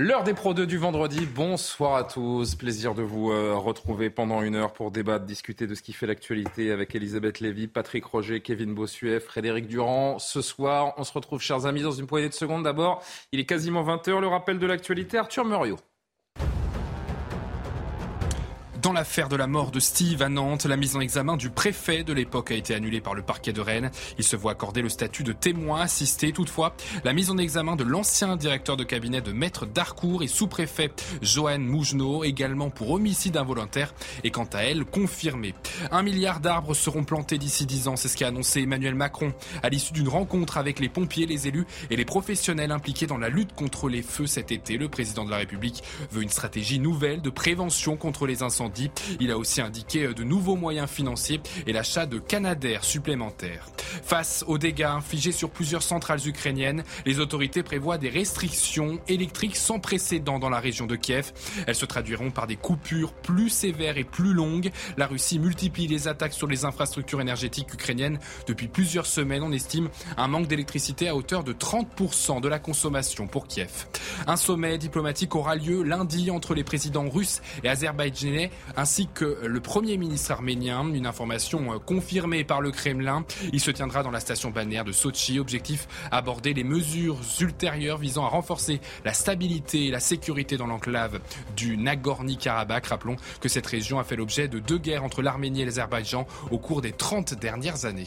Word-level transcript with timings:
L'heure 0.00 0.22
des 0.22 0.32
Pro 0.32 0.54
2 0.54 0.64
du 0.64 0.78
vendredi. 0.78 1.26
Bonsoir 1.26 1.96
à 1.96 2.04
tous. 2.04 2.54
Plaisir 2.54 2.94
de 2.94 3.02
vous 3.02 3.32
euh, 3.32 3.56
retrouver 3.56 4.10
pendant 4.10 4.42
une 4.42 4.54
heure 4.54 4.72
pour 4.72 4.92
débattre, 4.92 5.24
discuter 5.24 5.66
de 5.66 5.74
ce 5.74 5.82
qui 5.82 5.92
fait 5.92 6.06
l'actualité 6.06 6.70
avec 6.70 6.94
Elisabeth 6.94 7.40
Lévy, 7.40 7.66
Patrick 7.66 8.04
Roger, 8.04 8.40
Kevin 8.40 8.76
Bossuet, 8.76 9.18
Frédéric 9.18 9.66
Durand. 9.66 10.20
Ce 10.20 10.40
soir, 10.40 10.94
on 10.98 11.02
se 11.02 11.12
retrouve, 11.12 11.40
chers 11.40 11.66
amis, 11.66 11.82
dans 11.82 11.90
une 11.90 12.06
poignée 12.06 12.28
de 12.28 12.34
secondes. 12.34 12.62
D'abord, 12.62 13.02
il 13.32 13.40
est 13.40 13.44
quasiment 13.44 13.82
20h. 13.82 14.20
Le 14.20 14.28
rappel 14.28 14.60
de 14.60 14.66
l'actualité, 14.68 15.18
Arthur 15.18 15.44
Muriot. 15.44 15.80
Dans 18.82 18.92
l'affaire 18.92 19.28
de 19.28 19.34
la 19.34 19.48
mort 19.48 19.72
de 19.72 19.80
Steve 19.80 20.22
à 20.22 20.28
Nantes, 20.28 20.64
la 20.64 20.76
mise 20.76 20.94
en 20.94 21.00
examen 21.00 21.36
du 21.36 21.50
préfet 21.50 22.04
de 22.04 22.12
l'époque 22.12 22.52
a 22.52 22.54
été 22.54 22.74
annulée 22.74 23.00
par 23.00 23.14
le 23.14 23.22
parquet 23.22 23.52
de 23.52 23.60
Rennes. 23.60 23.90
Il 24.18 24.24
se 24.24 24.36
voit 24.36 24.52
accorder 24.52 24.82
le 24.82 24.88
statut 24.88 25.24
de 25.24 25.32
témoin 25.32 25.80
assisté. 25.80 26.32
Toutefois, 26.32 26.76
la 27.02 27.12
mise 27.12 27.28
en 27.30 27.38
examen 27.38 27.74
de 27.74 27.82
l'ancien 27.82 28.36
directeur 28.36 28.76
de 28.76 28.84
cabinet 28.84 29.20
de 29.20 29.32
maître 29.32 29.66
d'Arcourt 29.66 30.22
et 30.22 30.28
sous-préfet 30.28 30.92
Joanne 31.22 31.64
Mougenot, 31.64 32.22
également 32.22 32.70
pour 32.70 32.92
homicide 32.92 33.36
involontaire, 33.36 33.94
est 34.22 34.30
quant 34.30 34.48
à 34.52 34.58
elle 34.58 34.84
confirmée. 34.84 35.54
Un 35.90 36.04
milliard 36.04 36.38
d'arbres 36.38 36.74
seront 36.74 37.02
plantés 37.02 37.38
d'ici 37.38 37.66
dix 37.66 37.88
ans, 37.88 37.96
c'est 37.96 38.08
ce 38.08 38.16
qu'a 38.16 38.28
annoncé 38.28 38.60
Emmanuel 38.60 38.94
Macron 38.94 39.32
à 39.64 39.70
l'issue 39.70 39.92
d'une 39.92 40.08
rencontre 40.08 40.56
avec 40.56 40.78
les 40.78 40.88
pompiers, 40.88 41.26
les 41.26 41.48
élus 41.48 41.66
et 41.90 41.96
les 41.96 42.04
professionnels 42.04 42.70
impliqués 42.70 43.08
dans 43.08 43.18
la 43.18 43.28
lutte 43.28 43.54
contre 43.54 43.88
les 43.88 44.02
feux 44.02 44.28
cet 44.28 44.52
été. 44.52 44.78
Le 44.78 44.88
président 44.88 45.24
de 45.24 45.30
la 45.32 45.38
République 45.38 45.82
veut 46.12 46.22
une 46.22 46.28
stratégie 46.28 46.78
nouvelle 46.78 47.22
de 47.22 47.30
prévention 47.30 47.96
contre 47.96 48.26
les 48.26 48.44
incendies 48.44 48.67
il 49.20 49.30
a 49.30 49.38
aussi 49.38 49.60
indiqué 49.60 50.08
de 50.08 50.24
nouveaux 50.24 50.56
moyens 50.56 50.88
financiers 50.88 51.40
et 51.66 51.72
l'achat 51.72 52.06
de 52.06 52.18
canadaires 52.18 52.84
supplémentaires. 52.84 53.68
Face 54.02 54.44
aux 54.46 54.58
dégâts 54.58 54.82
infligés 54.82 55.32
sur 55.32 55.50
plusieurs 55.50 55.82
centrales 55.82 56.26
ukrainiennes, 56.26 56.84
les 57.06 57.20
autorités 57.20 57.62
prévoient 57.62 57.98
des 57.98 58.08
restrictions 58.08 58.98
électriques 59.08 59.56
sans 59.56 59.78
précédent 59.78 60.38
dans 60.38 60.50
la 60.50 60.60
région 60.60 60.86
de 60.86 60.96
Kiev. 60.96 61.32
Elles 61.66 61.74
se 61.74 61.86
traduiront 61.86 62.30
par 62.30 62.46
des 62.46 62.56
coupures 62.56 63.12
plus 63.12 63.48
sévères 63.48 63.98
et 63.98 64.04
plus 64.04 64.32
longues. 64.32 64.70
La 64.96 65.06
Russie 65.06 65.38
multiplie 65.38 65.86
les 65.86 66.08
attaques 66.08 66.32
sur 66.32 66.46
les 66.46 66.64
infrastructures 66.64 67.20
énergétiques 67.20 67.72
ukrainiennes 67.72 68.18
depuis 68.46 68.68
plusieurs 68.68 69.06
semaines. 69.06 69.42
On 69.42 69.52
estime 69.52 69.88
un 70.16 70.28
manque 70.28 70.48
d'électricité 70.48 71.08
à 71.08 71.16
hauteur 71.16 71.44
de 71.44 71.52
30% 71.52 72.40
de 72.40 72.48
la 72.48 72.58
consommation 72.58 73.26
pour 73.26 73.46
Kiev. 73.46 73.86
Un 74.26 74.36
sommet 74.36 74.78
diplomatique 74.78 75.34
aura 75.34 75.56
lieu 75.56 75.82
lundi 75.82 76.30
entre 76.30 76.54
les 76.54 76.64
présidents 76.64 77.08
russes 77.08 77.40
et 77.62 77.68
azerbaïdjanais 77.68 78.50
ainsi 78.76 79.08
que 79.12 79.38
le 79.44 79.60
Premier 79.60 79.96
ministre 79.96 80.32
arménien. 80.32 80.86
Une 80.92 81.06
information 81.06 81.74
euh, 81.74 81.78
confirmée 81.78 82.44
par 82.44 82.60
le 82.60 82.70
Kremlin. 82.70 83.24
Il 83.52 83.60
se 83.60 83.70
tiendra 83.70 84.02
dans 84.02 84.10
la 84.10 84.20
station 84.20 84.50
balnéaire 84.50 84.84
de 84.84 84.92
Sochi. 84.92 85.38
Objectif 85.38 85.88
aborder 86.10 86.54
les 86.54 86.64
mesures 86.64 87.18
ultérieures 87.40 87.98
visant 87.98 88.24
à 88.24 88.28
renforcer 88.28 88.80
la 89.04 89.12
stabilité 89.12 89.86
et 89.86 89.90
la 89.90 90.00
sécurité 90.00 90.56
dans 90.56 90.66
l'enclave 90.66 91.20
du 91.56 91.76
Nagorno-Karabakh. 91.76 92.86
Rappelons 92.86 93.16
que 93.40 93.48
cette 93.48 93.66
région 93.66 93.98
a 93.98 94.04
fait 94.04 94.16
l'objet 94.16 94.48
de 94.48 94.58
deux 94.58 94.78
guerres 94.78 95.04
entre 95.04 95.22
l'Arménie 95.22 95.62
et 95.62 95.64
l'Azerbaïdjan 95.64 96.26
au 96.50 96.58
cours 96.58 96.82
des 96.82 96.92
30 96.92 97.34
dernières 97.34 97.84
années. 97.84 98.06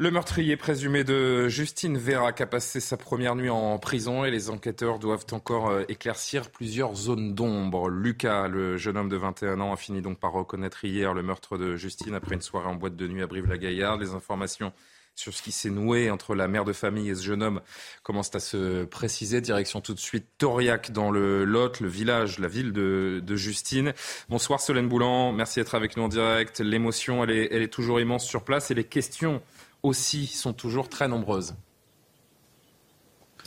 Le 0.00 0.10
meurtrier 0.10 0.56
présumé 0.56 1.04
de 1.04 1.46
Justine 1.48 1.96
Vérac 1.96 2.40
a 2.40 2.46
passé 2.46 2.80
sa 2.80 2.96
première 2.96 3.36
nuit 3.36 3.48
en 3.48 3.78
prison 3.78 4.24
et 4.24 4.32
les 4.32 4.50
enquêteurs 4.50 4.98
doivent 4.98 5.26
encore 5.30 5.68
euh, 5.68 5.84
éclaircir 5.88 6.50
plusieurs 6.50 6.96
zones 6.96 7.32
d'ombre. 7.32 7.88
Lucas, 7.88 8.48
le 8.48 8.76
jeune 8.76 8.96
homme 8.96 9.08
de 9.08 9.16
21 9.16 9.60
ans, 9.60 9.72
a 9.72 9.76
fini 9.76 10.02
donc 10.02 10.18
par 10.18 10.32
reconnaître 10.32 10.84
hier 10.84 11.14
le 11.14 11.22
meurtre 11.22 11.58
de 11.58 11.76
Justine 11.76 12.16
après 12.16 12.34
une 12.34 12.42
soirée 12.42 12.66
en 12.66 12.74
boîte 12.74 12.96
de 12.96 13.06
nuit 13.06 13.22
à 13.22 13.28
Brive-la-Gaillarde. 13.28 14.00
Les 14.00 14.14
informations 14.14 14.72
sur 15.14 15.32
ce 15.32 15.42
qui 15.42 15.52
s'est 15.52 15.70
noué 15.70 16.10
entre 16.10 16.34
la 16.34 16.48
mère 16.48 16.64
de 16.64 16.72
famille 16.72 17.08
et 17.08 17.14
ce 17.14 17.22
jeune 17.22 17.42
homme 17.44 17.60
commencent 18.02 18.34
à 18.34 18.40
se 18.40 18.84
préciser. 18.84 19.40
Direction 19.40 19.80
tout 19.80 19.94
de 19.94 20.00
suite 20.00 20.26
Toriac 20.38 20.90
dans 20.90 21.12
le 21.12 21.44
Lot, 21.44 21.78
le 21.78 21.88
village, 21.88 22.40
la 22.40 22.48
ville 22.48 22.72
de, 22.72 23.36
Justine. 23.36 23.92
Bonsoir 24.28 24.60
Solène 24.60 24.88
Boulan, 24.88 25.32
merci 25.32 25.60
d'être 25.60 25.76
avec 25.76 25.96
nous 25.96 26.02
en 26.02 26.08
direct. 26.08 26.58
L'émotion, 26.58 27.22
elle 27.22 27.30
est 27.30 27.72
toujours 27.72 28.00
immense 28.00 28.26
sur 28.26 28.42
place 28.42 28.72
et 28.72 28.74
les 28.74 28.84
questions 28.84 29.40
aussi 29.84 30.26
sont 30.26 30.54
toujours 30.54 30.88
très 30.88 31.06
nombreuses. 31.06 31.54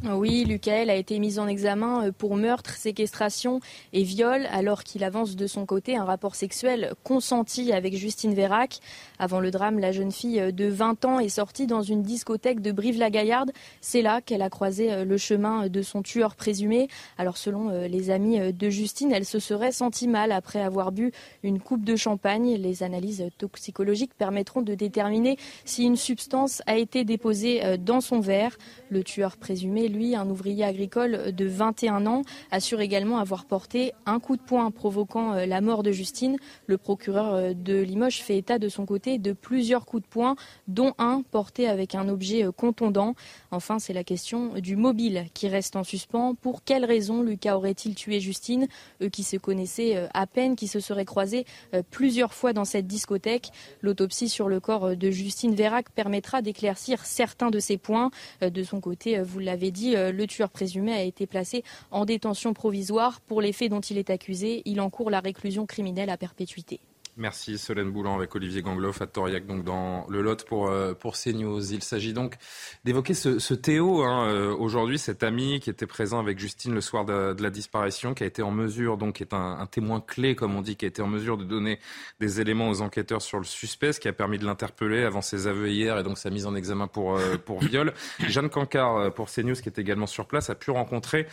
Oui, 0.05 0.45
Lucael 0.45 0.91
a 0.91 0.95
été 0.95 1.17
mis 1.17 1.39
en 1.39 1.47
examen 1.47 2.05
euh, 2.05 2.11
pour 2.15 2.35
meurtre, 2.35 2.75
séquestration 2.75 3.61
et 3.93 4.03
viol 4.03 4.45
alors 4.51 4.83
qu'il 4.83 5.03
avance 5.03 5.35
de 5.35 5.47
son 5.47 5.65
côté 5.65 5.97
un 5.97 6.03
rapport 6.03 6.35
sexuel 6.35 6.93
consenti 7.03 7.73
avec 7.73 7.97
Justine 7.97 8.35
Vérac. 8.35 8.79
Avant 9.17 9.39
le 9.39 9.49
drame, 9.49 9.79
la 9.79 9.91
jeune 9.91 10.11
fille 10.11 10.39
euh, 10.39 10.51
de 10.51 10.65
20 10.65 11.05
ans 11.05 11.19
est 11.19 11.29
sortie 11.29 11.65
dans 11.65 11.81
une 11.81 12.03
discothèque 12.03 12.61
de 12.61 12.71
Brive-la-Gaillarde. 12.71 13.51
C'est 13.81 14.03
là 14.03 14.21
qu'elle 14.21 14.43
a 14.43 14.51
croisé 14.51 14.93
euh, 14.93 15.03
le 15.03 15.17
chemin 15.17 15.67
de 15.67 15.81
son 15.81 16.03
tueur 16.03 16.35
présumé. 16.35 16.89
Alors 17.17 17.37
selon 17.37 17.87
les 17.87 18.11
amis 18.11 18.53
de 18.53 18.69
Justine, 18.69 19.11
elle 19.11 19.25
se 19.25 19.39
serait 19.39 19.71
sentie 19.71 20.07
mal 20.07 20.31
après 20.31 20.61
avoir 20.61 20.91
bu 20.91 21.11
une 21.41 21.59
coupe 21.59 21.83
de 21.83 21.95
champagne. 21.95 22.55
Les 22.55 22.83
analyses 22.83 23.25
toxicologiques 23.39 24.13
permettront 24.13 24.61
de 24.61 24.75
déterminer 24.75 25.37
si 25.65 25.85
une 25.85 25.95
substance 25.95 26.61
a 26.67 26.77
été 26.77 27.03
déposée 27.03 27.77
dans 27.79 28.01
son 28.01 28.19
verre. 28.19 28.57
Le 28.89 29.03
tueur 29.03 29.37
présumé 29.37 29.86
lui, 29.89 30.15
un 30.15 30.29
ouvrier 30.29 30.63
agricole 30.63 31.31
de 31.33 31.45
21 31.45 32.05
ans, 32.05 32.23
assure 32.51 32.81
également 32.81 33.17
avoir 33.17 33.45
porté 33.45 33.93
un 34.05 34.19
coup 34.19 34.37
de 34.37 34.41
poing 34.41 34.71
provoquant 34.71 35.33
euh, 35.33 35.45
la 35.45 35.61
mort 35.61 35.83
de 35.83 35.91
Justine. 35.91 36.37
Le 36.65 36.77
procureur 36.77 37.33
euh, 37.33 37.53
de 37.53 37.77
Limoges 37.79 38.21
fait 38.21 38.37
état 38.37 38.59
de 38.59 38.69
son 38.69 38.85
côté 38.85 39.17
de 39.17 39.33
plusieurs 39.33 39.85
coups 39.85 40.03
de 40.03 40.07
poing, 40.07 40.35
dont 40.67 40.93
un 40.97 41.21
porté 41.31 41.67
avec 41.67 41.95
un 41.95 42.09
objet 42.09 42.45
euh, 42.45 42.51
contondant. 42.51 43.15
Enfin, 43.51 43.79
c'est 43.79 43.93
la 43.93 44.03
question 44.03 44.53
du 44.59 44.75
mobile 44.75 45.25
qui 45.33 45.47
reste 45.47 45.75
en 45.75 45.83
suspens. 45.83 46.35
Pour 46.35 46.63
quelles 46.63 46.85
raisons 46.85 47.21
Lucas 47.21 47.55
aurait-il 47.55 47.95
tué 47.95 48.19
Justine? 48.19 48.67
Eux 49.01 49.09
qui 49.09 49.23
se 49.23 49.37
connaissaient 49.37 50.07
à 50.13 50.27
peine, 50.27 50.55
qui 50.55 50.67
se 50.67 50.79
seraient 50.79 51.05
croisés 51.05 51.45
plusieurs 51.91 52.33
fois 52.33 52.53
dans 52.53 52.65
cette 52.65 52.87
discothèque. 52.87 53.51
L'autopsie 53.81 54.29
sur 54.29 54.49
le 54.49 54.59
corps 54.59 54.95
de 54.95 55.11
Justine 55.11 55.55
Vérac 55.55 55.89
permettra 55.91 56.41
d'éclaircir 56.41 57.05
certains 57.05 57.49
de 57.49 57.59
ces 57.59 57.77
points. 57.77 58.11
De 58.41 58.63
son 58.63 58.81
côté, 58.81 59.19
vous 59.21 59.39
l'avez 59.39 59.71
dit, 59.71 59.76
euh, 59.85 60.11
le 60.11 60.27
tueur 60.27 60.49
présumé 60.49 60.93
a 60.93 61.03
été 61.03 61.27
placé 61.27 61.63
en 61.91 62.05
détention 62.05 62.53
provisoire. 62.53 63.21
Pour 63.21 63.41
les 63.41 63.53
faits 63.53 63.69
dont 63.69 63.81
il 63.81 63.97
est 63.97 64.09
accusé, 64.09 64.61
il 64.65 64.81
encourt 64.81 65.09
la 65.09 65.19
réclusion 65.19 65.65
criminelle 65.65 66.09
à 66.09 66.17
perpétuité. 66.17 66.79
Merci 67.19 67.57
Solène 67.57 67.89
Boulan 67.89 68.13
avec 68.15 68.35
Olivier 68.35 68.61
Gangloff 68.61 69.01
à 69.01 69.07
Toriac, 69.07 69.47
donc 69.47 69.63
dans 69.63 70.05
le 70.07 70.21
Lot 70.21 70.45
pour, 70.45 70.67
euh, 70.67 70.93
pour 70.93 71.15
CNews. 71.17 71.73
Il 71.73 71.81
s'agit 71.81 72.13
donc 72.13 72.35
d'évoquer 72.85 73.15
ce, 73.15 73.39
ce, 73.39 73.55
Théo, 73.55 74.03
hein, 74.03 74.27
euh, 74.27 74.55
aujourd'hui, 74.55 74.99
cet 74.99 75.23
ami 75.23 75.59
qui 75.59 75.71
était 75.71 75.87
présent 75.87 76.19
avec 76.19 76.37
Justine 76.37 76.75
le 76.75 76.81
soir 76.81 77.05
de, 77.05 77.33
de, 77.33 77.41
la 77.41 77.49
disparition, 77.49 78.13
qui 78.13 78.21
a 78.23 78.27
été 78.27 78.43
en 78.43 78.51
mesure, 78.51 78.97
donc 78.97 79.15
qui 79.15 79.23
est 79.23 79.33
un, 79.33 79.57
un, 79.59 79.65
témoin 79.65 79.99
clé, 79.99 80.35
comme 80.35 80.55
on 80.55 80.61
dit, 80.61 80.75
qui 80.75 80.85
a 80.85 80.87
été 80.89 81.01
en 81.01 81.07
mesure 81.07 81.39
de 81.39 81.43
donner 81.43 81.79
des 82.19 82.39
éléments 82.39 82.69
aux 82.69 82.81
enquêteurs 82.81 83.23
sur 83.23 83.39
le 83.39 83.45
suspect, 83.45 83.93
ce 83.93 83.99
qui 83.99 84.07
a 84.07 84.13
permis 84.13 84.37
de 84.37 84.45
l'interpeller 84.45 85.01
avant 85.01 85.23
ses 85.23 85.47
aveux 85.47 85.71
hier 85.71 85.97
et 85.97 86.03
donc 86.03 86.19
sa 86.19 86.29
mise 86.29 86.45
en 86.45 86.53
examen 86.53 86.85
pour, 86.85 87.17
euh, 87.17 87.37
pour 87.43 87.61
viol. 87.61 87.93
Jeanne 88.27 88.51
Cancard, 88.51 89.11
pour 89.15 89.31
CNews, 89.31 89.55
qui 89.55 89.69
est 89.69 89.79
également 89.79 90.05
sur 90.05 90.27
place, 90.27 90.51
a 90.51 90.55
pu 90.55 90.69
rencontrer 90.69 91.25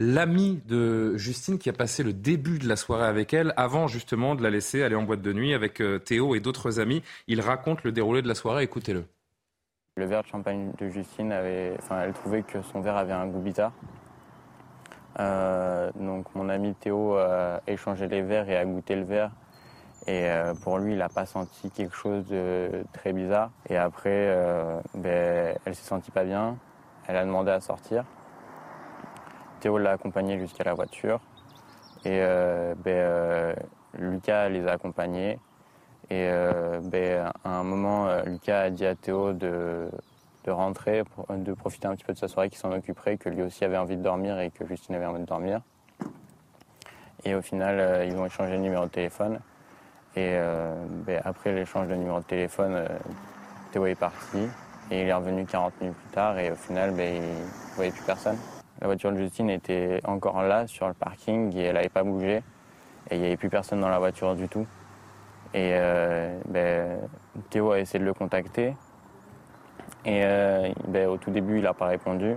l'ami 0.00 0.60
de 0.68 1.16
Justine 1.16 1.58
qui 1.58 1.70
a 1.70 1.72
passé 1.72 2.02
le 2.02 2.12
début 2.12 2.58
de 2.58 2.68
la 2.68 2.76
soirée 2.76 3.06
avec 3.06 3.32
elle 3.32 3.54
avant 3.56 3.88
justement 3.88 4.34
de 4.34 4.42
la 4.42 4.50
laisser 4.50 4.82
aller 4.82 4.96
en 4.96 5.04
boîte 5.04 5.22
de 5.22 5.29
nuit 5.32 5.54
avec 5.54 5.80
euh, 5.80 5.98
Théo 5.98 6.34
et 6.34 6.40
d'autres 6.40 6.80
amis. 6.80 7.02
Il 7.26 7.40
raconte 7.40 7.84
le 7.84 7.92
déroulé 7.92 8.22
de 8.22 8.28
la 8.28 8.34
soirée. 8.34 8.64
Écoutez-le. 8.64 9.04
Le 9.96 10.04
verre 10.06 10.22
de 10.22 10.28
champagne 10.28 10.72
de 10.78 10.88
Justine, 10.88 11.32
avait, 11.32 11.74
enfin, 11.78 12.02
elle 12.02 12.12
trouvait 12.12 12.42
que 12.42 12.62
son 12.62 12.80
verre 12.80 12.96
avait 12.96 13.12
un 13.12 13.26
goût 13.26 13.40
bizarre. 13.40 13.72
Euh, 15.18 15.90
donc 15.96 16.32
mon 16.34 16.48
ami 16.48 16.74
Théo 16.74 17.16
a 17.16 17.60
échangé 17.66 18.06
les 18.06 18.22
verres 18.22 18.48
et 18.48 18.56
a 18.56 18.64
goûté 18.64 18.94
le 18.94 19.02
verre. 19.02 19.32
Et 20.06 20.30
euh, 20.30 20.54
pour 20.54 20.78
lui, 20.78 20.92
il 20.92 20.98
n'a 20.98 21.08
pas 21.08 21.26
senti 21.26 21.70
quelque 21.70 21.94
chose 21.94 22.26
de 22.28 22.84
très 22.92 23.12
bizarre. 23.12 23.50
Et 23.68 23.76
après, 23.76 24.34
ben, 24.94 25.56
elle 25.64 25.74
s'est 25.74 25.86
sentie 25.86 26.10
pas 26.10 26.24
bien. 26.24 26.56
Elle 27.06 27.16
a 27.16 27.24
demandé 27.24 27.50
à 27.50 27.60
sortir. 27.60 28.04
Théo 29.60 29.76
l'a 29.76 29.92
accompagnée 29.92 30.38
jusqu'à 30.38 30.64
la 30.64 30.74
voiture. 30.74 31.20
Et 32.04 32.20
ben, 32.84 33.54
Lucas 33.98 34.48
les 34.48 34.66
a 34.66 34.72
accompagnés. 34.72 35.38
Et 36.10 36.26
euh, 36.28 36.80
ben, 36.82 37.30
à 37.44 37.50
un 37.50 37.62
moment, 37.62 38.08
euh, 38.08 38.22
Lucas 38.24 38.62
a 38.62 38.70
dit 38.70 38.84
à 38.84 38.94
Théo 38.94 39.32
de, 39.32 39.88
de 40.44 40.50
rentrer, 40.50 41.04
de 41.28 41.52
profiter 41.52 41.86
un 41.86 41.94
petit 41.94 42.04
peu 42.04 42.12
de 42.12 42.18
sa 42.18 42.28
soirée, 42.28 42.48
qu'il 42.48 42.58
s'en 42.58 42.72
occuperait, 42.72 43.16
que 43.16 43.28
lui 43.28 43.42
aussi 43.42 43.64
avait 43.64 43.76
envie 43.76 43.96
de 43.96 44.02
dormir 44.02 44.38
et 44.40 44.50
que 44.50 44.66
Justine 44.66 44.94
avait 44.94 45.06
envie 45.06 45.20
de 45.20 45.26
dormir. 45.26 45.60
Et 47.24 47.34
au 47.34 47.42
final, 47.42 47.78
euh, 47.78 48.04
ils 48.04 48.16
ont 48.16 48.26
échangé 48.26 48.52
le 48.52 48.58
numéro 48.58 48.84
de 48.84 48.90
téléphone. 48.90 49.40
Et 50.16 50.36
ben, 51.06 51.20
après 51.24 51.52
l'échange 51.52 51.86
de 51.86 51.94
numéro 51.94 52.18
de 52.18 52.24
téléphone, 52.24 52.84
Théo 53.70 53.86
est 53.86 53.94
parti. 53.94 54.48
Et 54.90 55.02
il 55.02 55.08
est 55.08 55.14
revenu 55.14 55.46
40 55.46 55.80
minutes 55.80 55.96
plus 55.96 56.10
tard 56.10 56.36
et 56.36 56.50
au 56.50 56.56
final, 56.56 56.90
ben, 56.90 57.14
il 57.14 57.20
ne 57.22 57.74
voyait 57.76 57.92
plus 57.92 58.02
personne. 58.02 58.36
La 58.80 58.88
voiture 58.88 59.12
de 59.12 59.18
Justine 59.18 59.50
était 59.50 60.00
encore 60.04 60.42
là 60.42 60.66
sur 60.66 60.88
le 60.88 60.94
parking 60.94 61.54
et 61.56 61.64
elle 61.64 61.74
n'avait 61.74 61.88
pas 61.88 62.02
bougé. 62.02 62.42
Et 63.08 63.16
il 63.16 63.20
n'y 63.20 63.26
avait 63.26 63.36
plus 63.36 63.48
personne 63.48 63.80
dans 63.80 63.88
la 63.88 63.98
voiture 63.98 64.34
du 64.34 64.48
tout. 64.48 64.66
Et 65.52 65.72
euh, 65.74 66.38
ben, 66.48 66.98
Théo 67.50 67.72
a 67.72 67.80
essayé 67.80 67.98
de 67.98 68.04
le 68.04 68.14
contacter. 68.14 68.76
Et 70.04 70.22
euh, 70.24 70.68
ben, 70.88 71.08
au 71.08 71.16
tout 71.16 71.30
début, 71.30 71.58
il 71.58 71.62
n'a 71.62 71.74
pas 71.74 71.86
répondu. 71.86 72.36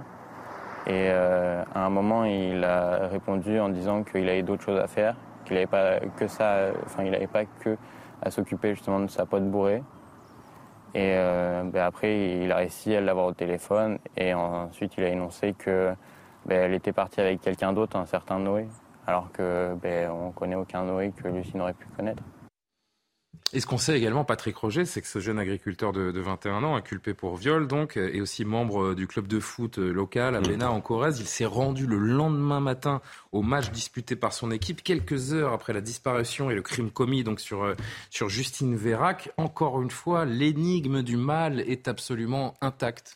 Et 0.87 1.09
euh, 1.09 1.63
à 1.75 1.85
un 1.85 1.89
moment, 1.89 2.25
il 2.25 2.63
a 2.63 3.07
répondu 3.07 3.59
en 3.59 3.69
disant 3.69 4.03
qu'il 4.03 4.27
avait 4.27 4.43
d'autres 4.43 4.63
choses 4.63 4.79
à 4.79 4.87
faire, 4.87 5.15
qu'il 5.45 5.55
n'avait 5.55 5.67
pas 5.67 5.99
que 6.17 6.27
ça, 6.27 6.71
enfin, 6.85 7.03
il 7.03 7.11
n'avait 7.11 7.27
pas 7.27 7.45
que 7.45 7.77
à 8.21 8.31
s'occuper 8.31 8.73
justement 8.73 8.99
de 8.99 9.07
sa 9.07 9.25
pote 9.25 9.49
bourrée. 9.49 9.83
Et 10.95 11.15
ben, 11.15 11.83
après, 11.83 12.41
il 12.41 12.51
a 12.51 12.57
réussi 12.57 12.95
à 12.95 13.01
l'avoir 13.01 13.25
au 13.27 13.33
téléphone 13.33 13.97
et 14.15 14.33
ensuite 14.33 14.93
il 14.97 15.03
a 15.03 15.09
énoncé 15.09 15.53
que 15.53 15.93
ben, 16.45 16.65
elle 16.65 16.73
était 16.73 16.91
partie 16.91 17.21
avec 17.21 17.41
quelqu'un 17.41 17.73
d'autre, 17.73 17.97
un 17.97 18.05
certain 18.05 18.37
Noé, 18.39 18.67
alors 19.07 19.31
que 19.31 19.75
ben, 19.81 20.09
on 20.09 20.31
connaît 20.31 20.55
aucun 20.55 20.83
Noé 20.83 21.11
que 21.11 21.27
Lucie 21.27 21.57
n'aurait 21.57 21.73
pu 21.73 21.87
connaître. 21.95 22.23
Et 23.55 23.59
ce 23.59 23.67
qu'on 23.67 23.77
sait 23.77 23.95
également, 23.95 24.25
Patrick 24.25 24.57
Roger, 24.57 24.83
c'est 24.83 24.99
que 24.99 25.07
ce 25.07 25.19
jeune 25.19 25.37
agriculteur 25.37 25.93
de, 25.93 26.19
21 26.19 26.63
ans, 26.63 26.75
inculpé 26.75 27.13
pour 27.13 27.35
viol, 27.35 27.67
donc, 27.67 27.97
et 27.97 28.19
aussi 28.19 28.45
membre 28.45 28.95
du 28.95 29.05
club 29.05 29.27
de 29.27 29.39
foot 29.39 29.77
local 29.77 30.35
à. 30.35 30.41
Bénin 30.41 30.69
en 30.69 30.81
Corrèze, 30.81 31.19
il 31.19 31.27
s'est 31.27 31.45
rendu 31.45 31.85
le 31.85 31.97
lendemain 31.97 32.59
matin 32.59 32.99
au 33.31 33.43
match 33.43 33.69
disputé 33.69 34.15
par 34.15 34.33
son 34.33 34.49
équipe, 34.49 34.81
quelques 34.81 35.33
heures 35.33 35.53
après 35.53 35.71
la 35.71 35.81
disparition 35.81 36.49
et 36.49 36.55
le 36.55 36.63
crime 36.63 36.89
commis 36.89 37.23
donc 37.23 37.39
sur, 37.39 37.63
euh, 37.63 37.75
sur 38.09 38.27
Justine 38.27 38.75
Vérac. 38.75 39.29
Encore 39.37 39.83
une 39.83 39.91
fois, 39.91 40.25
l'énigme 40.25 41.03
du 41.03 41.15
mal 41.15 41.59
est 41.59 41.87
absolument 41.87 42.55
intacte. 42.59 43.15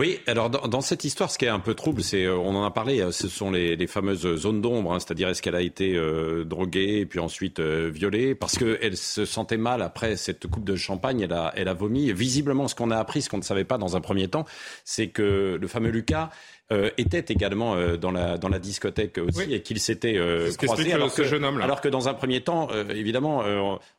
Oui, 0.00 0.18
alors 0.26 0.48
dans, 0.48 0.80
cette 0.80 1.04
histoire, 1.04 1.30
ce 1.30 1.36
qui 1.36 1.44
est 1.44 1.48
un 1.48 1.60
peu 1.60 1.74
trouble, 1.74 2.02
c'est, 2.02 2.24
euh, 2.24 2.34
on 2.34 2.54
en 2.54 2.64
a 2.64 2.70
parlé, 2.70 3.00
euh, 3.00 3.12
ce 3.12 3.28
sont 3.28 3.50
les, 3.50 3.86
fameuses 3.86 4.36
zones 4.36 4.62
d'ombre, 4.62 4.94
hein, 4.94 4.98
c'est-à-dire 4.98 5.28
est-ce 5.28 5.42
qu'elle 5.42 5.54
a 5.54 5.60
été 5.60 5.94
euh, 5.94 6.42
droguée 6.42 7.04
puis 7.04 7.18
ensuite 7.18 7.60
violée, 7.60 8.34
parce 8.34 8.56
qu'elle 8.56 8.96
se 8.96 9.26
sentait 9.26 9.58
mal 9.58 9.82
après 9.82 10.16
cette 10.16 10.46
coupe 10.46 10.64
de 10.64 10.74
champagne, 10.74 11.20
elle 11.20 11.34
a, 11.34 11.52
elle 11.54 11.68
a 11.68 11.74
vomi. 11.74 12.14
Visiblement, 12.14 12.66
ce 12.66 12.74
qu'on 12.74 12.90
a 12.90 12.96
appris, 12.96 13.20
ce 13.20 13.28
qu'on 13.28 13.36
ne 13.36 13.42
savait 13.42 13.64
pas 13.64 13.76
dans 13.76 13.94
un 13.94 14.00
premier 14.00 14.28
temps, 14.28 14.46
c'est 14.86 15.08
que 15.08 15.58
le 15.60 15.68
fameux 15.68 15.90
Lucas 15.90 16.30
euh, 16.72 16.90
était 16.98 17.24
également 17.32 17.74
euh, 17.74 17.96
dans, 17.96 18.12
la, 18.12 18.38
dans 18.38 18.48
la 18.48 18.60
discothèque 18.60 19.18
aussi 19.18 19.52
et 19.52 19.60
qu'il 19.60 19.80
s'était 19.80 20.16
euh, 20.16 20.52
croisé. 20.52 20.92
Alors 20.92 21.12
que, 21.12 21.24
jeune 21.24 21.44
homme, 21.44 21.58
là. 21.58 21.64
alors 21.64 21.80
que 21.80 21.88
dans 21.88 22.08
un 22.08 22.14
premier 22.14 22.42
temps, 22.42 22.68
évidemment, 22.90 23.42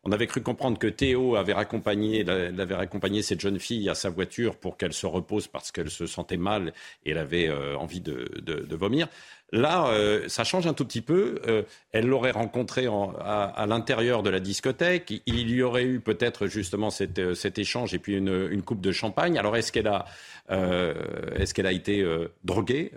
on 0.03 0.11
avait 0.11 0.27
cru 0.27 0.41
comprendre 0.41 0.77
que 0.77 0.87
Théo 0.87 1.35
avait 1.35 1.51
raccompagné, 1.51 2.27
avait 2.27 2.75
raccompagné 2.75 3.23
cette 3.23 3.41
jeune 3.41 3.59
fille 3.59 3.89
à 3.89 3.95
sa 3.95 4.09
voiture 4.09 4.55
pour 4.55 4.77
qu'elle 4.77 4.93
se 4.93 5.05
repose 5.05 5.47
parce 5.47 5.71
qu'elle 5.71 5.89
se 5.89 6.05
sentait 6.05 6.37
mal 6.37 6.73
et 7.05 7.11
elle 7.11 7.17
avait 7.17 7.51
envie 7.75 7.99
de, 8.01 8.29
de, 8.41 8.65
de 8.65 8.75
vomir. 8.75 9.07
Là, 9.51 9.87
euh, 9.87 10.29
ça 10.29 10.43
change 10.43 10.65
un 10.65 10.73
tout 10.73 10.85
petit 10.85 11.01
peu. 11.01 11.35
Euh, 11.47 11.63
elle 11.91 12.07
l'aurait 12.07 12.31
rencontré 12.31 12.87
à, 12.87 13.65
l'intérieur 13.67 14.23
de 14.23 14.29
la 14.29 14.39
discothèque. 14.39 15.13
Il 15.25 15.51
y 15.51 15.61
aurait 15.61 15.83
eu 15.83 15.99
peut-être 15.99 16.47
justement 16.47 16.89
euh, 17.19 17.35
cet 17.35 17.59
échange 17.59 17.93
et 17.93 17.99
puis 17.99 18.15
une, 18.15 18.61
coupe 18.61 18.81
de 18.81 18.91
champagne. 18.91 19.37
Alors, 19.37 19.57
est-ce 19.57 19.71
qu'elle 19.71 19.87
a, 19.87 20.05
est-ce 20.49 21.53
qu'elle 21.53 21.67
a 21.67 21.73
été 21.73 22.05
droguée? 22.43 22.91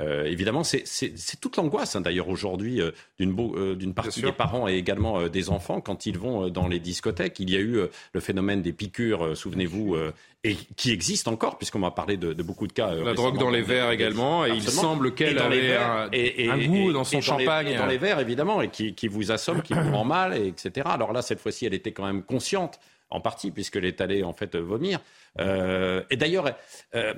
Euh, 0.00 0.24
évidemment, 0.24 0.62
c'est 0.64 1.40
toute 1.40 1.56
l'angoisse 1.56 1.96
hein, 1.96 2.00
d'ailleurs 2.00 2.28
aujourd'hui 2.28 2.80
euh, 2.80 2.90
euh, 3.20 3.74
d'une 3.74 3.94
partie 3.94 4.22
des 4.22 4.32
parents 4.32 4.68
et 4.68 4.74
également 4.74 5.28
des 5.28 5.50
enfants 5.50 5.80
quand 5.80 6.06
ils 6.06 6.18
vont 6.18 6.48
dans 6.48 6.68
les 6.68 6.78
discothèques. 6.78 7.40
Il 7.40 7.50
y 7.50 7.56
a 7.56 7.60
eu 7.60 7.80
le 8.12 8.20
phénomène 8.20 8.62
des 8.62 8.72
piqûres, 8.72 9.36
souvenez-vous, 9.36 9.96
et 10.44 10.54
qui 10.76 10.92
existe 10.92 11.28
encore, 11.28 11.58
puisqu'on 11.58 11.80
m'a 11.80 11.90
parlé 11.90 12.16
de, 12.16 12.32
beaucoup 12.42 12.66
de 12.66 12.72
cas. 12.72 12.94
La 12.94 13.14
drogue 13.14 13.38
dans 13.38 13.50
les 13.50 13.62
verres 13.62 13.90
également, 13.90 14.46
et 14.46 14.50
il 14.50 14.62
semble 14.62 15.14
qu'elle 15.14 15.38
avait 15.38 15.76
un, 15.76 16.08
et, 16.12 16.48
un, 16.48 16.58
goût 16.66 16.92
dans 16.92 17.04
son 17.04 17.20
champagne. 17.20 17.76
dans 17.76 17.86
les 17.86 17.98
verres, 17.98 18.20
évidemment, 18.20 18.62
et 18.62 18.68
qui, 18.68 18.94
qui 18.94 19.08
vous 19.08 19.32
assomme, 19.32 19.62
qui 19.62 19.74
vous 19.74 19.92
rend 19.92 20.04
mal, 20.04 20.36
etc. 20.36 20.86
Alors 20.90 21.12
là, 21.12 21.22
cette 21.22 21.40
fois-ci, 21.40 21.66
elle 21.66 21.74
était 21.74 21.92
quand 21.92 22.06
même 22.06 22.22
consciente 22.22 22.78
en 23.10 23.20
partie, 23.20 23.50
puisqu'elle 23.50 23.84
est 23.84 24.00
allée 24.00 24.22
en 24.22 24.32
fait 24.32 24.56
vomir. 24.56 25.00
Euh, 25.40 26.02
et 26.10 26.16
d'ailleurs, 26.16 26.56
euh, 26.94 27.14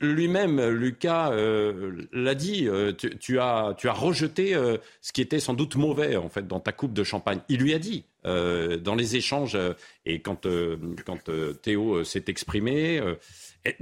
lui-même, 0.00 0.60
Lucas 0.68 1.32
euh, 1.32 2.06
l'a 2.12 2.34
dit. 2.34 2.68
Tu, 3.20 3.38
as, 3.38 3.74
tu 3.76 3.88
as 3.88 3.92
rejeté 3.92 4.54
ce 5.00 5.12
qui 5.12 5.20
était 5.20 5.40
sans 5.40 5.54
doute 5.54 5.76
mauvais 5.76 6.16
en 6.16 6.28
fait 6.28 6.46
dans 6.46 6.60
ta 6.60 6.72
coupe 6.72 6.92
de 6.92 7.04
champagne. 7.04 7.40
Il 7.48 7.60
lui 7.60 7.74
a 7.74 7.78
dit 7.78 8.04
dans 8.24 8.94
les 8.96 9.16
échanges 9.16 9.58
et 10.04 10.20
quand, 10.20 10.46
quand 11.06 11.30
Théo 11.62 12.04
s'est 12.04 12.24
exprimé 12.28 13.00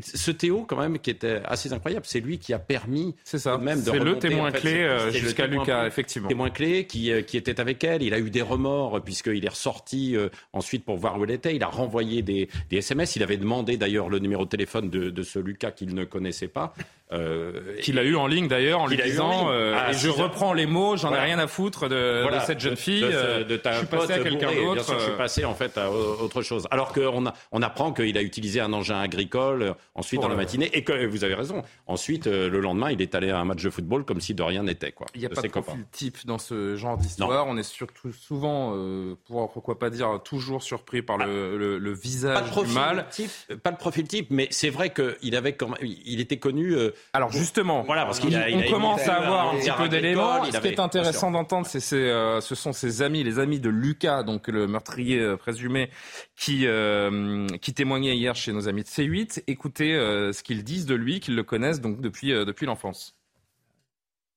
ce 0.01 0.31
Théo, 0.33 0.65
quand 0.69 0.77
même, 0.77 0.99
qui 0.99 1.11
était 1.11 1.41
assez 1.45 1.73
incroyable, 1.73 2.05
c'est 2.07 2.21
lui 2.21 2.39
qui 2.39 2.53
a 2.53 2.59
permis 2.59 3.15
ça. 3.25 3.59
même 3.59 3.81
de 3.81 3.91
C'est 3.91 3.99
le 3.99 4.19
témoin 4.19 4.51
clé 4.51 4.89
jusqu'à 5.13 5.47
Lucas, 5.47 5.87
effectivement. 5.87 6.29
Témoin 6.29 6.51
clé 6.51 6.87
qui, 6.87 7.13
qui 7.25 7.37
était 7.37 7.61
avec 7.61 7.83
elle. 7.85 8.03
Il 8.03 8.15
a 8.15 8.19
eu 8.19 8.31
des 8.31 8.43
remords 8.43 9.03
puisqu'il 9.03 9.45
est 9.45 9.51
ressorti 9.51 10.17
ensuite 10.53 10.85
pour 10.85 10.97
voir 10.97 11.19
où 11.19 11.25
elle 11.25 11.31
était. 11.31 11.55
Il 11.55 11.63
a 11.63 11.69
renvoyé 11.69 12.23
des, 12.23 12.49
des 12.71 12.79
SMS. 12.79 13.17
Il 13.17 13.23
avait 13.23 13.37
demandé 13.37 13.68
d'ailleurs 13.77 14.09
le 14.09 14.19
numéro 14.19 14.45
de 14.45 14.51
téléphone 14.51 14.91
de, 14.91 15.11
de 15.11 15.23
ce 15.23 15.39
Lucas 15.39 15.73
qu'il 15.73 15.95
ne 15.95 16.05
connaissait 16.05 16.49
pas. 16.49 16.75
Euh, 17.11 17.79
qu'il 17.81 17.99
a 17.99 18.03
eu 18.03 18.17
en 18.17 18.27
ligne 18.27 18.49
d'ailleurs 18.49 18.81
en 18.81 18.87
lui 18.87 18.99
disant 18.99 19.51
euh, 19.51 19.75
ah, 19.75 19.93
et 19.93 19.95
je 19.95 20.11
reprends 20.11 20.53
les 20.53 20.67
mots 20.67 20.99
j'en 20.99 21.15
ai 21.15 21.19
rien 21.19 21.39
à 21.39 21.47
foutre 21.47 21.89
de, 21.89 22.27
cette 22.45 22.61
jeune 22.61 22.77
fille 22.77 23.01
de, 23.01 23.57
ta 23.57 23.73
je 23.73 23.79
suis 23.79 23.87
passé 23.87 24.13
à 24.13 24.19
quelqu'un 24.19 24.55
d'autre 24.55 24.85
je 24.93 25.03
suis 25.05 25.13
euh. 25.13 25.17
passé 25.17 25.45
en 25.47 25.55
fait 25.55 25.79
à 25.79 25.91
autre 25.91 26.43
chose. 26.43 26.69
Alors 26.71 26.93
qu'on 26.93 27.25
on 27.51 27.63
apprend 27.63 27.95
qu'il 27.95 28.19
a 28.19 28.21
utilisé 28.21 28.61
un 28.61 28.75
engin 28.75 29.01
agricole 29.01 29.75
ensuite 29.95 30.21
dans 30.21 30.29
la 30.29 30.35
matinée 30.35 30.69
et 30.75 30.85
que 30.85 31.07
vous 31.07 31.25
avez 31.25 31.33
raison. 31.33 31.63
Ensuite 31.87 32.27
le 32.27 32.61
lendemain 32.61 32.91
il 32.91 33.01
est 33.01 33.15
allé 33.15 33.31
à 33.31 33.39
un 33.39 33.45
match 33.47 33.63
de 33.63 33.71
football 33.71 34.05
comme 34.05 34.21
si 34.21 34.35
de 34.35 34.43
rien 34.43 34.63
n'était 34.63 34.93
quoi 34.93 35.07
il 35.15 35.21
n'y 35.21 35.27
a 35.27 35.31
pas 35.31 35.41
de 35.41 35.49
profil 35.49 35.87
type 35.91 36.19
dans 36.27 36.39
ce 36.39 36.77
genre 36.77 36.99
d'histoire. 36.99 37.47
On 37.47 37.57
est 37.57 37.63
surtout 37.63 38.13
souvent 38.13 38.77
pour 39.25 39.51
pourquoi 39.51 39.79
pas 39.79 39.89
dire 39.89 40.21
toujours 40.23 40.63
surpris 40.63 41.01
par 41.01 41.17
le, 41.17 41.79
le, 41.79 41.93
visage 41.95 42.53
du 42.53 42.75
mal. 42.75 43.07
type, 43.11 43.31
pas 43.63 43.71
de 43.71 43.79
profil 43.79 44.07
type 44.07 44.27
mais 44.29 44.47
c'est 44.51 44.69
vrai 44.69 44.93
qu'il 44.93 45.35
avait 45.35 45.57
il 45.81 46.21
était 46.21 46.37
connu 46.37 46.77
alors 47.13 47.33
justement, 47.33 47.83
voilà, 47.83 48.05
parce 48.05 48.21
qu'on 48.21 48.29
on 48.29 48.71
commence 48.71 49.07
à 49.09 49.17
avoir 49.17 49.55
un 49.55 49.59
petit 49.59 49.71
peu 49.71 49.89
d'éléments. 49.89 50.45
Ce 50.45 50.59
qui 50.59 50.69
est 50.69 50.81
intéressant 50.81 51.31
d'entendre, 51.31 51.67
c'est 51.67 51.95
euh, 51.95 52.41
ce 52.41 52.55
sont 52.55 52.73
ses 52.73 53.03
amis, 53.03 53.25
les 53.25 53.39
amis 53.39 53.61
de 53.61 53.71
Lucas, 53.71 54.23
donc 54.23 54.49
le 54.49 54.67
meurtrier 54.67 55.21
euh, 55.21 55.37
présumé, 55.37 55.91
qui 56.37 56.67
euh, 56.67 57.47
qui 57.61 57.75
témoignait 57.75 58.17
hier 58.17 58.35
chez 58.35 58.53
nos 58.53 58.69
amis 58.69 58.83
de 58.83 58.89
C8. 58.89 59.43
Écoutez 59.47 59.95
ce 59.95 60.43
qu'ils 60.43 60.65
disent 60.65 60.87
de 60.87 60.95
lui, 60.95 61.21
qu'ils 61.21 61.37
le 61.37 61.43
connaissent 61.43 61.81
donc 61.81 62.01
depuis 62.01 62.31
depuis 62.31 62.67
l'enfance. 62.67 63.15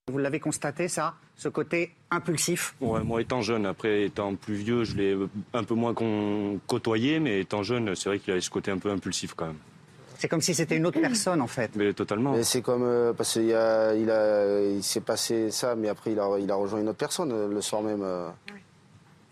Vous 0.07 0.17
l'avez 0.17 0.39
constaté, 0.39 0.87
ça, 0.87 1.15
ce 1.35 1.47
côté 1.47 1.91
impulsif? 2.09 2.75
Ouais, 2.81 3.03
Moi, 3.03 3.21
étant 3.21 3.41
jeune, 3.41 3.65
après 3.65 4.03
étant 4.03 4.35
plus 4.35 4.55
vieux, 4.55 4.83
je 4.83 4.95
l'ai 4.95 5.15
un 5.53 5.63
peu 5.63 5.75
moins 5.75 5.93
côtoyé, 6.67 7.19
mais 7.19 7.41
étant 7.41 7.63
jeune, 7.63 7.95
c'est 7.95 8.09
vrai 8.09 8.19
qu'il 8.19 8.31
avait 8.31 8.41
ce 8.41 8.49
côté 8.49 8.71
un 8.71 8.77
peu 8.77 8.89
impulsif 8.89 9.33
quand 9.35 9.47
même. 9.47 9.59
C'est 10.21 10.27
comme 10.27 10.41
si 10.41 10.53
c'était 10.53 10.77
une 10.77 10.85
autre 10.85 11.01
personne 11.01 11.41
en 11.41 11.47
fait. 11.47 11.75
Mais 11.75 11.93
totalement. 11.93 12.35
c'est 12.43 12.61
comme 12.61 12.83
euh, 12.83 13.11
parce 13.11 13.33
qu'il 13.33 13.55
a, 13.55 13.95
il 13.95 14.11
a, 14.11 14.61
il 14.61 14.83
s'est 14.83 15.01
passé 15.01 15.49
ça, 15.49 15.73
mais 15.75 15.89
après 15.89 16.11
il 16.11 16.19
a, 16.19 16.37
il 16.37 16.51
a 16.51 16.53
rejoint 16.53 16.79
une 16.79 16.89
autre 16.89 16.99
personne 16.99 17.31
euh, 17.31 17.47
le 17.47 17.59
soir 17.59 17.81
même. 17.81 18.03
Euh. 18.03 18.29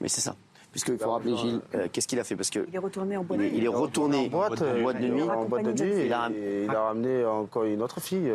Mais 0.01 0.08
c'est 0.08 0.22
ça. 0.22 0.36
Puisqu'il 0.72 0.98
faut 0.98 1.12
rappeler 1.12 1.38
Gilles, 1.38 1.62
qu'est-ce 1.93 2.08
qu'il 2.08 2.19
a 2.19 2.24
fait? 2.24 2.36
Parce 2.36 2.50
que 2.50 2.65
il 2.67 2.74
est 2.74 2.79
retourné 2.79 3.17
en 3.17 3.24
boîte. 3.24 3.39
Il, 3.39 3.63
est 3.63 3.67
retourné 3.67 4.17
en 4.17 4.29
boîte, 4.29 4.63
de 4.63 5.08
nuit. 5.08 5.22
En 5.22 5.46
boîte 5.46 5.65
de 5.65 5.74
nuit. 5.74 6.05
il, 6.08 6.13
a, 6.13 6.27
il 6.31 6.69
a 6.72 6.81
ramené 6.81 7.24
encore 7.24 7.65
une 7.65 7.84
autre 7.84 8.00
fille, 8.00 8.31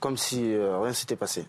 comme 0.00 0.16
si 0.16 0.56
rien 0.56 0.92
s'était 0.94 1.16
passé. 1.16 1.44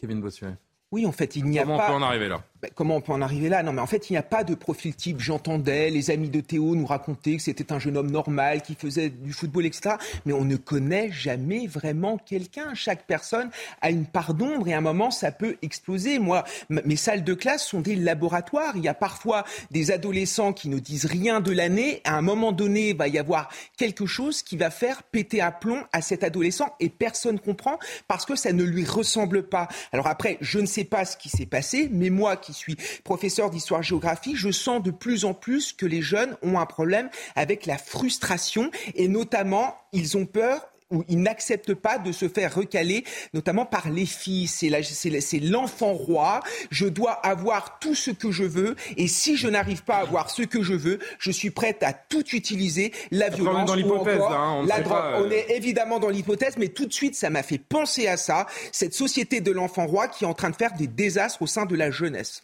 Kevin 0.00 0.22
Bossuet. 0.22 0.54
Oui, 0.90 1.04
en 1.04 1.12
fait, 1.12 1.36
il 1.36 1.44
n'y 1.44 1.58
a 1.58 1.66
pas. 1.66 1.66
Comment 1.66 1.84
on 1.84 1.86
peut 1.86 1.92
en 1.92 2.02
arriver 2.02 2.28
là? 2.28 2.42
Bah, 2.64 2.70
comment 2.74 2.96
on 2.96 3.00
peut 3.02 3.12
en 3.12 3.20
arriver 3.20 3.50
là? 3.50 3.62
Non, 3.62 3.74
mais 3.74 3.82
en 3.82 3.86
fait, 3.86 4.08
il 4.08 4.14
n'y 4.14 4.16
a 4.16 4.22
pas 4.22 4.42
de 4.42 4.54
profil 4.54 4.94
type. 4.94 5.20
J'entendais 5.20 5.90
les 5.90 6.10
amis 6.10 6.30
de 6.30 6.40
Théo 6.40 6.74
nous 6.74 6.86
raconter 6.86 7.36
que 7.36 7.42
c'était 7.42 7.74
un 7.74 7.78
jeune 7.78 7.98
homme 7.98 8.10
normal 8.10 8.62
qui 8.62 8.74
faisait 8.74 9.10
du 9.10 9.34
football, 9.34 9.66
etc. 9.66 9.96
Mais 10.24 10.32
on 10.32 10.46
ne 10.46 10.56
connaît 10.56 11.12
jamais 11.12 11.66
vraiment 11.66 12.16
quelqu'un. 12.16 12.72
Chaque 12.72 13.06
personne 13.06 13.50
a 13.82 13.90
une 13.90 14.06
part 14.06 14.32
d'ombre 14.32 14.66
et 14.68 14.72
à 14.72 14.78
un 14.78 14.80
moment, 14.80 15.10
ça 15.10 15.30
peut 15.30 15.58
exploser. 15.60 16.18
Moi, 16.18 16.44
mes 16.70 16.96
salles 16.96 17.22
de 17.22 17.34
classe 17.34 17.66
sont 17.66 17.82
des 17.82 17.96
laboratoires. 17.96 18.72
Il 18.76 18.82
y 18.82 18.88
a 18.88 18.94
parfois 18.94 19.44
des 19.70 19.90
adolescents 19.90 20.54
qui 20.54 20.70
ne 20.70 20.78
disent 20.78 21.04
rien 21.04 21.42
de 21.42 21.52
l'année. 21.52 22.00
À 22.04 22.16
un 22.16 22.22
moment 22.22 22.52
donné, 22.52 22.90
il 22.90 22.96
va 22.96 23.08
y 23.08 23.18
avoir 23.18 23.50
quelque 23.76 24.06
chose 24.06 24.42
qui 24.42 24.56
va 24.56 24.70
faire 24.70 25.02
péter 25.02 25.42
à 25.42 25.52
plomb 25.52 25.82
à 25.92 26.00
cet 26.00 26.24
adolescent 26.24 26.74
et 26.80 26.88
personne 26.88 27.38
comprend 27.38 27.78
parce 28.08 28.24
que 28.24 28.36
ça 28.36 28.54
ne 28.54 28.64
lui 28.64 28.86
ressemble 28.86 29.42
pas. 29.50 29.68
Alors 29.92 30.06
après, 30.06 30.38
je 30.40 30.60
ne 30.60 30.66
sais 30.66 30.84
pas 30.84 31.04
ce 31.04 31.18
qui 31.18 31.28
s'est 31.28 31.44
passé, 31.44 31.90
mais 31.92 32.08
moi 32.08 32.38
qui 32.38 32.53
suis 32.54 32.76
professeur 33.04 33.50
d'histoire-géographie, 33.50 34.36
je 34.36 34.50
sens 34.50 34.82
de 34.82 34.90
plus 34.90 35.24
en 35.24 35.34
plus 35.34 35.72
que 35.72 35.86
les 35.86 36.02
jeunes 36.02 36.36
ont 36.42 36.58
un 36.58 36.66
problème 36.66 37.10
avec 37.36 37.66
la 37.66 37.78
frustration 37.78 38.70
et 38.94 39.08
notamment 39.08 39.76
ils 39.92 40.16
ont 40.16 40.26
peur 40.26 40.73
où 40.94 41.04
ils 41.08 41.20
n'acceptent 41.20 41.74
pas 41.74 41.98
de 41.98 42.12
se 42.12 42.28
faire 42.28 42.54
recaler, 42.54 43.04
notamment 43.34 43.66
par 43.66 43.90
les 43.90 44.06
filles. 44.06 44.46
C'est 44.46 45.40
l'enfant 45.40 45.92
roi. 45.92 46.40
Je 46.70 46.86
dois 46.86 47.12
avoir 47.12 47.78
tout 47.78 47.94
ce 47.94 48.10
que 48.10 48.30
je 48.30 48.44
veux. 48.44 48.76
Et 48.96 49.08
si 49.08 49.36
je 49.36 49.48
n'arrive 49.48 49.84
pas 49.84 49.96
à 49.96 50.00
avoir 50.00 50.30
ce 50.30 50.42
que 50.42 50.62
je 50.62 50.74
veux, 50.74 50.98
je 51.18 51.30
suis 51.30 51.50
prête 51.50 51.82
à 51.82 51.92
tout 51.92 52.24
utiliser, 52.34 52.92
la 53.10 53.28
violence 53.28 53.66
dans 53.66 53.74
l'hypothèse, 53.74 54.20
hein, 54.22 54.60
on 54.60 54.66
la 54.66 54.80
drogue. 54.80 55.26
On 55.26 55.30
est 55.30 55.50
évidemment 55.50 55.98
dans 55.98 56.08
l'hypothèse, 56.08 56.56
mais 56.56 56.68
tout 56.68 56.86
de 56.86 56.92
suite, 56.92 57.14
ça 57.14 57.30
m'a 57.30 57.42
fait 57.42 57.58
penser 57.58 58.06
à 58.06 58.16
ça. 58.16 58.46
Cette 58.72 58.94
société 58.94 59.40
de 59.40 59.50
l'enfant 59.50 59.86
roi 59.86 60.08
qui 60.08 60.24
est 60.24 60.26
en 60.26 60.34
train 60.34 60.50
de 60.50 60.56
faire 60.56 60.74
des 60.74 60.86
désastres 60.86 61.42
au 61.42 61.46
sein 61.46 61.66
de 61.66 61.74
la 61.74 61.90
jeunesse. 61.90 62.42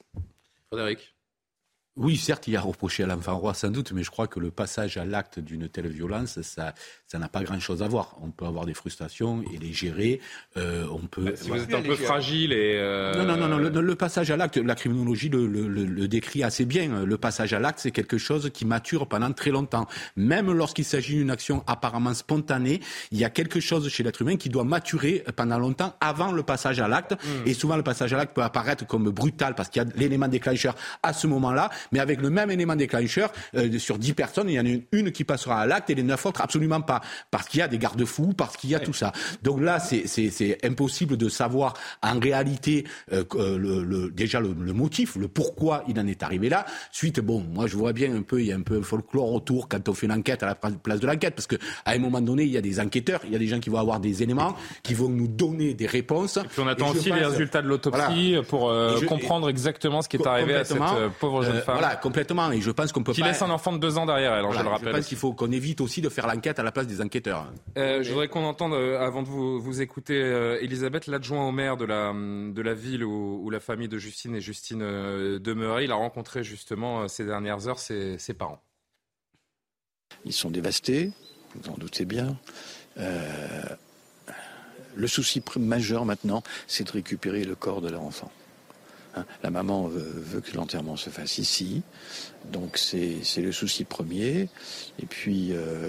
Frédéric? 0.69 1.14
Oui, 1.97 2.16
certes, 2.16 2.47
il 2.47 2.54
y 2.54 2.57
a 2.57 2.61
reproché 2.61 3.02
à 3.02 3.07
l'enfant 3.07 3.37
roi 3.37 3.52
sans 3.52 3.69
doute, 3.69 3.92
mais 3.92 4.02
je 4.02 4.11
crois 4.11 4.26
que 4.26 4.40
le 4.40 4.50
passage 4.50 4.97
à 4.97 5.04
l'acte 5.04 5.38
d'une 5.38 5.69
telle 5.69 5.88
violence, 5.88 6.40
ça, 6.40 6.75
ça 7.11 7.19
n'a 7.19 7.29
pas 7.29 7.43
grand-chose 7.43 7.83
à 7.83 7.88
voir. 7.88 8.17
On 8.23 8.31
peut 8.31 8.45
avoir 8.45 8.67
des 8.67 8.75
frustrations 8.75 9.43
et 9.52 9.59
les 9.59 9.73
gérer. 9.73 10.21
Euh, 10.57 10.87
on 10.90 11.07
peut. 11.07 11.25
Bah, 11.25 11.31
si 11.35 11.50
vous 11.50 11.57
êtes 11.57 11.75
un 11.75 11.83
peu 11.83 11.97
fragile 11.97 12.52
et. 12.52 12.76
Euh... 12.76 13.14
Non, 13.14 13.25
non, 13.25 13.37
non, 13.37 13.49
non. 13.49 13.59
Le, 13.59 13.81
le 13.81 13.95
passage 13.95 14.31
à 14.31 14.37
l'acte, 14.37 14.57
la 14.57 14.75
criminologie 14.75 15.29
le, 15.29 15.47
le, 15.47 15.67
le, 15.67 16.09
décrit 16.09 16.43
assez 16.43 16.64
bien. 16.64 17.05
Le 17.05 17.19
passage 17.19 17.52
à 17.52 17.59
l'acte, 17.59 17.81
c'est 17.81 17.90
quelque 17.90 18.19
chose 18.19 18.50
qui 18.52 18.64
mature 18.64 19.09
pendant 19.09 19.33
très 19.33 19.50
longtemps. 19.50 19.87
Même 20.17 20.52
lorsqu'il 20.52 20.85
s'agit 20.85 21.17
d'une 21.17 21.31
action 21.31 21.64
apparemment 21.67 22.14
spontanée, 22.14 22.81
il 23.11 23.19
y 23.19 23.25
a 23.25 23.31
quelque 23.31 23.61
chose 23.61 23.88
chez 23.88 24.02
l'être 24.02 24.23
humain 24.23 24.37
qui 24.37 24.49
doit 24.49 24.64
maturer 24.64 25.25
pendant 25.37 25.59
longtemps 25.59 25.95
avant 26.00 26.33
le 26.33 26.43
passage 26.43 26.81
à 26.81 26.88
l'acte. 26.88 27.12
Mmh. 27.12 27.49
Et 27.49 27.55
souvent, 27.55 27.76
le 27.76 27.83
passage 27.83 28.12
à 28.12 28.17
l'acte 28.17 28.35
peut 28.35 28.43
apparaître 28.43 28.87
comme 28.87 29.11
brutal 29.11 29.55
parce 29.55 29.69
qu'il 29.69 29.83
y 29.83 29.85
a 29.85 29.88
l'élément 29.97 30.29
déclencheur 30.29 30.75
à 31.02 31.12
ce 31.12 31.26
moment-là 31.26 31.71
mais 31.93 32.00
avec 32.00 32.21
le 32.21 32.31
même 32.31 32.50
élément 32.50 32.76
déclencheur, 32.76 33.33
euh, 33.57 33.79
sur 33.79 33.99
10 33.99 34.12
personnes, 34.14 34.49
il 34.49 34.55
y 34.55 34.61
en 34.61 34.67
a 34.67 34.79
une, 34.93 35.12
qui 35.12 35.25
passera 35.25 35.61
à 35.61 35.67
l'acte 35.67 35.90
et 35.90 35.95
les 35.95 36.02
9 36.02 36.26
autres 36.26 36.40
absolument 36.40 36.81
pas. 36.81 37.00
Parce 37.30 37.49
qu'il 37.49 37.61
y 37.61 37.62
a 37.62 37.69
des 37.69 37.78
garde-fous, 37.78 38.33
parce 38.37 38.57
qu'il 38.57 38.71
y 38.71 38.75
a 38.75 38.80
tout 38.80 38.92
ça. 38.92 39.12
Donc 39.42 39.61
là, 39.61 39.78
c'est 39.80 40.59
impossible 40.64 41.16
de 41.16 41.28
savoir 41.28 41.75
en 42.02 42.19
réalité 42.19 42.85
euh, 43.12 43.25
le, 43.59 43.83
le, 43.83 44.11
déjà 44.11 44.40
le, 44.40 44.54
le, 44.59 44.73
motif, 44.73 45.16
le 45.16 45.28
pourquoi 45.28 45.85
il 45.88 45.99
en 45.99 46.07
est 46.07 46.23
arrivé 46.23 46.49
là. 46.49 46.64
Suite, 46.92 47.21
bon, 47.21 47.45
moi 47.52 47.66
je 47.66 47.76
vois 47.76 47.92
bien 47.92 48.14
un 48.14 48.23
peu, 48.23 48.40
il 48.40 48.47
y 48.47 48.52
a 48.52 48.57
un 48.57 48.62
peu 48.62 48.78
un 48.78 48.83
folklore 48.83 49.33
autour 49.33 49.69
quand 49.69 49.88
on 49.88 49.95
fait 49.95 50.07
une 50.07 50.12
enquête 50.12 50.42
à 50.42 50.47
la 50.47 50.54
place 50.54 51.00
de 51.00 51.07
l'enquête, 51.07 51.35
parce 51.35 51.47
qu'à 51.47 51.57
un 51.87 51.99
moment 51.99 52.21
donné, 52.21 52.45
il 52.45 52.50
y 52.50 52.57
a 52.57 52.61
des 52.61 52.80
enquêteurs, 52.80 53.21
il 53.25 53.33
y 53.33 53.37
a 53.37 53.38
des 53.38 53.47
gens 53.47 53.61
qui 53.61 53.71
vont 53.71 53.78
avoir 53.78 54.00
des 54.00 54.23
éléments, 54.23 54.57
qui 54.83 54.95
vont 54.95 55.09
nous 55.09 55.28
donner 55.28 55.75
des 55.75 55.87
réponses. 55.87 56.37
Et 56.37 56.49
puis 56.49 56.61
on 56.61 56.69
attend 56.69 56.90
aussi 56.90 57.11
les 57.11 57.25
résultats 57.25 57.62
de 57.62 57.69
l'autopsie 57.69 58.33
voilà. 58.33 58.42
pour 58.42 58.71
euh, 58.71 58.97
je, 59.00 59.07
comprendre 59.07 59.49
exactement 59.49 60.02
ce 60.02 60.09
qui 60.09 60.16
est 60.16 60.26
arrivé 60.26 60.54
à 60.54 60.64
cette 60.64 60.78
pauvre 61.19 61.42
jeune 61.42 61.61
femme. 61.61 61.78
Voilà, 61.78 61.97
complètement. 61.97 62.50
Et 62.52 62.61
je 62.61 62.71
pense 62.71 62.92
qu'on 62.92 63.02
peut 63.02 63.12
qui 63.12 63.21
pas. 63.21 63.28
Qui 63.28 63.33
laisse 63.33 63.42
un 63.42 63.50
enfant 63.50 63.73
de 63.73 63.78
deux 63.78 63.99
ans 63.99 64.07
derrière 64.07 64.35
elle, 64.35 64.45
voilà, 64.45 64.61
je 64.61 64.64
le 64.64 64.71
rappelle. 64.71 64.88
Je 64.88 64.97
pense 64.99 65.07
qu'il 65.07 65.19
faut 65.19 65.33
qu'on 65.33 65.50
évite 65.52 65.80
aussi 65.80 66.00
de 66.00 66.09
faire 66.09 66.26
l'enquête 66.26 66.59
à 66.59 66.62
la 66.62 66.73
place 66.73 66.87
des 66.90 67.00
enquêteurs. 67.00 67.52
Euh, 67.78 68.02
je 68.02 68.11
voudrais 68.11 68.28
qu'on 68.28 68.44
entende, 68.44 68.75
euh, 68.75 69.00
avant 69.00 69.23
de 69.23 69.28
vous, 69.28 69.61
vous 69.61 69.80
écouter, 69.80 70.20
euh, 70.20 70.59
Elisabeth, 70.61 71.06
l'adjoint 71.06 71.47
au 71.47 71.52
maire 71.52 71.76
de 71.76 71.85
la, 71.85 72.12
de 72.12 72.62
la 72.62 72.75
ville 72.75 73.04
où, 73.04 73.40
où, 73.42 73.50
la 73.50 73.61
famille 73.61 73.88
de 73.88 73.99
Justine 73.99 74.35
et 74.35 74.40
Justine 74.40 74.82
euh, 74.82 75.38
demeurait. 75.38 75.85
Il 75.85 75.92
a 75.92 75.97
rencontré 75.97 76.44
justement 76.44 77.09
ces 77.09 77.25
dernières 77.25 77.68
heures 77.68 77.78
ses, 77.78 78.18
ses 78.18 78.35
parents. 78.35 78.61
Ils 80.25 80.32
sont 80.32 80.50
dévastés, 80.50 81.12
vous 81.54 81.70
en 81.70 81.76
doutez 81.76 82.04
bien. 82.04 82.37
Euh, 82.99 83.62
le 84.94 85.06
souci 85.06 85.42
majeur 85.56 86.04
maintenant, 86.04 86.42
c'est 86.66 86.85
de 86.85 86.92
récupérer 86.92 87.44
le 87.44 87.54
corps 87.54 87.80
de 87.80 87.88
leur 87.88 88.02
enfant. 88.02 88.30
Hein, 89.16 89.25
la 89.42 89.50
maman 89.50 89.88
veut, 89.88 90.04
veut 90.04 90.40
que 90.40 90.54
l'enterrement 90.56 90.97
se 90.97 91.11
fasse 91.11 91.38
ici, 91.38 91.82
donc 92.52 92.78
c'est 92.78 93.23
le 93.38 93.52
souci 93.52 93.85
premier. 93.85 94.49
Et 95.00 95.06
puis, 95.06 95.49
euh, 95.52 95.88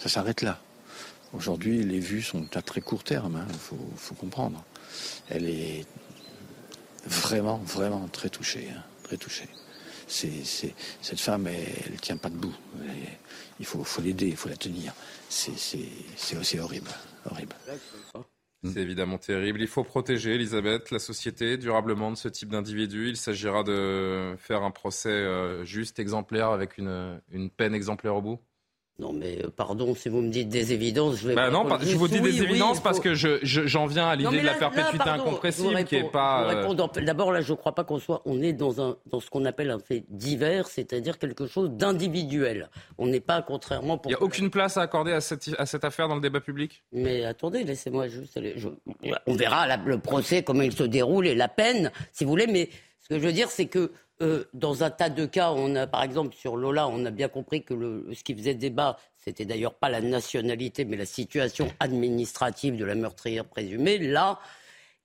ça 0.00 0.08
s'arrête 0.08 0.40
là. 0.40 0.58
Aujourd'hui, 1.34 1.84
les 1.84 2.00
vues 2.00 2.22
sont 2.22 2.48
à 2.56 2.62
très 2.62 2.80
court 2.80 3.04
terme, 3.04 3.44
il 3.46 3.54
hein, 3.54 3.58
faut, 3.96 4.14
comprendre. 4.14 4.64
Elle 5.28 5.48
est 5.48 5.86
vraiment, 7.06 7.58
vraiment 7.58 8.08
très 8.08 8.30
touchée, 8.30 8.68
hein, 8.74 8.82
très 9.04 9.18
touchée. 9.18 9.48
Cette 10.08 11.20
femme, 11.20 11.46
elle, 11.46 11.92
ne 11.92 11.98
tient 11.98 12.16
pas 12.16 12.30
debout. 12.30 12.54
Il 13.60 13.66
faut, 13.66 13.84
l'aider, 14.02 14.28
il 14.28 14.36
faut 14.36 14.48
la 14.48 14.56
tenir. 14.56 14.92
C'est, 15.28 15.52
aussi 16.36 16.58
horrible, 16.58 16.90
horrible. 17.30 17.54
C'est 18.64 18.80
évidemment 18.80 19.18
terrible. 19.18 19.60
Il 19.60 19.68
faut 19.68 19.84
protéger, 19.84 20.34
Elisabeth, 20.34 20.90
la 20.90 20.98
société 20.98 21.58
durablement 21.58 22.10
de 22.10 22.16
ce 22.16 22.28
type 22.28 22.48
d'individu. 22.48 23.08
Il 23.10 23.16
s'agira 23.16 23.62
de 23.62 24.34
faire 24.38 24.62
un 24.62 24.72
procès 24.72 25.10
euh, 25.10 25.64
juste, 25.64 26.00
exemplaire, 26.00 26.48
avec 26.48 26.78
une 26.78 27.50
peine 27.56 27.74
exemplaire 27.74 28.16
au 28.16 28.22
bout. 28.22 28.40
Non, 29.00 29.14
mais 29.14 29.38
pardon, 29.56 29.94
si 29.94 30.10
vous 30.10 30.20
me 30.20 30.28
dites 30.28 30.50
des 30.50 30.74
évidences, 30.74 31.20
je 31.20 31.28
vais. 31.28 31.34
Bah 31.34 31.50
non, 31.50 31.66
je 31.80 31.96
vous 31.96 32.06
dis 32.06 32.20
des 32.20 32.42
évidences 32.42 32.76
oui, 32.76 32.82
parce 32.84 32.98
faut... 32.98 33.02
que 33.02 33.14
j'en 33.14 33.38
je, 33.42 33.88
viens 33.88 34.06
à 34.08 34.14
l'idée 34.14 34.40
de 34.40 34.44
la 34.44 34.52
perpétuité 34.52 35.06
là, 35.06 35.14
incompressible 35.14 35.84
qui 35.84 35.96
est 35.96 36.10
pas. 36.10 36.52
Euh... 36.52 37.00
D'abord, 37.00 37.32
là, 37.32 37.40
je 37.40 37.52
ne 37.52 37.56
crois 37.56 37.74
pas 37.74 37.82
qu'on 37.82 37.98
soit. 37.98 38.20
On 38.26 38.42
est 38.42 38.52
dans, 38.52 38.82
un, 38.82 38.98
dans 39.06 39.20
ce 39.20 39.30
qu'on 39.30 39.46
appelle 39.46 39.70
un 39.70 39.78
fait 39.78 40.04
divers, 40.10 40.68
c'est-à-dire 40.68 41.18
quelque 41.18 41.46
chose 41.46 41.70
d'individuel. 41.70 42.68
On 42.98 43.06
n'est 43.06 43.20
pas, 43.20 43.40
contrairement. 43.40 43.96
Pour... 43.96 44.10
Il 44.10 44.14
n'y 44.14 44.20
a 44.20 44.22
aucune 44.22 44.50
place 44.50 44.76
à 44.76 44.82
accorder 44.82 45.12
à 45.12 45.22
cette, 45.22 45.50
à 45.56 45.64
cette 45.64 45.84
affaire 45.84 46.06
dans 46.06 46.16
le 46.16 46.20
débat 46.20 46.40
public? 46.40 46.82
Mais 46.92 47.24
attendez, 47.24 47.64
laissez-moi 47.64 48.08
juste. 48.08 48.36
Aller, 48.36 48.52
je... 48.56 48.68
On 49.26 49.34
verra 49.34 49.66
la, 49.66 49.78
le 49.78 49.98
procès, 49.98 50.42
comment 50.42 50.62
il 50.62 50.72
se 50.72 50.84
déroule 50.84 51.26
et 51.26 51.34
la 51.34 51.48
peine, 51.48 51.90
si 52.12 52.24
vous 52.24 52.30
voulez, 52.30 52.46
mais 52.46 52.68
ce 52.98 53.08
que 53.08 53.18
je 53.18 53.26
veux 53.26 53.32
dire, 53.32 53.48
c'est 53.48 53.66
que 53.66 53.92
euh, 54.22 54.44
dans 54.54 54.82
un 54.84 54.90
tas 54.90 55.08
de 55.08 55.24
cas, 55.26 55.52
on 55.52 55.74
a, 55.76 55.86
par 55.86 56.02
exemple, 56.02 56.34
sur 56.34 56.56
Lola, 56.56 56.88
on 56.88 57.04
a 57.04 57.10
bien 57.10 57.28
compris 57.28 57.62
que 57.62 57.74
le, 57.74 58.06
ce 58.14 58.22
qui 58.22 58.34
faisait 58.34 58.54
débat, 58.54 58.96
c'était 59.16 59.44
d'ailleurs 59.44 59.74
pas 59.74 59.88
la 59.88 60.00
nationalité, 60.00 60.84
mais 60.84 60.96
la 60.96 61.06
situation 61.06 61.68
administrative 61.80 62.76
de 62.76 62.84
la 62.84 62.94
meurtrière 62.94 63.44
présumée. 63.44 63.98
Là, 63.98 64.38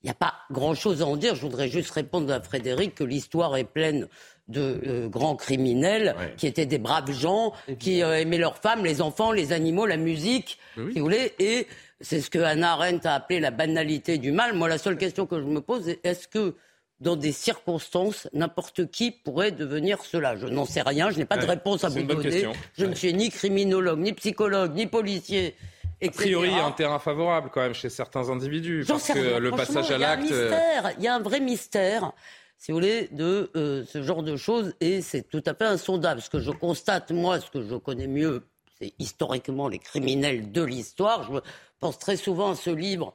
il 0.03 0.07
n'y 0.07 0.11
a 0.11 0.15
pas 0.15 0.35
grand-chose 0.51 1.01
à 1.01 1.07
en 1.07 1.17
dire. 1.17 1.35
Je 1.35 1.41
voudrais 1.41 1.67
juste 1.67 1.91
répondre 1.91 2.31
à 2.31 2.41
Frédéric 2.41 2.95
que 2.95 3.03
l'histoire 3.03 3.55
est 3.57 3.63
pleine 3.63 4.07
de 4.47 4.81
euh, 4.85 5.07
grands 5.07 5.35
criminels 5.35 6.15
ouais. 6.19 6.33
qui 6.37 6.45
étaient 6.45 6.67
des 6.67 6.77
braves 6.77 7.11
gens, 7.11 7.53
qui 7.79 8.03
euh, 8.03 8.19
aimaient 8.19 8.37
leurs 8.37 8.57
femmes, 8.57 8.83
les 8.83 9.01
enfants, 9.01 9.31
les 9.31 9.53
animaux, 9.53 9.85
la 9.87 9.97
musique, 9.97 10.59
oui. 10.77 10.93
si 10.93 10.99
vous 10.99 11.05
voulez. 11.05 11.33
Et 11.39 11.67
c'est 12.01 12.21
ce 12.21 12.29
que 12.29 12.39
Hannah 12.39 12.73
Arendt 12.73 13.07
a 13.07 13.15
appelé 13.15 13.39
la 13.39 13.51
banalité 13.51 14.17
du 14.17 14.31
mal. 14.31 14.53
Moi, 14.53 14.67
la 14.67 14.77
seule 14.77 14.97
question 14.97 15.25
que 15.25 15.39
je 15.39 15.45
me 15.45 15.61
pose 15.61 15.89
est 15.89 16.05
est-ce 16.05 16.27
que 16.27 16.55
dans 16.99 17.15
des 17.15 17.31
circonstances, 17.31 18.27
n'importe 18.33 18.89
qui 18.89 19.11
pourrait 19.11 19.51
devenir 19.51 20.03
cela. 20.03 20.35
Je 20.35 20.47
n'en 20.47 20.65
sais 20.65 20.81
rien, 20.81 21.09
je 21.09 21.17
n'ai 21.17 21.25
pas 21.25 21.37
de 21.37 21.45
réponse 21.45 21.83
à 21.83 21.89
vous 21.89 22.03
donner. 22.03 22.47
Je 22.77 22.83
ouais. 22.83 22.89
ne 22.89 22.95
suis 22.95 23.13
ni 23.13 23.29
criminologue, 23.29 23.99
ni 23.99 24.13
psychologue, 24.13 24.73
ni 24.73 24.87
policier. 24.87 25.55
Etc. 26.01 26.19
A 26.19 26.21
priori, 26.21 26.49
il 26.49 26.57
y 26.57 26.59
a 26.59 26.65
un 26.65 26.71
terrain 26.71 26.99
favorable 26.99 27.49
quand 27.53 27.61
même 27.61 27.73
chez 27.73 27.89
certains 27.89 28.29
individus. 28.29 28.85
Parce 28.87 29.07
que 29.07 29.37
le 29.37 29.51
passage 29.51 29.91
à 29.91 29.97
l'acte. 29.97 30.33
Il 30.97 31.03
y 31.03 31.07
a 31.07 31.15
un 31.15 31.21
vrai 31.21 31.39
mystère, 31.39 32.11
si 32.57 32.71
vous 32.71 32.77
voulez, 32.77 33.07
de 33.11 33.49
euh, 33.55 33.83
ce 33.85 34.01
genre 34.01 34.23
de 34.23 34.35
choses 34.35 34.73
et 34.81 35.01
c'est 35.01 35.23
tout 35.23 35.43
à 35.45 35.53
fait 35.53 35.65
insondable. 35.65 36.21
Ce 36.21 36.29
que 36.29 36.39
je 36.39 36.51
constate, 36.51 37.11
moi, 37.11 37.39
ce 37.39 37.49
que 37.49 37.61
je 37.61 37.75
connais 37.75 38.07
mieux, 38.07 38.45
c'est 38.79 38.93
historiquement 38.99 39.67
les 39.67 39.79
criminels 39.79 40.51
de 40.51 40.61
l'histoire. 40.63 41.23
Je 41.23 41.39
pense 41.79 41.97
très 41.97 42.17
souvent 42.17 42.51
à 42.51 42.55
ce 42.55 42.69
livre 42.69 43.13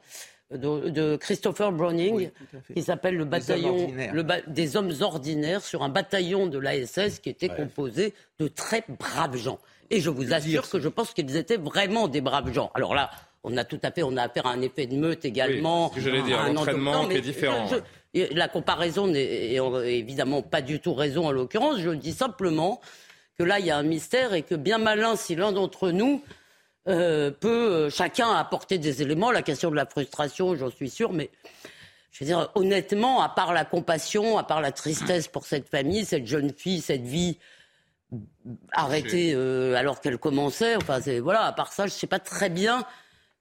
de, 0.53 0.89
de 0.89 1.15
Christopher 1.15 1.71
Browning, 1.71 2.13
oui, 2.15 2.29
qui 2.73 2.81
s'appelle 2.81 3.15
le 3.15 3.25
bataillon 3.25 3.91
le 4.13 4.23
ba 4.23 4.41
des 4.47 4.75
hommes 4.75 4.93
ordinaires 5.01 5.61
sur 5.61 5.83
un 5.83 5.89
bataillon 5.89 6.47
de 6.47 6.57
l'ASS 6.57 7.19
qui 7.19 7.29
était 7.29 7.49
ouais. 7.49 7.55
composé 7.55 8.13
de 8.39 8.47
très 8.47 8.83
braves 8.87 9.37
gens. 9.37 9.59
Et 9.89 9.99
je 9.99 10.09
vous 10.09 10.33
assure 10.33 10.69
que 10.69 10.79
je 10.79 10.87
pense 10.87 11.13
qu'ils 11.13 11.35
étaient 11.35 11.57
vraiment 11.57 12.07
des 12.07 12.21
braves 12.21 12.53
gens. 12.53 12.71
Alors 12.75 12.95
là, 12.95 13.11
on 13.43 13.57
a 13.57 13.63
tout 13.63 13.79
à 13.83 13.91
fait, 13.91 14.03
on 14.03 14.15
a 14.17 14.23
affaire 14.23 14.45
à 14.45 14.51
un 14.51 14.61
effet 14.61 14.85
de 14.85 14.95
meute 14.95 15.25
également. 15.25 15.85
Oui, 15.85 15.91
ce 15.91 15.95
que 15.95 16.01
j'allais 16.01 16.23
dire, 16.23 16.39
un 16.39 16.55
entraînement 16.55 17.07
qui 17.07 17.17
est 17.17 17.21
différent. 17.21 17.67
Je, 17.67 17.75
je, 18.13 18.33
la 18.33 18.47
comparaison 18.47 19.07
n'est 19.07 19.55
évidemment 19.55 20.41
pas 20.41 20.61
du 20.61 20.79
tout 20.79 20.93
raison 20.93 21.27
en 21.27 21.31
l'occurrence. 21.31 21.79
Je 21.79 21.89
dis 21.89 22.13
simplement 22.13 22.81
que 23.37 23.43
là, 23.43 23.59
il 23.59 23.65
y 23.65 23.71
a 23.71 23.77
un 23.77 23.83
mystère 23.83 24.33
et 24.33 24.43
que 24.43 24.55
bien 24.55 24.77
malin 24.77 25.15
si 25.15 25.35
l'un 25.35 25.51
d'entre 25.51 25.91
nous 25.91 26.21
euh, 26.87 27.29
peut 27.29 27.71
euh, 27.71 27.89
chacun 27.89 28.31
apporter 28.31 28.77
des 28.77 29.01
éléments. 29.01 29.31
La 29.31 29.43
question 29.43 29.69
de 29.69 29.75
la 29.75 29.85
frustration, 29.85 30.55
j'en 30.55 30.71
suis 30.71 30.89
sûr, 30.89 31.13
mais 31.13 31.29
je 32.11 32.23
veux 32.23 32.25
dire, 32.25 32.49
honnêtement, 32.55 33.21
à 33.21 33.29
part 33.29 33.53
la 33.53 33.65
compassion, 33.65 34.37
à 34.37 34.43
part 34.43 34.61
la 34.61 34.71
tristesse 34.71 35.27
pour 35.27 35.45
cette 35.45 35.69
famille, 35.69 36.05
cette 36.05 36.25
jeune 36.25 36.51
fille, 36.51 36.81
cette 36.81 37.03
vie 37.03 37.37
arrêtée 38.71 39.33
euh, 39.33 39.75
alors 39.75 40.01
qu'elle 40.01 40.17
commençait, 40.17 40.75
enfin, 40.75 40.99
voilà, 41.21 41.43
à 41.43 41.53
part 41.53 41.71
ça, 41.71 41.87
je 41.87 41.93
ne 41.93 41.97
sais 41.97 42.07
pas 42.07 42.19
très 42.19 42.49
bien 42.49 42.83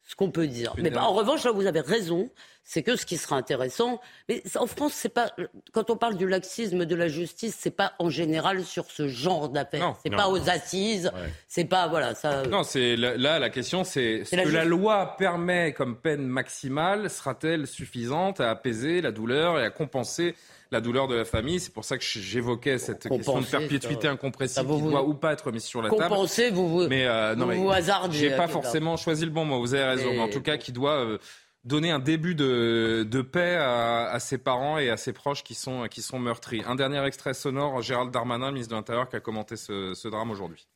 ce 0.07 0.15
qu'on 0.17 0.31
peut 0.31 0.47
dire. 0.47 0.75
Mais 0.77 0.91
bah, 0.91 1.05
en 1.05 1.13
revanche, 1.13 1.45
là, 1.45 1.53
vous 1.53 1.67
avez 1.67 1.81
raison. 1.81 2.31
C'est 2.65 2.83
que 2.83 2.97
ce 2.97 3.05
qui 3.05 3.17
sera 3.17 3.37
intéressant, 3.37 4.01
mais 4.29 4.43
en 4.57 4.67
France, 4.67 4.93
c'est 4.95 5.09
pas 5.09 5.33
quand 5.73 5.91
on 5.91 5.97
parle 5.97 6.17
du 6.17 6.29
laxisme 6.29 6.85
de 6.85 6.95
la 6.95 7.09
justice, 7.09 7.57
c'est 7.59 7.71
pas 7.71 7.95
en 7.99 8.11
général 8.11 8.65
sur 8.65 8.91
ce 8.91 9.09
genre 9.09 9.49
d'affaires. 9.49 9.97
C'est 10.03 10.11
pas 10.11 10.29
aux 10.29 10.49
assises, 10.49 11.11
c'est 11.49 11.65
pas 11.65 11.89
voilà 11.89 12.15
ça. 12.15 12.45
Non, 12.45 12.63
c'est 12.63 12.97
là 12.97 13.39
la 13.39 13.51
question, 13.51 13.85
c'est 13.85 14.25
ce 14.25 14.37
que 14.37 14.49
la 14.49 14.65
loi 14.65 15.17
permet 15.19 15.73
comme 15.73 15.97
peine 15.97 16.27
maximale 16.27 17.11
sera-t-elle 17.11 17.67
suffisante 17.67 18.41
à 18.41 18.51
apaiser 18.51 19.01
la 19.01 19.13
douleur 19.13 19.59
et 19.59 19.65
à 19.65 19.71
compenser 19.71 20.35
la 20.71 20.81
douleur 20.81 21.09
de 21.09 21.17
la 21.17 21.25
famille? 21.25 21.61
C'est 21.61 21.73
pour 21.73 21.85
ça 21.85 21.99
que 21.99 22.05
j'évoquais 22.05 22.79
cette 22.79 23.09
question 23.09 23.41
de 23.41 23.47
perpétuité 23.47 24.09
incompressible 24.09 24.69
qui 24.69 24.83
doit 24.83 25.05
ou 25.05 25.15
pas 25.15 25.33
être 25.33 25.51
mise 25.51 25.65
sur 25.65 25.83
la 25.83 25.91
table. 25.91 26.03
Compenser, 26.03 26.51
vous 26.51 26.69
vous, 26.69 26.89
mais, 26.89 27.07
euh, 27.07 27.35
non, 27.35 27.47
vous, 27.47 27.73
J'ai 28.13 28.31
pas 28.31 28.49
forcément 28.49 28.97
choisi 28.97 29.25
le 29.25 29.31
bon 29.31 29.45
mot, 29.45 29.61
vous 29.61 29.75
avez 29.75 29.85
raison. 29.85 30.11
Mais 30.13 30.21
en 30.21 30.29
tout 30.29 30.43
cas, 30.43 30.57
qui 30.57 30.73
doit 30.73 31.05
euh, 31.05 31.19
donner 31.65 31.91
un 31.91 31.99
début 31.99 32.35
de, 32.35 33.23
paix 33.23 33.57
à, 33.57 34.19
ses 34.19 34.39
parents 34.39 34.79
et 34.79 34.91
à 34.91 34.97
ses 34.97 35.13
proches 35.13 35.43
qui 35.43 35.55
sont, 35.55 35.87
qui 35.89 36.03
sont 36.03 36.19
meurtris. 36.19 36.63
Un 36.67 36.75
dernier 36.75 37.05
extrait 37.05 37.35
sonore, 37.35 37.83
Gérald 37.83 38.11
Darmanin, 38.11 38.51
ministre 38.51 38.71
de 38.71 38.77
l'Intérieur, 38.77 39.09
qui 39.09 39.17
a 39.17 39.21
commenté 39.21 39.57
ce, 39.57 39.95
ce 39.95 40.09
drame 40.09 40.31
aujourd'hui. 40.31 40.67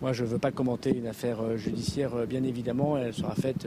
Moi, 0.00 0.12
je 0.12 0.22
ne 0.22 0.28
veux 0.28 0.38
pas 0.38 0.52
commenter 0.52 0.96
une 0.96 1.06
affaire 1.06 1.42
euh, 1.42 1.56
judiciaire, 1.56 2.26
bien 2.26 2.44
évidemment. 2.44 2.98
Elle 2.98 3.14
sera 3.14 3.34
faite. 3.34 3.66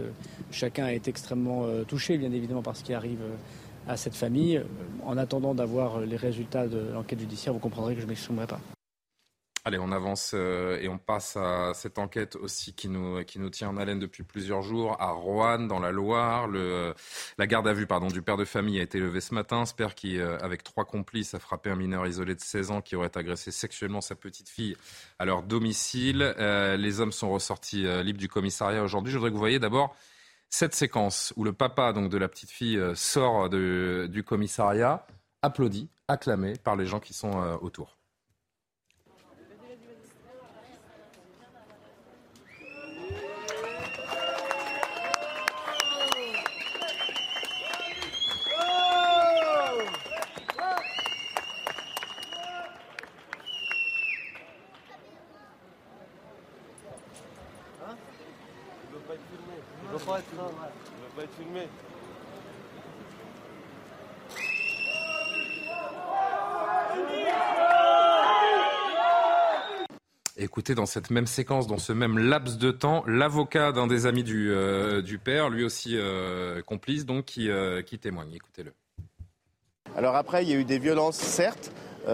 Chacun 0.52 0.88
est 0.88 1.08
extrêmement 1.08 1.66
touché, 1.88 2.18
bien 2.18 2.32
évidemment, 2.32 2.62
par 2.62 2.76
ce 2.76 2.84
qui 2.84 2.94
arrive 2.94 3.22
à 3.88 3.98
cette 3.98 4.16
famille. 4.16 4.62
En 5.06 5.18
attendant 5.18 5.54
d'avoir 5.54 6.00
les 6.00 6.18
résultats 6.18 6.68
de 6.68 6.92
l'enquête 6.94 7.20
judiciaire, 7.20 7.54
vous 7.54 7.60
comprendrez 7.60 7.96
que 7.96 8.02
je 8.02 8.06
ne 8.06 8.10
m'exprimerai 8.10 8.48
pas. 8.48 8.60
Allez, 9.68 9.80
on 9.80 9.92
avance 9.92 10.34
euh, 10.36 10.78
et 10.80 10.88
on 10.90 11.00
passe 11.00 11.38
à 11.38 11.74
cette 11.74 11.98
enquête 11.98 12.36
aussi 12.36 12.76
qui 12.76 12.88
nous, 12.88 13.24
qui 13.24 13.40
nous 13.40 13.50
tient 13.50 13.68
en 13.70 13.78
haleine 13.78 13.98
depuis 13.98 14.22
plusieurs 14.22 14.62
jours 14.62 14.96
à 15.02 15.10
Roanne, 15.10 15.68
dans 15.68 15.80
la 15.80 15.92
Loire. 15.92 16.48
Le, 16.48 16.94
la 17.40 17.48
garde 17.48 17.68
à 17.68 17.74
vue 17.74 17.88
pardon, 17.88 18.06
du 18.06 18.22
père 18.22 18.38
de 18.38 18.46
famille 18.46 18.80
a 18.80 18.84
été 18.84 19.00
levée 19.00 19.22
ce 19.22 19.34
matin. 19.34 19.66
Ce 19.66 19.74
père 19.74 19.96
qui, 19.96 20.20
euh, 20.20 20.38
avec 20.42 20.64
trois 20.64 20.86
complices, 20.86 21.34
a 21.34 21.40
frappé 21.40 21.72
un 21.72 21.76
mineur 21.76 22.06
isolé 22.06 22.36
de 22.36 22.42
16 22.42 22.70
ans 22.70 22.82
qui 22.82 22.96
aurait 22.96 23.18
agressé 23.18 23.50
sexuellement 23.50 24.02
sa 24.02 24.14
petite 24.14 24.50
fille 24.50 24.78
à 25.18 25.26
leur 25.26 25.42
domicile. 25.42 26.36
Euh, 26.38 26.78
les 26.78 27.00
hommes 27.00 27.12
sont 27.12 27.32
ressortis 27.32 27.88
libres 28.04 28.20
du 28.20 28.30
commissariat 28.30 28.84
aujourd'hui. 28.84 29.12
Je 29.12 29.18
voudrais 29.18 29.32
que 29.32 29.36
vous 29.36 29.40
voyez 29.40 29.58
d'abord 29.58 29.96
cette 30.48 30.76
séquence 30.76 31.34
où 31.38 31.44
le 31.44 31.54
papa 31.54 31.92
donc, 31.92 32.12
de 32.12 32.20
la 32.20 32.28
petite 32.28 32.52
fille 32.52 32.80
sort 32.94 33.50
du 33.50 34.24
commissariat, 34.24 35.08
applaudi, 35.42 35.90
acclamé 36.08 36.54
par 36.54 36.76
les 36.76 36.86
gens 36.86 37.00
qui 37.00 37.16
sont 37.16 37.58
autour. 37.62 37.98
Dans 70.74 70.88
cette 70.88 71.12
même 71.12 71.28
séquence, 71.28 71.68
dans 71.68 71.78
ce 71.78 71.94
même 71.94 72.18
laps 72.18 72.58
de 72.58 72.72
temps, 72.72 73.04
l'avocat 73.06 73.72
d'un 73.72 73.86
des 73.86 74.08
amis 74.08 74.24
du, 74.24 74.52
euh, 74.52 75.02
père, 75.24 75.50
lui 75.50 75.64
aussi 75.64 75.92
euh, 75.96 76.62
complice, 76.64 77.06
donc 77.06 77.26
qui, 77.26 77.50
euh, 77.50 77.84
qui 77.84 78.00
témoigne. 78.00 78.34
Écoutez-le. 78.34 78.74
Alors 79.96 80.16
après, 80.16 80.44
il 80.44 80.50
y 80.50 80.54
a 80.54 80.56
eu 80.56 80.66
des 80.66 80.80
violences, 80.80 81.18
certes, 81.18 81.72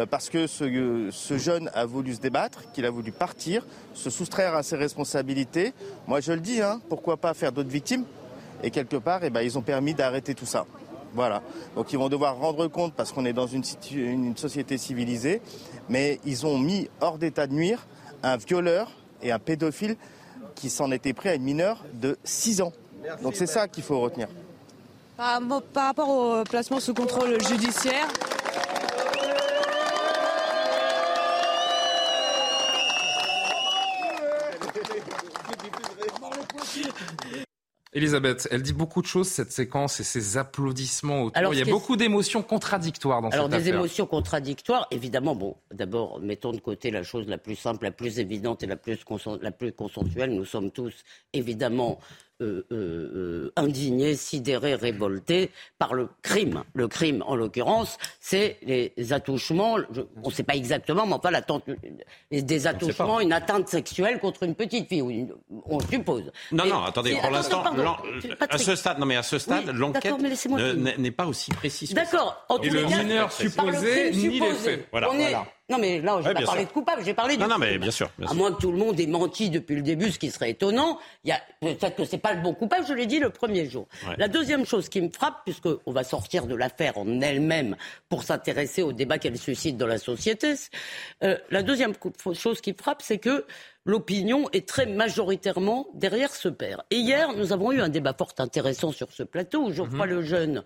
parce 0.10 0.30
que 0.30 0.48
ce, 0.48 1.38
jeune 1.38 1.70
a 1.74 1.86
voulu 1.86 2.14
se 2.14 2.20
débattre, 2.20 2.72
qu'il 2.74 2.86
a 2.86 2.90
voulu 2.90 3.12
partir, 3.12 3.66
se 3.94 4.10
soustraire 4.10 4.56
à 4.56 4.64
ses 4.64 4.76
responsabilités. 4.76 5.74
Moi, 6.08 6.20
je 6.20 6.34
le 6.34 6.40
dis, 6.42 6.62
hein, 6.62 6.82
pourquoi 6.90 7.18
pas 7.18 7.34
faire 7.34 7.52
d'autres 7.52 7.70
victimes? 7.70 8.06
Et 8.64 8.72
quelque 8.72 8.98
part, 8.98 9.24
eh 9.24 9.30
ben, 9.30 9.42
ils 9.42 9.58
ont 9.58 9.62
permis 9.62 9.94
d'arrêter 9.94 10.36
tout 10.36 10.46
ça. 10.46 10.66
Voilà. 11.14 11.42
Donc 11.76 11.92
ils 11.92 12.00
vont 12.00 12.10
devoir 12.10 12.38
rendre 12.38 12.68
compte 12.68 12.94
parce 12.94 13.12
qu'on 13.12 13.26
est 13.26 13.34
dans 13.34 13.48
une, 13.48 13.64
société 14.36 14.78
civilisée, 14.78 15.42
mais 15.90 16.20
ils 16.26 16.46
ont 16.46 16.58
mis 16.58 16.90
hors 17.02 17.18
d'état 17.18 17.48
de 17.48 17.54
nuire 17.54 17.86
un 18.24 18.38
violeur 18.38 18.92
et 19.22 19.32
un 19.32 19.40
pédophile 19.40 19.98
qui 20.56 20.70
s'en 20.70 20.92
était 20.92 21.14
pris 21.14 21.30
à 21.30 21.36
une 21.36 21.44
mineure 21.44 21.84
de 21.94 22.18
6 22.24 22.62
ans. 22.62 22.74
Donc 23.22 23.36
c'est 23.36 23.48
ça 23.48 23.68
qu'il 23.68 23.84
faut 23.84 24.00
retenir. 24.00 24.28
Par, 25.18 25.40
rapport 25.76 26.10
au 26.10 26.44
placement 26.44 26.80
sous 26.80 26.94
contrôle 26.94 27.40
judiciaire, 27.48 28.08
Elisabeth, 37.94 38.48
elle 38.52 38.62
dit 38.62 38.72
beaucoup 38.72 39.02
de 39.02 39.08
choses, 39.08 39.28
cette 39.28 39.52
séquence 39.52 40.00
et 40.00 40.04
ces 40.04 40.38
applaudissements 40.38 41.24
autour. 41.24 41.54
Il 41.54 41.60
y 41.60 41.62
a 41.62 41.66
beaucoup 41.66 41.98
d'émotions 41.98 42.42
contradictoires 42.42 43.22
dans 43.22 43.30
Alors, 43.30 43.52
cette 43.52 43.64
des 43.64 43.70
émotions 43.70 44.06
contradictoires, 44.06 44.88
évidemment. 44.92 45.36
Bon, 45.36 45.58
d'abord, 45.74 46.22
mettons 46.22 46.54
de 46.54 46.60
côté 46.60 46.90
la 46.90 47.04
chose 47.04 47.28
la 47.28 47.38
plus 47.38 47.58
simple, 47.58 47.84
la 47.84 47.92
plus 47.92 48.20
évidente 48.20 48.64
et 48.64 48.68
la 48.68 48.78
plus, 48.78 49.00
la 49.42 49.52
plus 49.52 49.74
consensuelle. 49.74 50.34
Nous 50.34 50.46
sommes 50.46 50.72
tous, 50.72 50.94
évidemment, 51.34 52.00
euh, 52.42 52.66
euh, 52.72 53.12
euh, 53.16 53.54
indigné, 53.56 54.16
sidéré, 54.16 54.74
révolté 54.76 55.52
par 55.78 55.94
le 55.94 56.10
crime. 56.24 56.64
Le 56.74 56.88
crime, 56.88 57.24
en 57.28 57.36
l'occurrence, 57.36 57.98
c'est 58.20 58.58
les 58.64 59.14
attouchements, 59.14 59.78
on 60.24 60.30
ne 60.30 60.34
sait 60.34 60.44
pas 60.44 60.56
exactement, 60.56 61.06
mais 61.06 61.14
enfin, 61.14 61.30
des 62.32 62.68
attouchements, 62.68 63.20
une 63.20 63.34
atteinte 63.34 63.68
sexuelle 63.68 64.20
contre 64.20 64.44
une 64.44 64.56
petite 64.56 64.88
fille, 64.88 65.28
on 65.66 65.80
suppose. 65.82 66.32
Non, 66.52 66.66
non, 66.66 66.84
attendez, 66.84 67.16
pour 67.22 67.32
l'instant, 67.32 67.64
à 68.50 68.58
ce 68.58 68.76
stade, 68.76 68.98
non 69.00 69.06
mais 69.06 69.18
à 69.18 69.24
ce 69.24 69.38
stade, 69.38 69.68
l'enquête 69.68 70.16
n'est 70.98 71.12
pas 71.12 71.26
aussi 71.26 71.52
précise. 71.52 71.94
D'accord. 71.94 72.46
Et 72.64 72.70
le 72.70 72.86
mineur 72.86 73.32
supposé 73.32 74.12
ni 74.12 74.40
les 74.40 74.54
faits. 74.54 74.88
Voilà. 74.92 75.10
Non, 75.72 75.78
mais 75.78 76.02
là, 76.02 76.20
je 76.22 76.28
n'ai 76.28 76.34
pas 76.34 76.42
parlé 76.42 76.66
de 76.66 76.70
coupable, 76.70 77.02
j'ai 77.06 77.14
parlé 77.14 77.38
de. 77.38 77.42
Non, 77.42 77.48
non, 77.48 77.58
mais 77.58 77.78
bien 77.78 77.92
sûr. 77.92 78.10
À 78.28 78.34
moins 78.34 78.52
que 78.52 78.60
tout 78.60 78.72
le 78.72 78.78
monde 78.78 79.00
ait 79.00 79.08
menti 79.08 79.50
depuis 79.50 79.76
le 79.76 79.82
début, 79.82 80.12
ce 80.12 80.20
qui 80.20 80.30
serait 80.30 80.50
étonnant. 80.50 81.00
Il 81.24 81.30
y 81.30 81.32
a 81.32 81.42
peut-être 81.62 81.96
que 81.96 82.04
c'est 82.04 82.18
pas 82.18 82.34
le 82.34 82.42
bon 82.42 82.54
coupable, 82.54 82.86
je 82.86 82.94
l'ai 82.94 83.06
dit 83.06 83.20
le 83.20 83.30
premier 83.30 83.70
jour. 83.70 83.88
La 84.18 84.28
deuxième 84.28 84.66
chose 84.66 84.90
qui 84.90 85.00
me 85.02 85.10
frappe, 85.10 85.44
puisqu'on 85.46 85.92
va 85.92 86.04
sortir 86.04 86.46
de 86.46 86.56
l'affaire 86.56 86.98
en 86.98 87.22
elle-même 87.22 87.78
pour 88.10 88.24
s'intéresser 88.24 88.84
au 88.84 88.92
débat 88.92 89.18
qu'elle 89.18 89.38
suscite 89.38 89.78
dans 89.78 89.88
la 89.88 89.98
société, 89.98 90.56
euh, 91.24 91.38
la 91.50 91.64
deuxième 91.64 91.94
chose 92.34 92.60
qui 92.60 92.74
me 92.74 92.78
frappe, 92.78 93.02
c'est 93.02 93.20
que 93.20 93.46
l'opinion 93.86 94.50
est 94.52 94.68
très 94.68 94.86
majoritairement 94.86 95.88
derrière 95.94 96.34
ce 96.34 96.50
père. 96.50 96.84
Et 96.92 96.98
hier, 96.98 97.34
nous 97.34 97.54
avons 97.54 97.72
eu 97.72 97.82
un 97.82 97.90
débat 97.90 98.14
fort 98.14 98.34
intéressant 98.40 98.92
sur 98.92 99.12
ce 99.12 99.24
plateau 99.24 99.68
où 99.68 99.72
Geoffroy 99.72 100.06
mm 100.06 100.10
Lejeune 100.10 100.64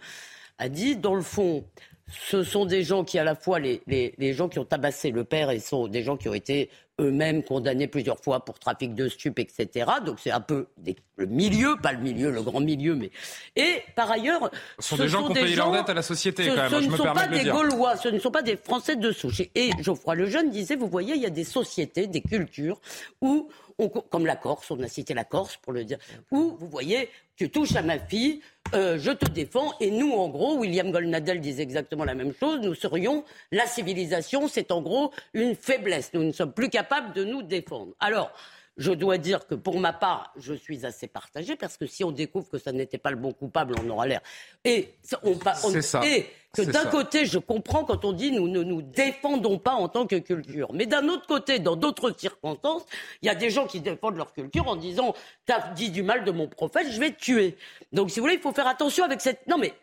a 0.58 0.70
dit, 0.70 0.96
dans 0.96 1.16
le 1.16 1.22
fond, 1.22 1.66
ce 2.08 2.44
sont 2.44 2.66
des 2.66 2.84
gens 2.84 3.04
qui, 3.04 3.18
à 3.18 3.24
la 3.24 3.36
fois, 3.36 3.60
les, 3.60 4.34
gens 4.34 4.48
qui 4.48 4.60
ont 4.60 4.66
tabassé 4.66 5.12
le 5.12 5.24
père, 5.24 5.50
et 5.50 5.60
sont 5.60 5.88
des 5.88 6.04
gens 6.04 6.18
qui 6.18 6.30
ont 6.30 6.34
été 6.34 6.70
eux-mêmes 7.00 7.44
condamnés 7.44 7.88
plusieurs 7.88 8.20
fois 8.20 8.46
pour 8.46 8.58
trafic 8.60 8.96
de 8.96 9.10
stupes, 9.10 9.40
etc. 9.40 9.86
Donc 10.06 10.20
c'est 10.22 10.32
un 10.32 10.40
peu 10.40 10.68
le 11.18 11.26
milieu, 11.26 11.76
pas 11.82 11.92
le 11.92 12.00
milieu, 12.00 12.32
le 12.32 12.42
grand 12.42 12.62
milieu, 12.62 12.96
mais 12.96 13.12
et 13.56 13.84
par 13.96 14.10
ailleurs, 14.12 14.50
ce 14.80 14.90
sont 14.90 14.98
des 14.98 15.08
gens 15.08 15.26
qui 15.26 15.32
ont 15.32 15.34
payé 15.34 15.56
leur 15.56 15.72
dette 15.72 15.90
à 15.90 15.94
la 15.94 16.02
société. 16.02 16.48
quand 16.48 16.56
même, 16.56 16.70
ce 16.70 16.82
je 16.82 16.88
ne 16.88 16.92
me 16.92 16.98
sont 16.98 17.04
pas 17.04 17.28
des 17.28 17.44
de 17.44 17.52
Gaulois, 17.52 17.98
ce 17.98 18.08
ne 18.10 18.20
sont 18.20 18.32
pas 18.32 18.42
des 18.42 18.58
Français 18.58 18.96
de 18.96 19.12
souche. 19.12 19.42
Et 19.56 19.72
Geoffroy 19.82 20.16
Lejeune 20.16 20.50
disait, 20.50 20.76
vous 20.76 20.88
voyez, 20.88 21.16
il 21.16 21.22
y 21.22 21.26
a 21.26 21.30
des 21.32 21.44
sociétés, 21.44 22.08
des 22.08 22.22
cultures 22.22 22.80
où 23.22 23.50
comme 24.10 24.26
la 24.26 24.36
Corse, 24.36 24.72
on 24.72 24.82
a 24.82 24.88
cité 24.88 25.14
la 25.14 25.26
Corse 25.26 25.58
pour 25.58 25.74
le 25.74 25.84
dire, 25.84 25.98
où 26.32 26.56
vous 26.60 26.68
voyez, 26.68 27.10
tu 27.36 27.50
touches 27.50 27.76
à 27.76 27.82
ma 27.82 28.00
fille, 28.00 28.40
euh, 28.74 28.98
je 28.98 29.12
te 29.12 29.30
défends, 29.30 29.74
et 29.82 29.92
nous, 29.92 30.14
en 30.14 30.30
gros, 30.30 30.58
William 30.58 30.92
Goldnadel 30.92 31.42
disait 31.42 31.64
exactement 31.64 32.06
la 32.06 32.16
même 32.16 32.34
chose, 32.34 32.62
nous 32.62 32.74
serions, 32.74 33.26
la 33.52 33.68
civilisation, 33.68 34.48
c'est 34.48 34.72
en 34.72 34.82
gros 34.82 35.12
une 35.34 35.56
faiblesse, 35.56 36.12
nous 36.14 36.24
ne 36.24 36.32
sommes 36.32 36.54
plus 36.54 36.70
capables 36.70 36.85
de 37.14 37.24
nous 37.24 37.42
défendre. 37.42 37.94
Alors, 38.00 38.32
je 38.78 38.92
dois 38.92 39.18
dire 39.18 39.48
que 39.48 39.56
pour 39.56 39.80
ma 39.80 39.94
part, 39.94 40.34
je 40.36 40.54
suis 40.54 40.86
assez 40.86 41.08
partagé 41.08 41.56
parce 41.56 41.78
que 41.78 41.86
si 41.86 42.04
on 42.04 42.12
découvre 42.12 42.50
que 42.50 42.58
ça 42.58 42.72
n'était 42.72 42.98
pas 42.98 43.10
le 43.10 43.16
bon 43.16 43.32
coupable, 43.32 43.76
on 43.82 43.90
aura 43.90 44.06
l'air. 44.06 44.22
Et 44.66 44.96
on, 45.24 45.34
et 46.04 46.28
que 46.54 46.62
d'un 46.62 46.86
côté, 46.86 47.26
je 47.26 47.40
comprends 47.40 47.86
quand 47.86 48.04
on 48.04 48.12
dit 48.12 48.32
nous 48.32 48.50
ne 48.50 48.64
nous 48.64 48.82
défendons 48.82 49.60
pas 49.60 49.74
en 49.74 49.88
tant 49.88 50.08
que 50.08 50.18
culture, 50.18 50.74
mais 50.74 50.86
d'un 50.86 51.08
autre 51.08 51.26
côté, 51.26 51.60
dans 51.60 51.78
d'autres 51.78 52.14
circonstances, 52.18 52.84
il 53.22 53.28
y 53.28 53.30
a 53.30 53.36
des 53.36 53.50
gens 53.50 53.66
qui 53.66 53.80
défendent 53.80 54.18
leur 54.18 54.34
culture 54.34 54.68
en 54.68 54.76
disant 54.76 55.14
t'as 55.46 55.72
dit 55.72 55.90
du 55.90 56.04
mal 56.04 56.26
de 56.26 56.32
mon 56.32 56.48
prophète, 56.48 56.88
je 56.92 57.00
vais 57.00 57.12
te 57.12 57.20
tuer. 57.20 57.56
Donc 57.94 58.10
si 58.10 58.20
vous 58.20 58.26
voulez, 58.26 58.36
il 58.36 58.42
faut 58.42 58.54
faire 58.54 58.68
attention 58.68 59.06
avec 59.06 59.22
cette. 59.22 59.48
Non 59.48 59.58
mais 59.58 59.74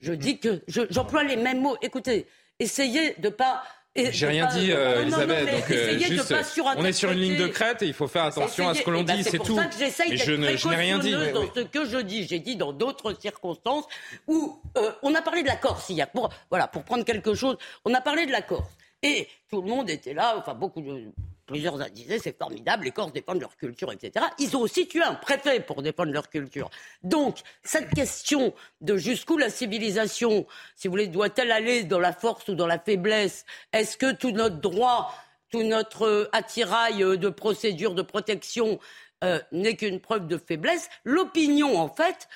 je 0.00 0.14
dis 0.14 0.38
que 0.38 0.62
j'emploie 0.66 1.24
les 1.24 1.36
mêmes 1.36 1.60
mots. 1.60 1.76
Écoutez, 1.82 2.26
essayez 2.58 3.14
de 3.18 3.28
pas 3.28 3.62
J'ai 3.96 4.26
rien 4.26 4.46
pas- 4.46 4.54
dit, 4.54 4.70
euh, 4.70 4.88
Non, 4.88 4.94
non, 4.94 5.02
Elisabeth. 5.02 5.50
donc, 5.50 5.70
euh, 5.72 5.98
juste, 5.98 6.34
on 6.76 6.84
est 6.84 6.92
sur 6.92 7.10
une 7.10 7.18
ligne 7.18 7.36
de 7.36 7.48
crête 7.48 7.82
et 7.82 7.86
il 7.86 7.92
faut 7.92 8.06
faire 8.06 8.24
attention 8.24 8.68
à 8.68 8.74
ce 8.74 8.82
que 8.82 8.90
l'on 8.90 9.02
ben, 9.02 9.16
dit, 9.16 9.24
c'est 9.24 9.38
tout. 9.38 9.56
ça 9.56 9.64
que 9.66 9.76
j'essaye 9.76 10.10
Mais 10.10 10.16
je 10.16 10.32
n'ai 10.68 10.76
rien 10.76 10.98
dit. 10.98 11.10
dans 11.12 11.40
oui. 11.42 11.48
ce 11.54 11.60
que 11.62 11.84
je 11.84 11.98
dis. 11.98 12.26
J'ai 12.28 12.38
dit 12.38 12.54
dans 12.56 12.72
d'autres 12.72 13.14
circonstances 13.20 13.84
où 14.28 14.60
euh, 14.78 14.92
on 15.02 15.14
a 15.14 15.22
parlé 15.22 15.42
de 15.42 15.48
la 15.48 15.56
Corse 15.56 15.88
hier. 15.90 16.08
Pour, 16.10 16.30
voilà, 16.50 16.68
pour 16.68 16.84
prendre 16.84 17.04
quelque 17.04 17.34
chose, 17.34 17.56
on 17.84 17.92
a 17.94 18.00
parlé 18.00 18.26
de 18.26 18.32
la 18.32 18.42
Corse. 18.42 18.70
Et 19.02 19.26
tout 19.50 19.60
le 19.62 19.68
monde 19.68 19.90
était 19.90 20.14
là, 20.14 20.34
enfin 20.38 20.54
beaucoup 20.54 20.82
de... 20.82 21.06
Plusieurs 21.50 21.78
disaient 21.90 22.20
c'est 22.20 22.38
formidable, 22.38 22.84
les 22.84 22.92
Corses 22.92 23.12
défendent 23.12 23.40
leur 23.40 23.56
culture, 23.56 23.90
etc. 23.90 24.24
Ils 24.38 24.56
ont 24.56 24.60
aussi 24.60 24.86
tué 24.86 25.02
un 25.02 25.16
préfet 25.16 25.58
pour 25.58 25.82
défendre 25.82 26.12
leur 26.12 26.30
culture. 26.30 26.70
Donc, 27.02 27.38
cette 27.64 27.90
question 27.90 28.54
de 28.80 28.96
jusqu'où 28.96 29.36
la 29.36 29.50
civilisation, 29.50 30.46
si 30.76 30.86
vous 30.86 30.92
voulez, 30.92 31.08
doit-elle 31.08 31.50
aller 31.50 31.82
dans 31.82 31.98
la 31.98 32.12
force 32.12 32.46
ou 32.46 32.54
dans 32.54 32.68
la 32.68 32.78
faiblesse? 32.78 33.44
Est-ce 33.72 33.96
que 33.96 34.12
tout 34.12 34.30
notre 34.30 34.60
droit, 34.60 35.12
tout 35.50 35.64
notre 35.64 36.06
euh, 36.06 36.28
attirail 36.30 37.02
euh, 37.02 37.16
de 37.16 37.28
procédure 37.28 37.96
de 37.96 38.02
protection 38.02 38.78
euh, 39.24 39.40
n'est 39.50 39.74
qu'une 39.74 39.98
preuve 39.98 40.28
de 40.28 40.38
faiblesse? 40.38 40.88
L'opinion, 41.02 41.80
en 41.80 41.88
fait, 41.88 42.28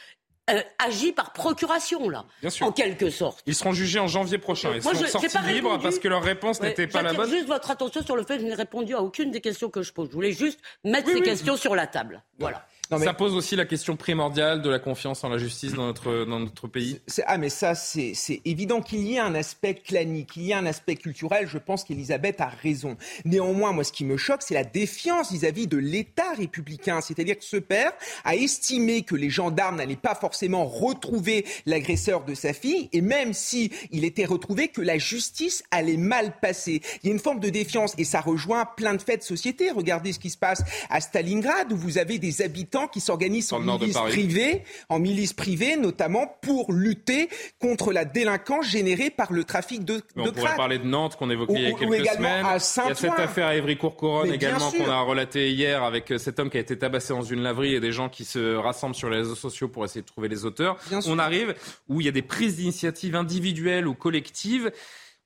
euh, 0.51 0.61
agit 0.79 1.13
par 1.13 1.33
procuration, 1.33 2.09
là, 2.11 2.27
Bien 2.43 2.51
sûr. 2.51 2.67
en 2.67 2.73
quelque 2.73 3.09
sorte. 3.11 3.43
Ils 3.47 3.55
seront 3.55 3.73
jugés 3.73 3.99
en 3.99 4.09
janvier 4.09 4.37
prochain. 4.39 4.73
Ils 4.75 4.83
Moi, 4.83 4.93
seront 4.95 5.07
je- 5.07 5.11
sortis 5.11 5.29
pas 5.31 5.41
libres 5.43 5.69
répondu. 5.71 5.83
parce 5.83 5.99
que 5.99 6.09
leur 6.09 6.23
réponse 6.23 6.61
Ouais, 6.61 6.69
n'était 6.69 6.87
pas 6.87 7.01
la 7.03 7.15
bonne. 7.15 7.31
juste 7.31 7.47
votre 7.47 7.71
attention 7.71 8.03
sur 8.05 8.15
le 8.17 8.25
fait 8.25 8.37
que 8.37 8.43
je 8.43 8.47
n'ai 8.47 8.55
répondu 8.55 8.95
à 8.95 9.01
aucune 9.01 9.31
des 9.31 9.41
questions 9.41 9.71
que 9.71 9.83
je 9.83 9.93
pose. 9.93 10.09
Je 10.11 10.15
voulais 10.15 10.33
juste 10.33 10.61
mettre 10.85 11.07
Oui, 11.07 11.15
ces 11.15 11.19
oui. 11.21 11.25
questions 11.25 11.57
sur 11.57 11.75
la 11.75 11.87
table. 11.87 12.23
Voilà. 12.39 12.67
Ça 12.91 13.15
pose 13.15 13.35
aussi 13.35 13.57
la 13.57 13.65
question 13.65 13.97
primordiale 13.97 14.61
de 14.61 14.69
la 14.69 14.79
confiance 14.79 15.25
en 15.25 15.29
la 15.29 15.39
justice 15.39 15.73
dans 15.73 15.87
notre, 15.87 16.25
dans 16.27 16.39
notre 16.39 16.69
pays. 16.69 17.01
Ah 17.27 17.39
mais 17.39 17.49
ça 17.49 17.75
c'est 17.75 18.13
c'est 18.15 18.43
évident 18.45 18.83
qu'il 18.83 19.09
y 19.09 19.19
a 19.19 19.25
un 19.25 19.35
aspect 19.35 19.75
clanique, 19.75 20.33
qu'il 20.33 20.45
y 20.45 20.53
a 20.53 20.59
un 20.59 20.67
aspect 20.67 20.97
culturel, 20.97 21.49
je 21.49 21.59
pense 21.59 21.85
qu'Elisabeth 21.85 22.41
a 22.41 22.49
raison. 22.49 22.97
Néanmoins, 23.25 23.73
moi 23.73 23.85
ce 23.85 23.93
qui 23.93 24.05
me 24.05 24.17
choque, 24.17 24.43
c'est 24.43 24.55
la 24.55 24.65
défiance 24.65 25.33
vis-à-vis 25.33 25.67
de 25.67 25.79
l'État 25.79 26.33
républicain, 26.37 27.01
c'est-à-dire 27.01 27.39
que 27.39 27.45
ce 27.45 27.57
père 27.57 27.93
a 28.25 28.37
estimé 28.37 29.03
que 29.03 29.15
les 29.15 29.31
gendarmes 29.31 29.77
n'allaient 29.77 29.97
pas 29.97 30.15
forcément 30.15 30.67
retrouver 30.67 31.47
l'agresseur 31.67 32.25
de 32.25 32.35
sa 32.35 32.53
fille 32.53 32.91
et 32.93 33.01
même 33.01 33.33
si 33.33 33.73
il 33.93 34.05
était 34.05 34.27
retrouvé 34.27 34.69
que 34.69 34.83
la 34.83 34.99
justice 34.99 35.65
allait 35.71 35.97
mal 35.97 36.39
passer. 36.41 36.83
Il 37.03 37.09
y 37.09 37.11
a 37.11 37.13
une 37.13 37.21
forme 37.21 37.41
de 37.41 37.49
défiance 37.49 37.95
et 37.97 38.05
ça 38.05 38.21
rejoint 38.21 38.67
plein 38.77 38.95
de 38.95 39.03
faits 39.03 39.21
de 39.21 39.25
société. 39.25 39.71
Regardez 39.71 40.13
ce 40.13 40.19
qui 40.19 40.31
se 40.31 40.39
passe 40.39 40.63
à 40.91 41.01
Stalingrad 41.01 41.73
où 41.73 41.77
vous 41.77 41.99
avez 41.99 42.19
des 42.19 42.43
habitants 42.43 42.74
qui 42.91 43.01
s'organisent 43.01 43.53
en 43.53 43.61
milices 43.61 43.97
privées, 43.97 44.63
en 44.89 44.99
milices 44.99 45.33
privées 45.33 45.77
notamment 45.77 46.39
pour 46.43 46.73
lutter 46.73 47.29
contre 47.59 47.93
la 47.93 48.05
délinquance 48.05 48.67
générée 48.67 49.11
par 49.11 49.33
le 49.33 49.45
trafic 49.45 49.85
de, 49.85 50.03
Mais 50.17 50.25
de 50.25 50.29
on 50.31 50.33
pourrait 50.33 50.57
parler 50.57 50.79
de 50.79 50.85
Nantes 50.85 51.17
qu'on 51.17 51.31
évoquait 51.31 51.55
il 51.55 51.63
y 51.63 51.67
a 51.67 51.73
quelques 51.73 52.07
semaines. 52.09 52.45
à 52.45 52.57
il 52.57 52.89
y 52.89 52.93
a 52.93 52.95
cette 52.95 53.19
affaire 53.19 53.47
à 53.47 53.57
Évry-Courcouronne 53.57 54.33
également 54.33 54.71
qu'on 54.71 54.91
a 54.91 55.01
relatée 55.01 55.51
hier 55.51 55.83
avec 55.83 56.13
cet 56.19 56.39
homme 56.39 56.51
qui 56.51 56.57
a 56.57 56.61
été 56.61 56.79
tabassé 56.79 57.13
dans 57.13 57.23
une 57.23 57.43
laverie 57.43 57.75
et 57.75 57.81
des 57.81 57.93
gens 57.93 58.09
qui 58.09 58.25
se 58.25 58.55
rassemblent 58.57 58.95
sur 58.95 59.11
les 59.11 59.19
réseaux 59.19 59.35
sociaux 59.35 59.69
pour 59.69 59.85
essayer 59.85 60.03
de 60.03 60.07
trouver 60.07 60.29
les 60.29 60.45
auteurs. 60.45 60.77
Bien 60.89 61.01
sûr. 61.01 61.13
On 61.13 61.19
arrive 61.19 61.55
où 61.89 62.01
il 62.01 62.07
y 62.07 62.09
a 62.09 62.13
des 62.13 62.23
prises 62.23 62.57
d'initiatives 62.57 63.17
individuelles 63.17 63.87
ou 63.87 63.95
collectives. 63.95 64.71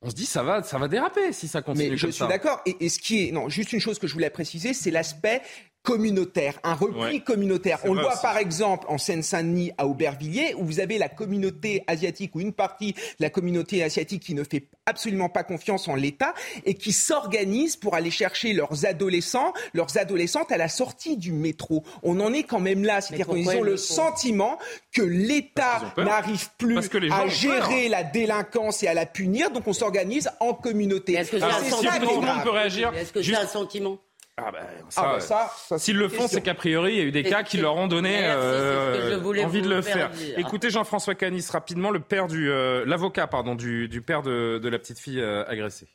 On 0.01 0.11
se 0.11 0.15
dit 0.15 0.27
ça 0.27 0.45
va, 0.45 0.63
ça 0.63 0.79
va 0.79 0.87
déraper 0.87 1.33
si 1.33 1.49
ça 1.49 1.61
continue 1.61 1.91
Mais 1.91 1.97
je 1.97 2.07
comme 2.07 2.13
suis 2.13 2.29
d'accord. 2.29 2.61
Et, 2.67 2.77
et 2.81 2.89
ce 2.89 3.01
qui 3.01 3.29
est, 3.29 3.33
non, 3.33 3.49
juste 3.49 3.73
une 3.73 3.81
chose 3.81 3.99
que 3.99 4.07
je 4.07 4.13
voulais 4.13 4.31
préciser, 4.31 4.73
c'est 4.73 4.93
l'aspect 4.93 5.43
communautaire, 5.83 6.59
un 6.65 6.75
repli 6.75 6.99
Ouais. 7.01 7.21
communautaire. 7.21 7.79
On 7.85 7.95
le 7.95 8.03
voit 8.03 8.13
aussi. 8.13 8.23
par 8.23 8.37
exemple 8.37 8.87
en 8.89 8.99
Seine-Saint-Denis 8.99 9.73
à 9.79 9.87
Aubervilliers, 9.87 10.55
où 10.57 10.65
vous 10.65 10.81
avez 10.81 10.99
la 10.99 11.09
communauté 11.09 11.83
asiatique 11.87 12.35
ou 12.37 12.41
une 12.41 12.53
partie 12.53 12.93
de 12.93 12.99
la 13.21 13.31
communauté 13.31 13.83
asiatique 13.83 14.23
qui 14.23 14.35
ne 14.35 14.45
fait 14.45 14.69
absolument 14.87 15.29
pas 15.29 15.45
confiance 15.45 15.89
en 15.89 15.95
l'État 15.95 16.35
et 16.65 16.75
qui 16.75 16.93
s'organise 16.93 17.77
pour 17.77 17.95
aller 17.95 18.11
chercher 18.11 18.53
leurs 18.53 18.85
adolescents, 18.87 19.53
leurs 19.73 19.97
adolescentes 19.99 20.53
à 20.53 20.57
la 20.57 20.69
sortie 20.69 21.17
du 21.17 21.33
métro. 21.33 21.85
On 22.03 22.21
en 22.21 22.33
est 22.33 22.43
quand 22.43 22.61
même 22.61 22.85
là, 22.85 23.01
c'est-à-dire 23.01 23.29
qu'ils 23.29 23.49
ont 23.51 23.63
le 23.63 23.77
sentiment 23.77 24.59
que 24.93 25.03
l'État 25.03 25.95
n'arrive 25.97 26.49
plus 26.59 26.79
à 27.11 27.27
gérer 27.29 27.89
la 27.89 28.03
délinquance 28.03 28.83
et 28.83 28.89
à 28.89 28.95
la 28.95 29.07
punir, 29.07 29.51
donc 29.51 29.67
on 29.67 29.73
s'organise 29.73 30.29
en 30.41 30.55
communauté. 30.55 31.15
Est-ce 31.15 31.31
que 31.33 31.39
c'est 31.39 31.45
un 31.45 31.63
sentiment 31.65 31.93
tout 31.99 32.21
le 32.21 32.27
monde 32.27 32.43
peut 32.43 32.51
réagir, 32.51 32.93
Est-ce 32.95 33.13
que 33.13 33.23
c'est 33.23 33.35
un 33.37 33.47
sentiment 33.47 33.99
Ah 34.39 34.53
bah, 34.53 34.59
Ah 34.97 35.03
bah 35.15 35.21
ça, 35.21 35.51
ça, 35.57 35.79
S'ils 35.79 35.97
le 35.97 36.09
font, 36.09 36.29
c'est 36.29 36.41
qu'a 36.41 36.55
priori, 36.55 36.93
il 36.95 36.99
y 36.99 37.01
a 37.01 37.05
eu 37.05 37.11
des 37.11 37.25
cas 37.25 37.43
qui 37.43 37.57
leur 37.57 37.77
ont 37.77 37.89
donné 37.89 38.21
euh, 38.23 39.19
envie 39.45 39.63
de 39.63 39.69
le 39.69 39.83
faire 39.83 40.11
faire. 40.11 40.11
dire. 40.11 40.39
Écoutez 40.39 40.71
Jean-François 40.71 41.15
Canis 41.15 41.45
rapidement, 41.51 41.91
le 41.91 42.01
père 42.01 42.29
du, 42.29 42.51
euh, 42.51 42.85
l'avocat 42.87 43.27
pardon 43.27 43.55
du, 43.55 43.89
du 43.89 44.01
père 44.01 44.23
de, 44.23 44.59
de 44.63 44.69
la 44.69 44.79
petite 44.79 44.99
fille 44.99 45.21
euh, 45.21 45.45
agressée. 45.49 45.89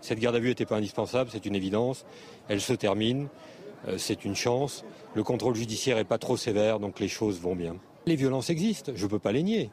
Cette 0.00 0.20
garde 0.20 0.36
à 0.36 0.38
vue 0.38 0.48
n'était 0.48 0.66
pas 0.66 0.76
indispensable, 0.76 1.30
c'est 1.32 1.44
une 1.44 1.54
évidence. 1.56 2.06
Elle 2.48 2.60
se 2.60 2.72
termine, 2.72 3.28
euh, 3.88 3.98
c'est 3.98 4.24
une 4.24 4.36
chance. 4.36 4.84
Le 5.14 5.22
contrôle 5.22 5.54
judiciaire 5.54 5.96
n'est 5.96 6.04
pas 6.04 6.18
trop 6.18 6.36
sévère, 6.36 6.78
donc 6.78 7.00
les 7.00 7.08
choses 7.08 7.40
vont 7.40 7.56
bien. 7.56 7.76
Les 8.06 8.16
violences 8.16 8.50
existent, 8.50 8.92
je 8.94 9.04
ne 9.04 9.10
peux 9.10 9.18
pas 9.18 9.32
les 9.32 9.42
nier. 9.42 9.70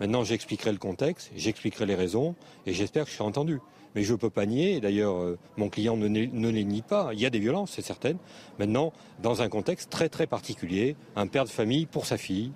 Maintenant, 0.00 0.24
j'expliquerai 0.24 0.72
le 0.72 0.78
contexte, 0.78 1.30
j'expliquerai 1.34 1.86
les 1.86 1.94
raisons, 1.94 2.34
et 2.66 2.72
j'espère 2.72 3.04
que 3.04 3.10
je 3.10 3.16
serai 3.16 3.24
entendu. 3.24 3.58
Mais 3.94 4.02
je 4.02 4.12
ne 4.12 4.18
peux 4.18 4.30
pas 4.30 4.46
nier, 4.46 4.80
d'ailleurs, 4.80 5.16
euh, 5.16 5.38
mon 5.56 5.68
client 5.68 5.96
ne, 5.96 6.08
les 6.08 6.64
nie 6.64 6.82
pas. 6.82 7.10
Il 7.12 7.20
y 7.20 7.26
a 7.26 7.30
des 7.30 7.38
violences, 7.38 7.72
c'est 7.72 7.82
certain. 7.82 8.14
Maintenant, 8.58 8.92
dans 9.22 9.42
un 9.42 9.48
contexte 9.48 9.90
très 9.90 10.08
très 10.08 10.26
particulier, 10.26 10.96
un 11.16 11.26
père 11.26 11.44
de 11.44 11.48
famille 11.50 11.86
pour 11.86 12.06
sa 12.06 12.16
fille 12.18 12.52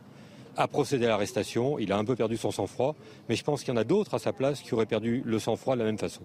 a 0.57 0.68
procédé 0.68 1.07
à 1.07 1.09
l'arrestation, 1.09 1.79
il 1.79 1.90
a 1.92 1.97
un 1.97 2.05
peu 2.05 2.14
perdu 2.14 2.37
son 2.37 2.51
sang-froid, 2.51 2.95
mais 3.29 3.37
je 3.37 3.42
pense 3.45 3.61
qu'il 3.64 3.73
y 3.73 3.77
en 3.77 3.81
a 3.81 3.85
d'autres 3.85 4.14
à 4.14 4.18
sa 4.18 4.35
place 4.35 4.61
qui 4.61 4.75
auraient 4.75 4.85
perdu 4.87 5.23
le 5.25 5.38
sang-froid 5.38 5.75
de 5.75 5.81
la 5.81 5.87
même 5.87 5.99
façon. 5.99 6.21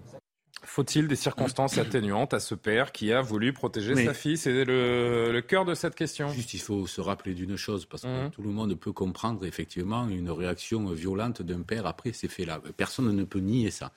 Faut-il 0.64 1.06
des 1.08 1.16
circonstances 1.16 1.78
atténuantes 1.78 2.34
à 2.34 2.40
ce 2.40 2.54
père 2.54 2.90
qui 2.92 3.12
a 3.12 3.22
voulu 3.22 3.52
protéger 3.52 3.94
Mais- 3.94 4.04
sa 4.04 4.12
fille? 4.12 4.36
C'est 4.36 4.64
le, 4.64 5.30
le 5.32 5.40
cœur 5.40 5.64
de 5.64 5.72
cette 5.74 5.94
question. 5.94 6.28
Juste, 6.30 6.52
il 6.52 6.60
faut 6.60 6.86
se 6.86 7.00
rappeler 7.00 7.32
d'une 7.32 7.56
chose, 7.56 7.86
parce 7.86 8.02
que 8.02 8.24
Mhm. 8.24 8.30
tout 8.32 8.42
le 8.42 8.50
monde 8.50 8.74
peut 8.74 8.92
comprendre 8.92 9.46
effectivement 9.46 10.08
une 10.08 10.30
réaction 10.30 10.84
violente 10.86 11.40
d'un 11.42 11.62
père 11.62 11.86
après 11.86 12.12
ces 12.12 12.28
faits-là. 12.28 12.60
Personne 12.76 13.10
ne 13.14 13.24
peut 13.24 13.38
nier 13.38 13.70
ça. 13.70 13.92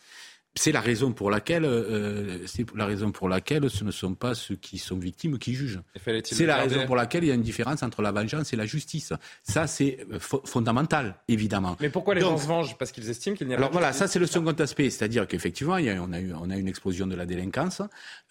C'est 0.56 0.74
la 0.74 0.82
raison 0.82 1.14
pour 1.14 1.32
laquelle, 1.32 1.64
euh, 1.64 2.46
c'est 2.46 2.66
la 2.76 2.86
raison 2.86 3.12
pour 3.12 3.30
laquelle 3.30 3.70
ce 3.70 3.86
ne 3.86 3.92
sont 3.92 4.16
pas 4.16 4.36
ceux 4.36 4.56
qui 4.58 4.80
sont 4.80 4.98
victimes 4.98 5.38
qui 5.40 5.54
jugent. 5.54 5.80
C'est 6.26 6.46
la 6.46 6.58
raison 6.58 6.86
pour 6.86 6.98
laquelle 6.98 7.24
il 7.24 7.28
y 7.28 7.32
a 7.32 7.36
une 7.36 7.42
différence 7.42 7.84
entre 7.84 8.02
la 8.02 8.12
vengeance 8.12 8.52
et 8.52 8.58
la 8.58 8.66
justice. 8.66 9.14
Ça, 9.44 9.66
c'est 9.66 10.06
euh, 10.12 10.20
fo- 10.20 10.46
fondamental, 10.46 11.16
évidemment. 11.30 11.78
Mais 11.80 11.90
pourquoi 11.90 12.16
les 12.16 12.22
Donc- 12.22 12.32
gens 12.32 12.38
se 12.38 12.48
vengent? 12.48 12.78
Parce 12.78 12.92
qu'ils 12.92 13.10
estiment 13.10 13.36
qu'il 13.38 13.48
n'y 13.48 13.54
a 13.54 13.58
alors 13.58 13.70
pas 13.70 13.76
de 13.76 13.80
voilà, 13.80 13.94
ça 13.94 14.10
c'est 14.10 14.20
le 14.20 14.28
second 14.28 14.52
aspect, 14.52 14.90
c'est-à-dire 14.90 15.26
qu'effectivement, 15.26 15.78
il 15.78 15.86
y 15.86 15.90
a- 15.90 16.02
on, 16.04 16.12
a 16.12 16.20
eu, 16.20 16.34
on 16.34 16.50
a 16.50 16.58
une 16.58 16.68
explosion 16.68 17.08
de 17.08 17.16
la 17.16 17.26
délinquance, 17.26 17.82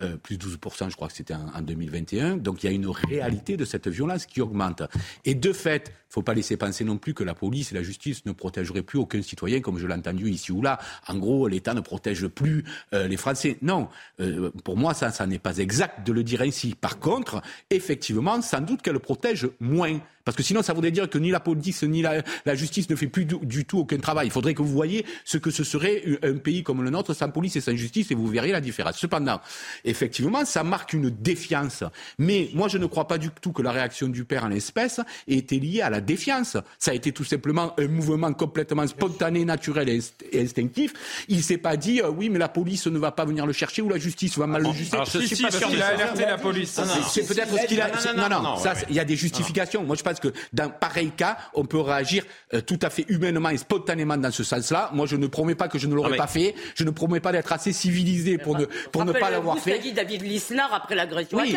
euh, 0.02 0.18
plus 0.18 0.37
12%, 0.37 0.90
je 0.90 0.96
crois 0.96 1.09
que 1.09 1.14
c'était 1.14 1.33
en, 1.35 1.46
en 1.54 1.62
2021, 1.62 2.37
donc 2.37 2.62
il 2.62 2.66
y 2.66 2.68
a 2.68 2.72
une 2.72 2.87
réalité 2.88 3.56
de 3.56 3.64
cette 3.64 3.88
violence 3.88 4.26
qui 4.26 4.42
augmente. 4.42 4.83
Et 5.24 5.35
de 5.35 5.52
fait, 5.54 5.85
il 5.88 6.11
ne 6.11 6.12
faut 6.14 6.22
pas 6.22 6.35
laisser 6.35 6.56
penser 6.59 6.85
non 6.85 6.98
plus 6.98 7.14
que 7.14 7.24
la 7.24 7.35
police 7.35 7.72
et 7.72 7.74
la 7.76 7.83
justice 7.83 8.26
ne 8.26 8.33
protégeraient 8.33 8.83
plus 8.83 8.98
aucun 8.98 9.22
citoyen, 9.22 9.61
comme 9.61 9.78
je 9.78 9.87
l'ai 9.87 9.94
entendu 9.94 10.28
ici 10.28 10.52
ou 10.52 10.61
là. 10.61 10.78
En 11.09 11.16
gros, 11.16 11.46
l'État 11.48 11.72
ne 11.72 11.80
protège 11.80 12.10
plus 12.35 12.64
euh, 12.94 13.09
les 13.09 13.16
Français. 13.16 13.59
Non, 13.62 13.88
euh, 14.20 14.51
pour 14.64 14.77
moi, 14.77 14.94
ça, 14.94 15.11
ça 15.11 15.27
n'est 15.27 15.38
pas 15.38 15.59
exact 15.59 16.07
de 16.07 16.12
le 16.12 16.23
dire 16.23 16.42
ainsi. 16.42 16.75
Par 16.75 16.99
contre, 16.99 17.42
effectivement, 17.70 18.40
sans 18.42 18.61
doute 18.61 18.83
qu'elle 18.83 18.99
protège 18.99 19.49
moins. 19.61 20.01
Parce 20.25 20.37
que 20.37 20.42
sinon, 20.42 20.62
ça 20.62 20.75
voudrait 20.75 20.90
dire 20.90 21.09
que 21.09 21.18
ni 21.18 21.31
la 21.31 21.40
police 21.40 21.83
ni 21.83 22.03
la, 22.03 22.23
justice 22.55 22.88
ne 22.90 22.94
fait 22.94 23.07
plus 23.07 23.25
du, 23.25 23.64
tout 23.64 23.79
aucun 23.79 23.96
travail. 23.96 24.27
Il 24.27 24.31
faudrait 24.31 24.55
que 24.55 24.62
vous 24.62 24.68
voyez 24.68 25.05
ce 25.25 25.38
que 25.38 25.51
ce 25.51 25.64
serait 25.64 26.05
un 26.23 26.35
pays 26.35 26.62
comme 26.62 26.83
le 26.83 26.90
nôtre 26.90 27.14
sans 27.14 27.31
police 27.31 27.57
et 27.57 27.61
sans 27.61 27.75
justice 27.75 28.11
et 28.11 28.14
vous 28.14 28.27
verriez 28.27 28.53
la 28.53 28.61
différence. 28.61 28.99
Cependant, 28.99 29.40
effectivement, 29.85 30.44
ça 30.44 30.62
marque 30.62 30.92
une 30.92 31.11
défiance. 31.11 31.85
Mais 32.18 32.51
moi, 32.55 32.68
je 32.68 32.79
ne 32.79 32.87
crois 32.87 33.09
pas 33.09 33.18
du 33.18 33.31
tout 33.40 33.53
que 33.53 33.62
la 33.62 33.73
réaction 33.73 34.09
du 34.09 34.25
père 34.25 34.44
en 34.44 34.49
l'espèce 34.49 35.01
ait 35.27 35.35
été 35.35 35.59
liée 35.59 35.81
à 35.81 35.90
la 35.90 36.01
défiance. 36.01 36.57
Ça 36.79 36.90
a 36.90 36.94
été 36.94 37.12
tout 37.12 37.25
simplement 37.25 37.75
un 37.79 37.88
mouvement 37.88 38.33
complètement 38.33 38.87
spontané, 38.87 39.44
naturel 39.44 39.88
et 39.88 40.40
instinctif. 40.40 40.92
Il 41.29 41.42
s'est 41.42 41.59
pas 41.59 41.77
dit, 41.77 42.00
euh, 42.01 42.09
oui, 42.11 42.29
mais 42.29 42.39
la 42.39 42.49
police 42.49 42.87
ne 42.87 42.99
va 42.99 43.13
pas 43.13 43.25
venir 43.25 43.47
le 43.47 43.53
chercher 43.53 43.83
ou 43.83 43.89
la 43.89 43.99
justice 43.99 44.37
va 44.39 44.47
mal 44.47 44.63
le 44.63 44.73
juger. 44.73 44.91
alors, 44.93 45.07
je 45.07 45.19
suis 45.21 45.43
pas 45.43 45.51
sûr, 45.51 45.69
qu'il 45.69 45.77
il 45.77 45.83
a 45.83 45.87
alerté 45.89 46.25
la 46.27 46.39
police. 46.39 46.81
C'est- 47.11 47.27
peut-être 47.27 47.57
ce 47.59 47.67
qu'il 47.67 47.81
a. 47.81 47.89
Non, 48.15 48.29
non, 48.29 48.43
non, 48.43 48.57
ça, 48.57 48.75
il 48.89 48.95
y 48.97 49.01
a 49.01 49.05
des 49.05 49.17
justifications. 49.17 49.83
Moi, 49.85 49.97
je 49.97 50.03
pense 50.03 50.19
que 50.21 50.29
dans 50.53 50.71
pareil 50.71 51.11
cas, 51.17 51.37
on 51.55 51.65
peut 51.65 51.81
réagir 51.81 52.25
euh, 52.55 52.61
tout 52.61 52.79
à 52.83 52.91
fait 52.91 53.05
humainement 53.09 53.51
et 53.51 53.57
spontanément 53.59 54.17
dans 54.17 54.31
ce 54.33 54.43
sens-là. 54.45 54.91
Moi, 54.93 55.07
je 55.07 55.17
ne 55.17 55.27
promets 55.27 55.55
pas 55.55 55.69
que 55.69 55.79
je 55.79 55.87
ne 55.87 55.95
l'aurais 55.95 56.11
Ah, 56.15 56.17
pas 56.17 56.27
fait. 56.27 56.55
Je 56.75 56.85
ne 56.85 56.91
promets 56.91 57.21
pas 57.21 57.33
d'être 57.33 57.53
assez 57.53 57.73
civilisé 57.73 58.39
pour 58.39 58.59
ne, 58.59 58.65
pour 58.93 59.05
ne 59.05 59.13
pas 59.13 59.31
l'avoir 59.31 59.59
ce 59.59 59.65
qu'a 59.65 59.73
fait. 59.73 59.79
dit 59.81 59.93
David 59.93 60.23
Lisnard 60.23 60.73
après 60.73 60.95
l'agression 60.95 61.39
Oui, 61.39 61.55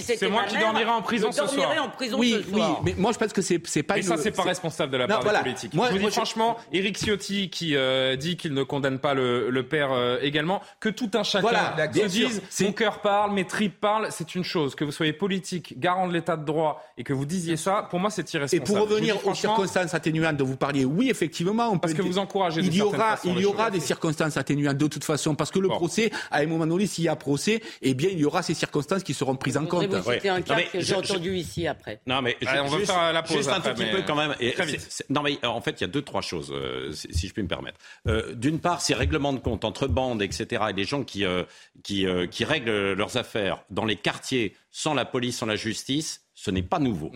C'est 0.00 0.28
moi 0.28 0.44
qui 0.44 0.58
dormirai 0.58 0.90
en 0.90 1.02
prison 1.02 1.30
ce 1.32 1.38
soir. 1.38 1.48
dormirai 1.54 1.78
en 1.78 1.88
prison 1.90 2.18
Oui, 2.18 2.32
ce 2.32 2.50
oui, 2.52 2.60
soir. 2.60 2.80
mais 2.84 2.94
moi, 2.96 3.12
je 3.12 3.18
pense 3.18 3.32
que 3.32 3.42
c'est 3.42 3.60
c'est 3.66 3.82
pas 3.82 3.96
Mais 3.96 4.02
ça, 4.02 4.16
c'est 4.16 4.30
pas 4.30 4.42
responsable 4.42 4.92
de 4.92 4.96
la 4.98 5.06
part 5.08 5.22
des 5.24 5.30
politiques. 5.40 5.74
Moi- 5.74 5.90
franchement, 6.10 6.56
Éric 6.72 6.98
Ciotti 6.98 7.50
qui 7.50 7.76
euh, 7.76 8.16
dit 8.16 8.36
qu'il 8.36 8.54
ne 8.54 8.62
condamne 8.62 8.98
pas 8.98 9.14
le 9.14 9.50
père 9.64 9.92
euh, 9.92 10.18
également, 10.22 10.60
que 10.80 10.88
tout 10.88 11.10
un 11.14 11.22
chacun 11.22 11.42
Voilà, 11.42 11.74
se 11.88 11.92
bien 11.92 12.08
sûr. 12.08 12.28
dise 12.28 12.42
mon 12.60 12.72
cœur 12.72 13.00
parle, 13.00 13.32
mes 13.32 13.46
tripes 13.46 13.80
parlent, 13.80 14.08
c'est 14.10 14.34
une 14.34 14.44
chose. 14.44 14.74
Que 14.74 14.84
vous 14.84 14.92
soyez 14.92 15.12
politique, 15.12 15.78
garant 15.78 16.06
de 16.08 16.12
l'état 16.12 16.36
de 16.36 16.44
droit 16.44 16.82
et 16.98 17.04
que 17.04 17.12
vous 17.12 17.24
disiez 17.26 17.56
ça, 17.56 17.86
pour 17.90 17.98
moi 18.00 18.10
c'est 18.10 18.32
Et 18.34 18.36
irresponsable. 18.36 18.66
pour 18.66 18.76
Je 18.76 18.80
vous 18.82 18.86
revenir 18.88 19.26
aux 19.26 19.34
circonstances 19.34 19.94
atténuantes 19.94 20.36
dont 20.36 20.44
vous 20.44 20.56
parliez, 20.56 20.84
oui, 20.84 21.10
effectivement, 21.10 21.68
on 21.70 21.78
Parce 21.78 21.94
que 21.94 22.02
vous 22.02 22.18
encouragez 22.18 22.60
de 22.62 22.66
il 22.66 22.74
y 22.76 22.82
aura, 22.82 23.18
il 23.24 23.38
y 23.40 23.44
aura 23.44 23.70
des 23.70 23.80
circonstances 23.80 24.36
atténuantes 24.36 24.76
de 24.78 24.86
toute 24.86 25.04
façon, 25.04 25.34
parce 25.34 25.50
que 25.50 25.58
le 25.58 25.68
procès, 25.68 26.10
à 26.30 26.38
un 26.38 26.46
moment 26.46 26.66
donné, 26.66 26.86
s'il 26.86 27.04
y 27.04 27.08
a 27.08 27.16
procès, 27.16 27.62
eh 27.82 27.94
bien, 27.94 28.08
il 28.12 28.18
y 28.18 28.24
aura 28.24 28.42
ces 28.42 28.54
circonstances 28.54 29.02
qui 29.02 29.14
seront 29.14 29.36
prises 29.36 29.56
en 29.56 29.66
compte. 29.66 29.86
vous 29.86 30.12
citer 30.12 30.28
un 30.28 30.42
cas 30.42 30.56
que 30.62 30.80
j'ai 30.80 30.82
je- 30.82 30.94
entendu 30.94 31.34
ici 31.36 31.66
après. 31.66 32.00
Non, 32.06 32.20
mais 32.22 32.36
Allez, 32.46 32.60
on 32.60 32.66
va 32.66 32.78
juste, 32.78 32.90
faire 32.90 33.12
la 33.12 33.22
pause 33.22 33.36
juste 33.36 33.48
un 33.48 33.54
après, 33.54 33.70
tout 33.70 33.76
petit 33.82 33.90
mais- 33.92 33.96
peu 34.00 34.02
quand 34.06 34.16
même. 34.16 34.34
Et 34.40 34.52
Très 34.52 34.66
vite. 34.66 35.04
non, 35.10 35.22
mais 35.22 35.38
euh, 35.44 35.48
en 35.48 35.60
fait, 35.60 35.72
il 35.80 35.82
y 35.82 35.84
a 35.84 35.88
deux, 35.88 36.02
trois 36.02 36.20
choses, 36.20 36.52
euh, 36.52 36.90
si 36.92 37.08
si 37.12 37.28
je 37.28 37.32
puis 37.32 37.42
me 37.42 37.48
permettre. 37.48 37.78
Euh, 38.08 38.34
D'une 38.34 38.58
part, 38.58 38.80
ces 38.80 38.94
règlements 38.94 39.32
de 39.32 39.38
compte 39.38 39.53
entre 39.62 39.86
bandes, 39.86 40.22
etc., 40.22 40.64
et 40.70 40.72
des 40.72 40.84
gens 40.84 41.04
qui, 41.04 41.24
euh, 41.24 41.44
euh, 41.90 42.26
qui 42.26 42.44
règlent 42.44 42.94
leurs 42.94 43.16
affaires 43.16 43.64
dans 43.70 43.84
les 43.84 43.96
quartiers 43.96 44.56
sans 44.70 44.94
la 44.94 45.04
police, 45.04 45.38
sans 45.38 45.46
la 45.46 45.56
justice, 45.56 46.23
ce 46.34 46.50
n'est 46.50 46.62
pas 46.62 46.78
nouveau. 46.78 47.12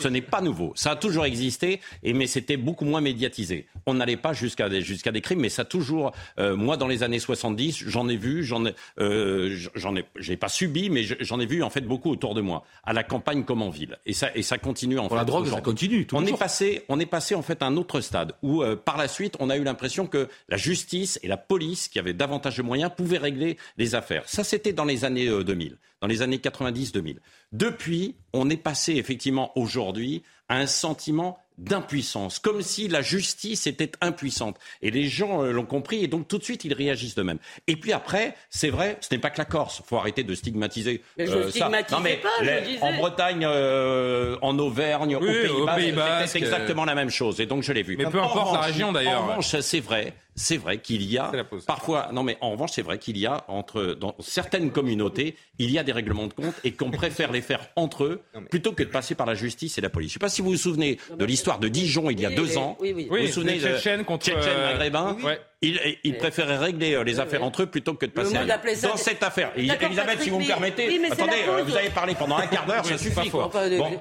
Ce 0.00 0.08
n'est 0.08 0.20
pas 0.22 0.40
nouveau. 0.40 0.72
Ça 0.76 0.92
a 0.92 0.96
toujours 0.96 1.24
existé, 1.24 1.80
et, 2.02 2.12
mais 2.12 2.26
c'était 2.26 2.56
beaucoup 2.56 2.84
moins 2.84 3.00
médiatisé. 3.00 3.66
On 3.86 3.94
n'allait 3.94 4.16
pas 4.16 4.32
jusqu'à 4.32 4.68
des, 4.68 4.80
jusqu'à 4.80 5.10
des 5.12 5.20
crimes, 5.20 5.40
mais 5.40 5.48
ça 5.48 5.62
a 5.62 5.64
toujours. 5.64 6.12
euh, 6.38 6.54
moi, 6.56 6.76
dans 6.76 6.86
les 6.86 7.02
années 7.02 7.18
70, 7.18 7.84
j'en 7.86 8.08
ai 8.08 8.16
vu, 8.16 8.44
j'en 8.44 8.64
ai, 8.66 8.74
euh, 9.00 9.56
j'en 9.74 9.96
ai, 9.96 10.04
j'ai 10.16 10.36
pas 10.36 10.48
subi, 10.48 10.88
mais 10.90 11.02
je- 11.02 11.14
j'en 11.20 11.40
ai 11.40 11.46
vu 11.46 11.62
en 11.62 11.70
fait 11.70 11.80
beaucoup 11.82 12.10
autour 12.10 12.34
de 12.34 12.40
moi, 12.40 12.64
à 12.84 12.92
la 12.92 13.02
campagne 13.02 13.44
comme 13.44 13.62
en 13.62 13.70
ville, 13.70 13.98
et 14.06 14.12
ça, 14.12 14.30
et 14.34 14.42
ça 14.42 14.58
continue 14.58 14.98
en 14.98 15.02
Pour 15.08 15.16
fait. 15.16 15.16
la 15.16 15.24
drogue, 15.24 15.46
ça 15.48 15.60
continue. 15.60 16.06
On 16.12 16.24
est 16.24 16.36
passé, 16.38 16.82
on 16.88 17.00
est 17.00 17.06
passé 17.06 17.34
en 17.34 17.42
fait 17.42 17.62
à 17.62 17.66
un 17.66 17.76
autre 17.76 18.00
stade 18.00 18.34
où 18.42 18.62
euh, 18.62 18.76
par 18.76 18.96
la 18.96 19.08
suite, 19.08 19.34
on 19.40 19.50
a 19.50 19.56
eu 19.56 19.64
l'impression 19.64 20.06
que 20.06 20.28
la 20.48 20.56
justice 20.56 21.18
et 21.22 21.28
la 21.28 21.36
police, 21.36 21.88
qui 21.88 21.98
avaient 21.98 22.14
davantage 22.14 22.56
de 22.56 22.62
moyens, 22.62 22.90
pouvaient 22.96 23.18
régler 23.18 23.56
les 23.78 23.94
affaires. 23.94 24.22
Ça, 24.26 24.44
c'était 24.44 24.72
dans 24.72 24.84
les 24.84 25.04
années 25.04 25.26
euh, 25.28 25.42
2000, 25.42 25.76
dans 26.00 26.06
les 26.06 26.22
années 26.22 26.38
90-2000. 26.38 27.18
Depuis, 27.52 28.16
on 28.32 28.48
est 28.50 28.56
passé 28.56 28.94
effectivement 28.94 29.52
aujourd'hui 29.58 30.22
à 30.50 30.56
un 30.56 30.66
sentiment 30.66 31.38
d'impuissance, 31.58 32.38
comme 32.38 32.62
si 32.62 32.88
la 32.88 33.02
justice 33.02 33.66
était 33.66 33.92
impuissante. 34.00 34.56
Et 34.80 34.90
les 34.90 35.08
gens 35.08 35.42
euh, 35.44 35.52
l'ont 35.52 35.66
compris, 35.66 36.02
et 36.02 36.06
donc 36.08 36.26
tout 36.26 36.38
de 36.38 36.42
suite, 36.42 36.64
ils 36.64 36.72
réagissent 36.72 37.14
de 37.14 37.22
même. 37.22 37.38
Et 37.66 37.76
puis 37.76 37.92
après, 37.92 38.34
c'est 38.48 38.70
vrai, 38.70 38.96
ce 39.02 39.14
n'est 39.14 39.20
pas 39.20 39.28
que 39.28 39.36
la 39.38 39.44
Corse. 39.44 39.80
Il 39.84 39.86
faut 39.86 39.98
arrêter 39.98 40.22
de 40.24 40.34
stigmatiser 40.34 41.02
Mais 41.18 41.26
je 41.26 41.32
euh, 41.32 41.42
ça. 41.44 41.50
stigmatisais 41.50 41.96
Non, 41.96 42.02
mais 42.02 42.16
pas, 42.16 42.28
je 42.40 42.44
les- 42.50 42.60
disais. 42.62 42.78
en 42.82 42.94
Bretagne, 42.96 43.44
euh, 43.46 44.36
en 44.40 44.58
Auvergne, 44.58 45.16
Oui, 45.20 45.48
au 45.48 45.66
Pays 45.66 45.92
Basque, 45.92 46.28
c'était 46.28 46.46
exactement 46.46 46.86
la 46.86 46.94
même 46.94 47.10
chose. 47.10 47.40
Et 47.42 47.46
donc 47.46 47.62
je 47.62 47.72
l'ai 47.74 47.82
vu. 47.82 47.96
Mais 47.98 48.04
peu 48.06 48.18
En 48.20 48.24
importe 48.24 48.36
la 48.36 48.42
revanche, 48.52 48.66
région, 48.66 48.92
d'ailleurs. 48.92 49.22
En 49.24 49.26
revanche, 49.28 49.54
c'est 49.60 49.80
vrai, 49.80 50.14
c'est 50.34 50.56
vrai 50.56 50.78
qu'il 50.78 51.02
y 51.02 51.18
a 51.18 51.28
C'est 51.30 51.36
la 51.36 51.44
parfois. 51.66 52.08
Non, 52.12 52.22
mais 52.22 52.38
en 52.40 52.52
revanche, 52.52 52.70
c'est 52.72 52.80
vrai 52.82 52.98
qu'il 52.98 53.18
y 53.18 53.26
a 53.26 53.44
entre 53.48 53.82
dans 54.00 54.14
certaines 54.20 54.70
communautés, 54.70 55.36
il 55.58 55.70
y 55.70 55.78
a 55.78 55.82
des 55.82 55.92
règlements 55.92 56.26
de 56.26 56.32
compte 56.32 56.54
et 56.64 56.72
qu'on 56.72 56.90
préfère 56.90 57.32
les 57.32 57.42
faire 57.42 57.60
entre 57.76 58.04
eux 58.04 58.22
plutôt 58.48 58.72
que 58.72 58.82
de 58.82 58.88
passer 58.88 59.14
par 59.14 59.26
la 59.26 59.34
justice 59.34 59.76
et 59.76 59.82
la 59.82 59.90
police. 59.90 60.12
Je 60.12 60.14
ne 60.14 60.20
sais 60.20 60.24
pas 60.24 60.28
si 60.30 60.39
vous 60.40 60.50
vous 60.50 60.56
souvenez 60.56 60.98
de 61.16 61.24
l'histoire 61.24 61.58
de 61.58 61.68
Dijon 61.68 62.10
il 62.10 62.20
y 62.20 62.26
a 62.26 62.28
Oui, 62.30 62.34
deux 62.34 62.56
ans. 62.58 62.76
oui, 62.80 62.92
oui. 62.94 63.06
Vous 63.08 63.14
Oui, 63.14 63.26
vous 63.26 63.32
souvenez 63.32 63.54
les 63.54 63.60
de 63.60 63.76
Tchétchènes 63.76 64.04
euh, 64.28 64.72
maghrébins. 64.72 65.16
Ils, 65.62 65.78
ils 66.04 66.16
préféraient 66.16 66.56
régler 66.56 66.94
euh, 66.94 67.04
les 67.04 67.20
affaires 67.20 67.42
entre 67.44 67.62
eux 67.62 67.66
plutôt 67.66 67.92
que 67.92 68.06
de 68.06 68.12
passer 68.12 68.34
à- 68.34 68.46
dans 68.46 68.96
cette 68.96 69.22
affaire. 69.22 69.52
Elisabeth, 69.56 70.22
si 70.22 70.30
vous 70.30 70.40
me 70.40 70.46
permettez, 70.46 70.88
oui, 70.88 70.98
mais 71.02 71.08
c'est 71.08 71.20
attendez, 71.22 71.36
euh, 71.48 71.62
vous 71.64 71.76
avez 71.76 71.90
parlé 71.90 72.14
pendant 72.14 72.38
un 72.38 72.46
quart 72.46 72.64
d'heure, 72.64 72.84
ça 72.86 72.96
suffit. 72.96 73.28
Bon, 73.30 73.50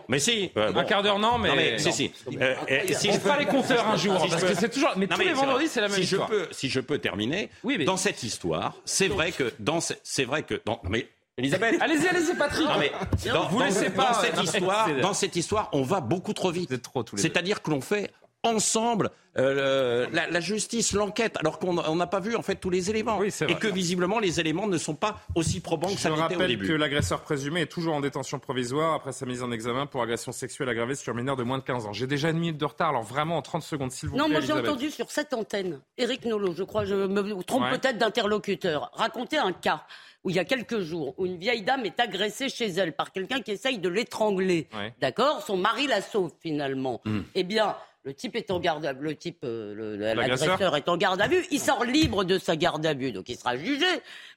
mais 0.08 0.20
si. 0.20 0.52
euh, 0.56 0.72
bon. 0.72 0.80
Un 0.80 0.84
quart 0.86 1.04
d'heure, 1.04 1.20
non, 1.20 1.38
mais. 1.38 1.50
Non, 1.50 1.56
mais 1.56 1.78
si, 1.78 1.88
non. 1.88 1.94
si. 1.94 2.12
Euh, 2.40 2.56
euh, 2.72 2.80
si 2.94 3.10
On 3.10 3.14
je 3.14 3.20
fera 3.20 3.38
les 3.40 3.46
compteurs 3.46 3.88
un 3.88 3.98
jour, 3.98 4.22
si 4.24 4.30
parce 4.30 4.44
que 4.44 4.56
c'est 4.56 4.70
toujours. 4.70 4.94
Mais 4.96 5.08
tous 5.08 5.20
les 5.20 5.26
c'est 5.28 5.34
vendredis, 5.34 5.68
c'est 5.68 5.82
la 5.82 5.88
même 5.90 5.96
si 5.98 6.04
histoire. 6.04 6.30
Je 6.32 6.36
peux, 6.38 6.48
si 6.52 6.70
je 6.70 6.80
peux 6.80 6.98
terminer, 7.00 7.50
dans 7.86 7.98
cette 7.98 8.24
histoire, 8.24 8.76
c'est 8.86 9.08
vrai 9.10 9.32
que 9.32 9.52
dans 9.60 9.82
ce- 9.82 9.94
c'est 10.04 10.24
vrai 10.24 10.44
que 10.44 10.62
mais 10.90 11.08
Elisabeth. 11.40 11.78
Allez-y, 11.82 12.08
allez-y, 12.08 12.36
Patrick. 12.36 12.68
Non, 12.68 12.78
mais 12.80 12.92
dans, 13.32 13.48
vous 13.48 13.60
dans- 13.60 13.66
laissez 13.66 13.90
dans 13.90 13.96
pas. 14.04 14.14
cette 14.14 14.36
Non, 14.36 14.42
mais 14.44 14.48
histoire, 14.60 14.90
dans 15.02 15.14
cette 15.14 15.36
histoire, 15.36 15.70
on 15.74 15.82
va 15.84 16.00
beaucoup 16.02 16.34
trop 16.34 16.52
vite. 16.52 16.72
C'est-à-dire 17.16 17.62
que 17.62 17.72
l'on 17.72 17.82
fait 17.82 18.12
ensemble 18.44 19.10
euh, 19.38 20.08
la, 20.14 20.30
la 20.30 20.40
justice, 20.40 20.94
l'enquête, 20.94 21.36
alors 21.40 21.60
qu'on 21.60 21.78
on 21.78 21.96
n'a 21.98 22.08
pas 22.08 22.22
vu 22.22 22.38
en 22.38 22.42
fait 22.42 22.56
tous 22.56 22.70
les 22.70 22.90
éléments 22.90 23.18
Oui, 23.20 23.34
et 23.48 23.56
que 23.56 23.68
visiblement 23.68 24.18
les 24.20 24.40
éléments 24.40 24.66
ne 24.66 24.78
sont 24.78 24.96
pas 24.96 25.20
aussi 25.36 25.60
probants 25.60 25.88
que 25.90 25.94
Je 25.96 26.00
ça 26.00 26.10
l'était 26.10 26.20
au 26.22 26.24
rappelle 26.24 26.48
début. 26.48 26.68
que 26.68 26.72
l'agresseur 26.74 27.22
présumé 27.22 27.62
est 27.62 27.66
toujours 27.72 27.94
en 27.96 28.00
détention 28.02 28.40
provisoire 28.40 28.94
après 28.94 29.12
sa 29.12 29.26
mise 29.26 29.44
en 29.44 29.52
examen 29.52 29.86
pour 29.88 30.02
agression 30.02 30.32
sexuelle 30.32 30.70
aggravée 30.70 30.96
sur 30.96 31.14
mineur 31.14 31.36
de 31.36 31.44
moins 31.44 31.58
de 31.58 31.64
15 31.64 31.86
ans. 31.86 31.94
J'ai 31.94 32.08
déjà 32.08 32.30
une 32.30 32.40
minute 32.40 32.58
de 32.58 32.66
retard, 32.66 32.90
alors 32.90 33.04
vraiment 33.04 33.38
en 33.38 33.42
30 33.42 33.62
secondes, 33.62 33.92
s'il 33.92 34.08
vous 34.10 34.16
Non, 34.16 34.26
plaît. 34.26 34.34
moi 34.36 34.42
j'ai 34.42 34.54
entendu 34.54 34.90
sur 34.90 35.12
cette 35.12 35.34
antenne, 35.34 35.80
Éric 35.98 36.24
Nolot, 36.26 36.54
je 36.56 36.64
crois, 36.64 36.86
je 36.86 36.96
me 36.96 37.44
trompe 37.44 37.64
Ouais. 37.64 37.72
peut-être 37.78 37.98
d'interlocuteur, 37.98 38.90
raconter 38.94 39.38
un 39.38 39.52
cas 39.52 39.84
où 40.24 40.30
il 40.30 40.36
y 40.36 40.40
a 40.40 40.46
quelques 40.46 40.80
jours, 40.80 41.14
où 41.18 41.26
une 41.26 41.38
vieille 41.38 41.62
dame 41.62 41.86
est 41.86 42.00
agressée 42.00 42.50
chez 42.50 42.68
elle 42.68 42.94
par 42.94 43.12
quelqu'un 43.12 43.42
qui 43.42 43.52
essaye 43.52 43.80
de 43.80 43.90
l'étrangler. 43.90 44.68
Ouais. 44.74 44.94
D'accord? 45.00 45.42
Son 45.44 45.58
mari 45.58 45.88
la 45.88 46.02
sauve 46.02 46.32
finalement. 46.42 47.02
Hmm. 47.06 47.22
Eh 47.36 47.44
bien, 47.44 47.76
le 48.04 48.14
type 48.14 48.36
est 48.36 48.52
en 48.52 48.60
garde 48.60 48.86
à 48.86 48.94
le 48.94 49.16
type, 49.16 49.40
euh, 49.44 49.98
l'agresseur 50.16 50.76
est 50.76 50.90
en 50.90 50.98
garde 50.98 51.22
à 51.22 51.28
vue. 51.28 51.46
Il 51.52 51.60
sort 51.60 51.84
libre 51.84 52.24
de 52.24 52.38
sa 52.38 52.56
garde 52.56 52.86
à 52.86 52.94
vue, 52.94 53.12
donc 53.12 53.30
il 53.30 53.38
sera 53.38 53.58
jugé. 53.58 53.86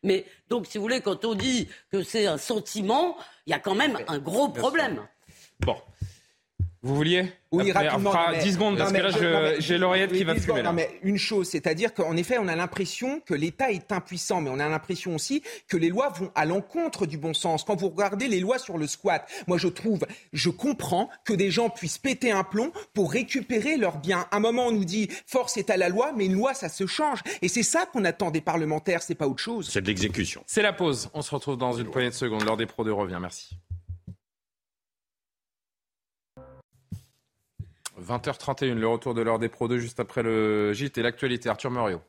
Mais 0.03 0.25
donc, 0.49 0.67
si 0.67 0.79
vous 0.79 0.83
voulez, 0.83 1.01
quand 1.01 1.25
on 1.25 1.35
dit 1.35 1.69
que 1.91 2.03
c'est 2.03 2.27
un 2.27 2.39
sentiment, 2.39 3.17
il 3.47 3.51
y 3.51 3.55
a 3.55 3.59
quand 3.59 3.75
même 3.75 3.99
un 4.09 4.19
gros 4.19 4.49
problème. 4.49 5.01
Bon. 5.61 5.77
Vous 6.85 6.97
vouliez 6.97 7.33
Oui, 7.53 7.71
Après, 7.71 7.87
rapidement. 7.89 8.11
On 8.11 8.13
fera 8.13 8.27
non, 8.33 8.37
mais- 8.39 8.43
10 8.43 8.53
secondes, 8.55 8.73
non, 8.73 8.79
parce 8.81 8.93
que 8.93 9.25
là, 9.25 9.61
j'ai 9.61 9.79
l'oreillette 9.79 10.13
qui 10.13 10.25
va 10.25 10.35
10 10.35 10.41
fumer. 10.41 10.63
Non, 10.63 10.73
mais 10.73 10.91
une 11.03 11.17
chose, 11.19 11.49
c'est-à-dire 11.49 11.95
qu'en 11.95 12.17
effet, 12.17 12.39
on 12.41 12.49
a 12.49 12.57
l'impression 12.57 13.21
que 13.21 13.35
l'État 13.35 13.71
est 13.71 13.93
impuissant, 13.93 14.41
mais 14.41 14.51
on 14.51 14.59
a 14.59 14.69
l'impression 14.69 15.15
aussi 15.15 15.43
que 15.69 15.77
les 15.77 15.91
lois 15.91 16.09
vont 16.09 16.33
à 16.35 16.45
l'encontre 16.45 17.07
du 17.07 17.19
bon 17.19 17.35
sens. 17.35 17.63
Quand 17.63 17.77
vous 17.77 17.91
regardez 17.91 18.27
les 18.27 18.41
lois 18.41 18.59
sur 18.59 18.79
le 18.79 18.89
squat, 18.89 19.25
moi 19.47 19.59
je 19.59 19.69
trouve, 19.69 20.01
je 20.33 20.51
comprends 20.51 21.09
que 21.25 21.35
des 21.35 21.53
gens 21.53 21.71
puissent 21.71 21.99
péter 21.99 22.33
un 22.33 22.43
plomb 22.43 22.73
pour 22.95 23.13
récupérer 23.13 23.77
leurs 23.77 23.99
biens. 23.99 24.27
À 24.33 24.39
un 24.39 24.41
moment, 24.41 24.67
on 24.67 24.73
nous 24.73 24.85
dit 24.85 25.09
force 25.27 25.57
est 25.59 25.71
à 25.71 25.77
la 25.77 25.89
loi, 25.89 26.13
mais 26.17 26.27
une 26.27 26.35
loi, 26.35 26.53
ça 26.55 26.69
se 26.69 26.87
change. 26.87 27.21
Et 27.43 27.49
c'est 27.49 27.63
ça 27.63 27.87
qu'on 27.87 28.05
attend 28.05 28.33
des 28.33 28.41
parlementaires, 28.41 29.03
c'est 29.03 29.15
pas 29.15 29.29
autre 29.29 29.43
chose. 29.43 29.69
C'est 29.71 29.83
de 29.83 29.87
l'exécution. 29.87 30.43
C'est 30.47 30.63
la 30.63 30.73
pause. 30.73 31.11
On 31.15 31.23
se 31.23 31.33
retrouve 31.33 31.59
dans 31.59 31.75
une 31.75 31.91
poignée 31.91 32.09
de 32.11 32.15
secondes. 32.15 32.43
L'heure 32.45 32.57
des 32.57 32.67
pros 32.67 32.83
de 32.83 32.91
revient. 32.91 33.19
Merci. 33.21 33.51
20h31, 38.03 38.75
le 38.75 38.89
retour 38.89 39.15
de 39.15 39.23
l'heure 39.23 39.39
des 39.39 39.49
pros 39.49 39.69
2 39.69 39.79
juste 39.79 40.01
après 40.01 40.23
le 40.23 40.73
JT 40.73 41.01
et 41.01 41.03
l'actualité. 41.03 41.49
Arthur 41.49 41.71
Muriot. 41.71 42.01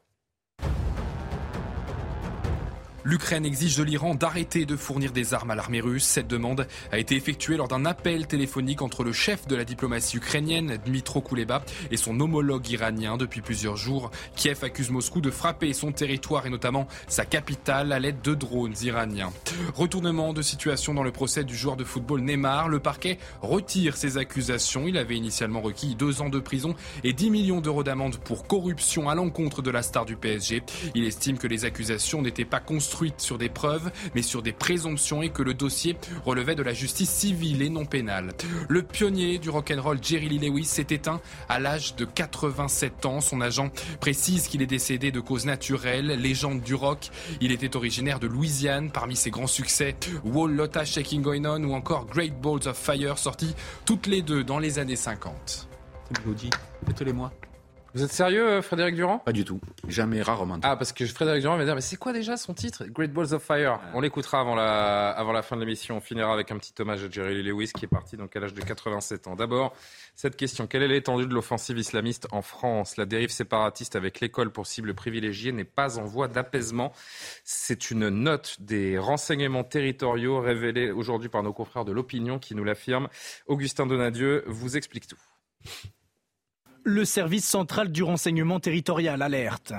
L'Ukraine 3.05 3.45
exige 3.45 3.75
de 3.75 3.83
l'Iran 3.83 4.15
d'arrêter 4.15 4.65
de 4.65 4.77
fournir 4.77 5.11
des 5.11 5.33
armes 5.33 5.51
à 5.51 5.55
l'armée 5.55 5.81
russe. 5.81 6.05
Cette 6.05 6.27
demande 6.27 6.65
a 6.89 6.97
été 6.97 7.17
effectuée 7.17 7.57
lors 7.57 7.67
d'un 7.67 7.83
appel 7.83 8.27
téléphonique 8.27 8.81
entre 8.81 9.03
le 9.03 9.11
chef 9.11 9.45
de 9.45 9.57
la 9.57 9.65
diplomatie 9.65 10.15
ukrainienne, 10.15 10.77
Dmitro 10.85 11.19
Kuleba, 11.19 11.65
et 11.91 11.97
son 11.97 12.17
homologue 12.21 12.69
iranien. 12.69 13.17
Depuis 13.17 13.41
plusieurs 13.41 13.75
jours, 13.75 14.09
Kiev 14.37 14.63
accuse 14.63 14.89
Moscou 14.89 15.19
de 15.19 15.31
frapper 15.31 15.73
son 15.73 15.91
territoire 15.91 16.45
et 16.45 16.49
notamment 16.49 16.87
sa 17.07 17.25
capitale 17.25 17.91
à 17.91 17.99
l'aide 17.99 18.21
de 18.21 18.35
drones 18.35 18.75
iraniens. 18.83 19.33
Retournement 19.75 20.31
de 20.31 20.41
situation 20.41 20.93
dans 20.93 21.03
le 21.03 21.11
procès 21.11 21.43
du 21.43 21.57
joueur 21.57 21.75
de 21.75 21.83
football 21.83 22.21
Neymar. 22.21 22.69
Le 22.69 22.79
parquet 22.79 23.17
retire 23.41 23.97
ses 23.97 24.17
accusations. 24.17 24.87
Il 24.87 24.97
avait 24.97 25.17
initialement 25.17 25.59
requis 25.59 25.95
deux 25.95 26.21
ans 26.21 26.29
de 26.29 26.39
prison 26.39 26.73
et 27.03 27.11
10 27.11 27.31
millions 27.31 27.59
d'euros 27.59 27.83
d'amende 27.83 28.15
pour 28.15 28.47
corruption 28.47 29.09
à 29.09 29.15
l'encontre 29.15 29.61
de 29.61 29.71
la 29.71 29.81
star 29.81 30.05
du 30.05 30.15
PSG. 30.15 30.63
Il 30.95 31.03
estime 31.03 31.37
que 31.37 31.47
les 31.47 31.65
accusations 31.65 32.21
n'étaient 32.21 32.45
pas 32.45 32.61
construites 32.61 32.92
sur 33.17 33.38
des 33.38 33.49
preuves, 33.49 33.91
mais 34.15 34.21
sur 34.21 34.41
des 34.41 34.51
présomptions 34.51 35.21
et 35.21 35.29
que 35.29 35.41
le 35.41 35.53
dossier 35.53 35.97
relevait 36.25 36.56
de 36.56 36.63
la 36.63 36.73
justice 36.73 37.10
civile 37.10 37.62
et 37.62 37.69
non 37.69 37.86
pénale. 37.86 38.32
Le 38.69 38.84
pionnier 38.84 39.39
du 39.39 39.49
rock'n'roll 39.49 39.99
Jerry 40.01 40.29
Lee 40.29 40.39
Lewis 40.39 40.65
s'est 40.65 40.88
éteint 40.89 41.21
à 41.49 41.60
l'âge 41.60 41.95
de 41.95 42.06
87 42.06 43.06
ans. 43.06 43.21
Son 43.21 43.41
agent 43.41 43.71
précise 43.99 44.47
qu'il 44.47 44.62
est 44.62 44.67
décédé 44.67 45.12
de 45.12 45.19
cause 45.19 45.45
naturelle. 45.45 46.08
Légende 46.08 46.62
du 46.62 46.75
rock, 46.75 47.10
il 47.41 47.51
était 47.51 47.75
originaire 47.75 48.19
de 48.19 48.27
Louisiane. 48.27 48.91
Parmi 48.91 49.15
ses 49.15 49.32
grands 49.32 49.47
succès, 49.47 49.95
Wall 50.23 50.53
Lotta 50.56 50.86
Shaking 50.86 51.21
Going 51.21 51.45
On 51.45 51.63
ou 51.63 51.73
encore 51.73 52.06
Great 52.06 52.39
Balls 52.39 52.67
of 52.67 52.77
Fire, 52.77 53.17
sortis 53.17 53.56
toutes 53.86 54.08
les 54.08 54.21
deux 54.21 54.43
dans 54.43 54.60
les 54.60 54.79
années 54.79 54.95
50. 54.95 55.67
Mélodie, 56.19 56.49
faites-les-moi. 56.86 57.32
Vous 57.95 58.03
êtes 58.03 58.12
sérieux, 58.12 58.47
euh, 58.47 58.62
Frédéric 58.63 58.95
Durand? 58.95 59.19
Pas 59.19 59.32
du 59.32 59.45
tout. 59.45 59.62
Jamais, 59.88 60.23
rarement. 60.23 60.58
Ah, 60.63 60.75
parce 60.75 60.91
que 60.91 61.06
Frédéric 61.06 61.41
Durand 61.41 61.58
va 61.58 61.65
dire, 61.65 61.75
mais 61.75 61.82
c'est 61.82 61.95
quoi 61.95 62.12
déjà 62.12 62.38
son 62.38 62.56
titre? 62.56 62.86
Great 62.86 63.13
Balls 63.13 63.36
of 63.36 63.43
Fire. 63.43 63.79
On 63.93 64.01
l'écoutera 64.01 64.39
avant 64.39 64.56
la, 64.56 65.12
avant 65.12 65.32
la 65.32 65.43
fin 65.43 65.56
de 65.56 65.62
l'émission. 65.62 65.97
On 65.97 66.01
finira 66.01 66.34
avec 66.34 66.51
un 66.51 66.58
petit 66.58 66.73
hommage 66.79 67.03
à 67.03 67.10
Jerry 67.12 67.36
Lee 67.36 67.49
Lewis 67.49 67.71
qui 67.71 67.86
est 67.86 67.88
parti 67.88 68.17
donc 68.17 68.36
à 68.36 68.39
l'âge 68.39 68.56
de 68.56 68.62
87 68.62 69.27
ans. 69.27 69.36
D'abord, 69.36 69.75
cette 70.15 70.36
question. 70.36 70.65
Quelle 70.65 70.82
est 70.82 70.88
l'étendue 70.88 71.27
de 71.27 71.34
l'offensive 71.36 71.77
islamiste 71.77 72.27
en 72.32 72.41
France? 72.41 72.97
La 72.97 73.06
dérive 73.06 73.29
séparatiste 73.29 73.95
avec 73.95 74.21
l'école 74.21 74.51
pour 74.51 74.65
cible 74.65 74.95
privilégiée 74.95 75.51
n'est 75.51 75.63
pas 75.63 75.99
en 75.99 76.06
voie 76.06 76.27
d'apaisement. 76.27 76.93
C'est 77.43 77.91
une 77.91 78.10
note 78.10 78.58
des 78.60 78.97
renseignements 78.97 79.63
territoriaux 79.63 80.41
révélée 80.41 80.89
aujourd'hui 80.89 81.29
par 81.29 81.43
nos 81.43 81.53
confrères 81.53 81.86
de 81.86 81.91
l'opinion 81.91 82.39
qui 82.39 82.56
nous 82.56 82.63
l'affirme. 82.63 83.08
Augustin 83.45 83.86
Donadieu 83.86 84.43
vous 84.47 84.77
explique 84.77 85.06
tout. 85.06 85.19
Le 86.85 87.05
service 87.05 87.47
central 87.47 87.93
du 87.93 88.03
renseignement 88.03 88.59
territorial 88.59 89.21
alerte. 89.21 89.71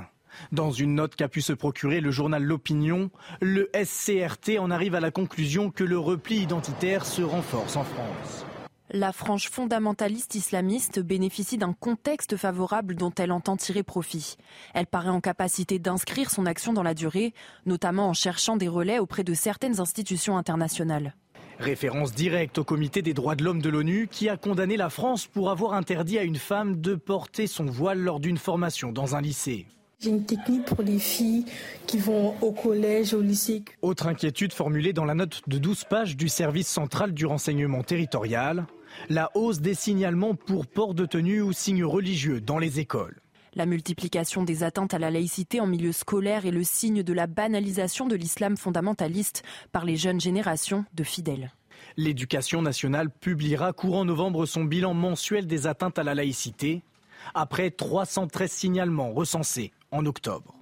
Dans 0.53 0.71
une 0.71 0.95
note 0.95 1.17
qu'a 1.17 1.29
pu 1.29 1.43
se 1.43 1.53
procurer 1.53 2.01
le 2.01 2.11
journal 2.11 2.43
L'Opinion, 2.43 3.11
le 3.43 3.69
SCRT 3.75 4.59
en 4.59 4.71
arrive 4.71 4.95
à 4.95 5.01
la 5.01 5.11
conclusion 5.11 5.71
que 5.71 5.85
le 5.85 5.99
repli 5.99 6.37
identitaire 6.39 7.05
se 7.05 7.21
renforce 7.21 7.77
en 7.77 7.85
France. 7.85 8.47
La 8.91 9.13
frange 9.13 9.51
fondamentaliste 9.51 10.35
islamiste 10.35 10.99
bénéficie 10.99 11.59
d'un 11.59 11.75
contexte 11.75 12.39
favorable 12.39 12.95
dont 12.95 13.13
elle 13.19 13.33
entend 13.33 13.59
tirer 13.59 13.83
profit. 13.83 14.37
Elle 14.73 14.87
paraît 14.87 15.11
en 15.11 15.21
capacité 15.21 15.79
d'inscrire 15.79 16.31
son 16.31 16.47
action 16.47 16.73
dans 16.73 16.83
la 16.83 16.95
durée, 16.95 17.35
notamment 17.67 18.09
en 18.09 18.15
cherchant 18.15 18.57
des 18.57 18.69
relais 18.69 18.99
auprès 18.99 19.25
de 19.25 19.35
certaines 19.35 19.79
institutions 19.79 20.39
internationales. 20.39 21.15
Référence 21.59 22.13
directe 22.13 22.59
au 22.59 22.65
comité 22.65 23.01
des 23.03 23.15
droits 23.15 23.37
de 23.37 23.45
l'homme 23.45 23.63
de 23.63 23.69
l'ONU 23.69 24.09
qui 24.11 24.29
a 24.29 24.37
condamné 24.37 24.77
la 24.77 24.91
France 24.91 25.27
pour 25.27 25.51
avoir 25.51 25.75
interdit 25.75 26.19
à 26.19 26.25
une 26.25 26.37
femme 26.37 26.81
de 26.81 26.95
porter 26.95 27.47
son 27.47 27.65
voile 27.65 28.01
lors 28.01 28.21
d'une 28.21 28.39
formation 28.39 28.93
dans 28.93 29.15
un 29.15 29.21
lycée. 29.21 29.67
J'ai 30.01 30.11
une 30.11 30.25
technique 30.25 30.65
pour 30.65 30.83
les 30.83 30.99
filles 30.99 31.47
qui 31.87 31.99
vont 31.99 32.35
au 32.43 32.53
collège, 32.53 33.15
au 33.15 33.23
lycée. 33.23 33.63
Autre 33.81 34.09
inquiétude 34.09 34.53
formulée 34.53 34.93
dans 34.93 35.05
la 35.05 35.15
note 35.15 35.43
de 35.47 35.59
12 35.59 35.85
pages 35.85 36.17
du 36.17 36.29
service 36.29 36.69
central 36.69 37.15
du 37.15 37.25
renseignement 37.25 37.83
territorial, 37.83 38.67
la 39.09 39.31
hausse 39.35 39.61
des 39.61 39.75
signalements 39.75 40.35
pour 40.35 40.67
port 40.67 40.95
de 40.95 41.07
tenue 41.07 41.41
ou 41.41 41.53
signes 41.53 41.85
religieux 41.85 42.41
dans 42.41 42.59
les 42.59 42.81
écoles. 42.81 43.21
La 43.57 43.67
multiplication 43.67 44.43
des 44.43 44.65
atteintes 44.65 44.95
à 44.95 44.99
la 44.99 45.13
laïcité 45.13 45.61
en 45.61 45.67
milieu 45.69 45.93
scolaire 45.93 46.45
est 46.45 46.51
le 46.51 46.65
signe 46.65 47.05
de 47.05 47.13
la 47.13 47.29
banalisation 47.29 48.09
de 48.09 48.17
l'islam 48.17 48.57
fondamentaliste 48.57 49.45
par 49.71 49.85
les 49.85 49.97
jeunes 49.97 50.21
générations 50.21 50.85
de 50.95 51.05
fidèles. 51.05 51.53
L'éducation 51.97 52.63
nationale 52.63 53.11
publiera 53.11 53.73
courant 53.73 54.05
novembre 54.05 54.45
son 54.47 54.65
bilan 54.65 54.93
mensuel 54.93 55.47
des 55.47 55.69
atteintes 55.69 56.01
à 56.01 56.03
la 56.03 56.17
laïcité, 56.17 56.83
après 57.33 57.71
313 57.71 58.51
signalements 58.51 59.13
recensés 59.13 59.73
en 59.93 60.05
octobre. 60.05 60.55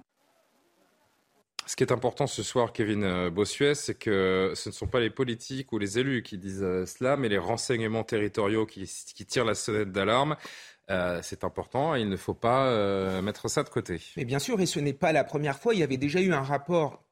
Ce 1.65 1.75
qui 1.75 1.83
est 1.83 1.93
important 1.93 2.27
ce 2.27 2.43
soir, 2.43 2.73
Kevin 2.73 3.03
euh, 3.03 3.29
Bossuet, 3.29 3.73
c'est 3.73 3.95
que 3.95 4.51
ce 4.53 4.69
ne 4.69 4.73
sont 4.73 4.87
pas 4.87 4.99
les 4.99 5.09
politiques 5.09 5.71
ou 5.71 5.79
les 5.79 5.97
élus 5.97 6.21
qui 6.21 6.37
disent 6.37 6.61
euh, 6.61 6.85
cela, 6.85 7.15
mais 7.15 7.29
les 7.29 7.37
renseignements 7.37 8.03
territoriaux 8.03 8.65
qui, 8.65 8.85
tirent 9.25 9.45
la 9.45 9.55
sonnette 9.55 9.91
d'alarme. 9.91 10.35
Euh, 10.91 11.19
c'est 11.23 11.43
important 11.45 11.95
il 11.95 12.09
ne 12.09 12.17
faut 12.17 12.33
pas 12.33 13.21
mettre 13.21 13.47
ça 13.47 13.63
de 13.63 13.69
côté. 13.69 14.01
Mais 14.17 14.25
bien 14.25 14.39
sûr, 14.39 14.59
et 14.59 14.65
ce 14.65 14.79
n'est 14.79 14.93
pas 14.93 15.11
la 15.11 15.23
première 15.23 15.57
fois. 15.57 15.73
Il 15.73 15.79
y 15.79 15.83
avait 15.83 15.97
déjà 15.97 16.19
eu 16.19 16.33
un 16.33 16.41
rapport 16.41 17.02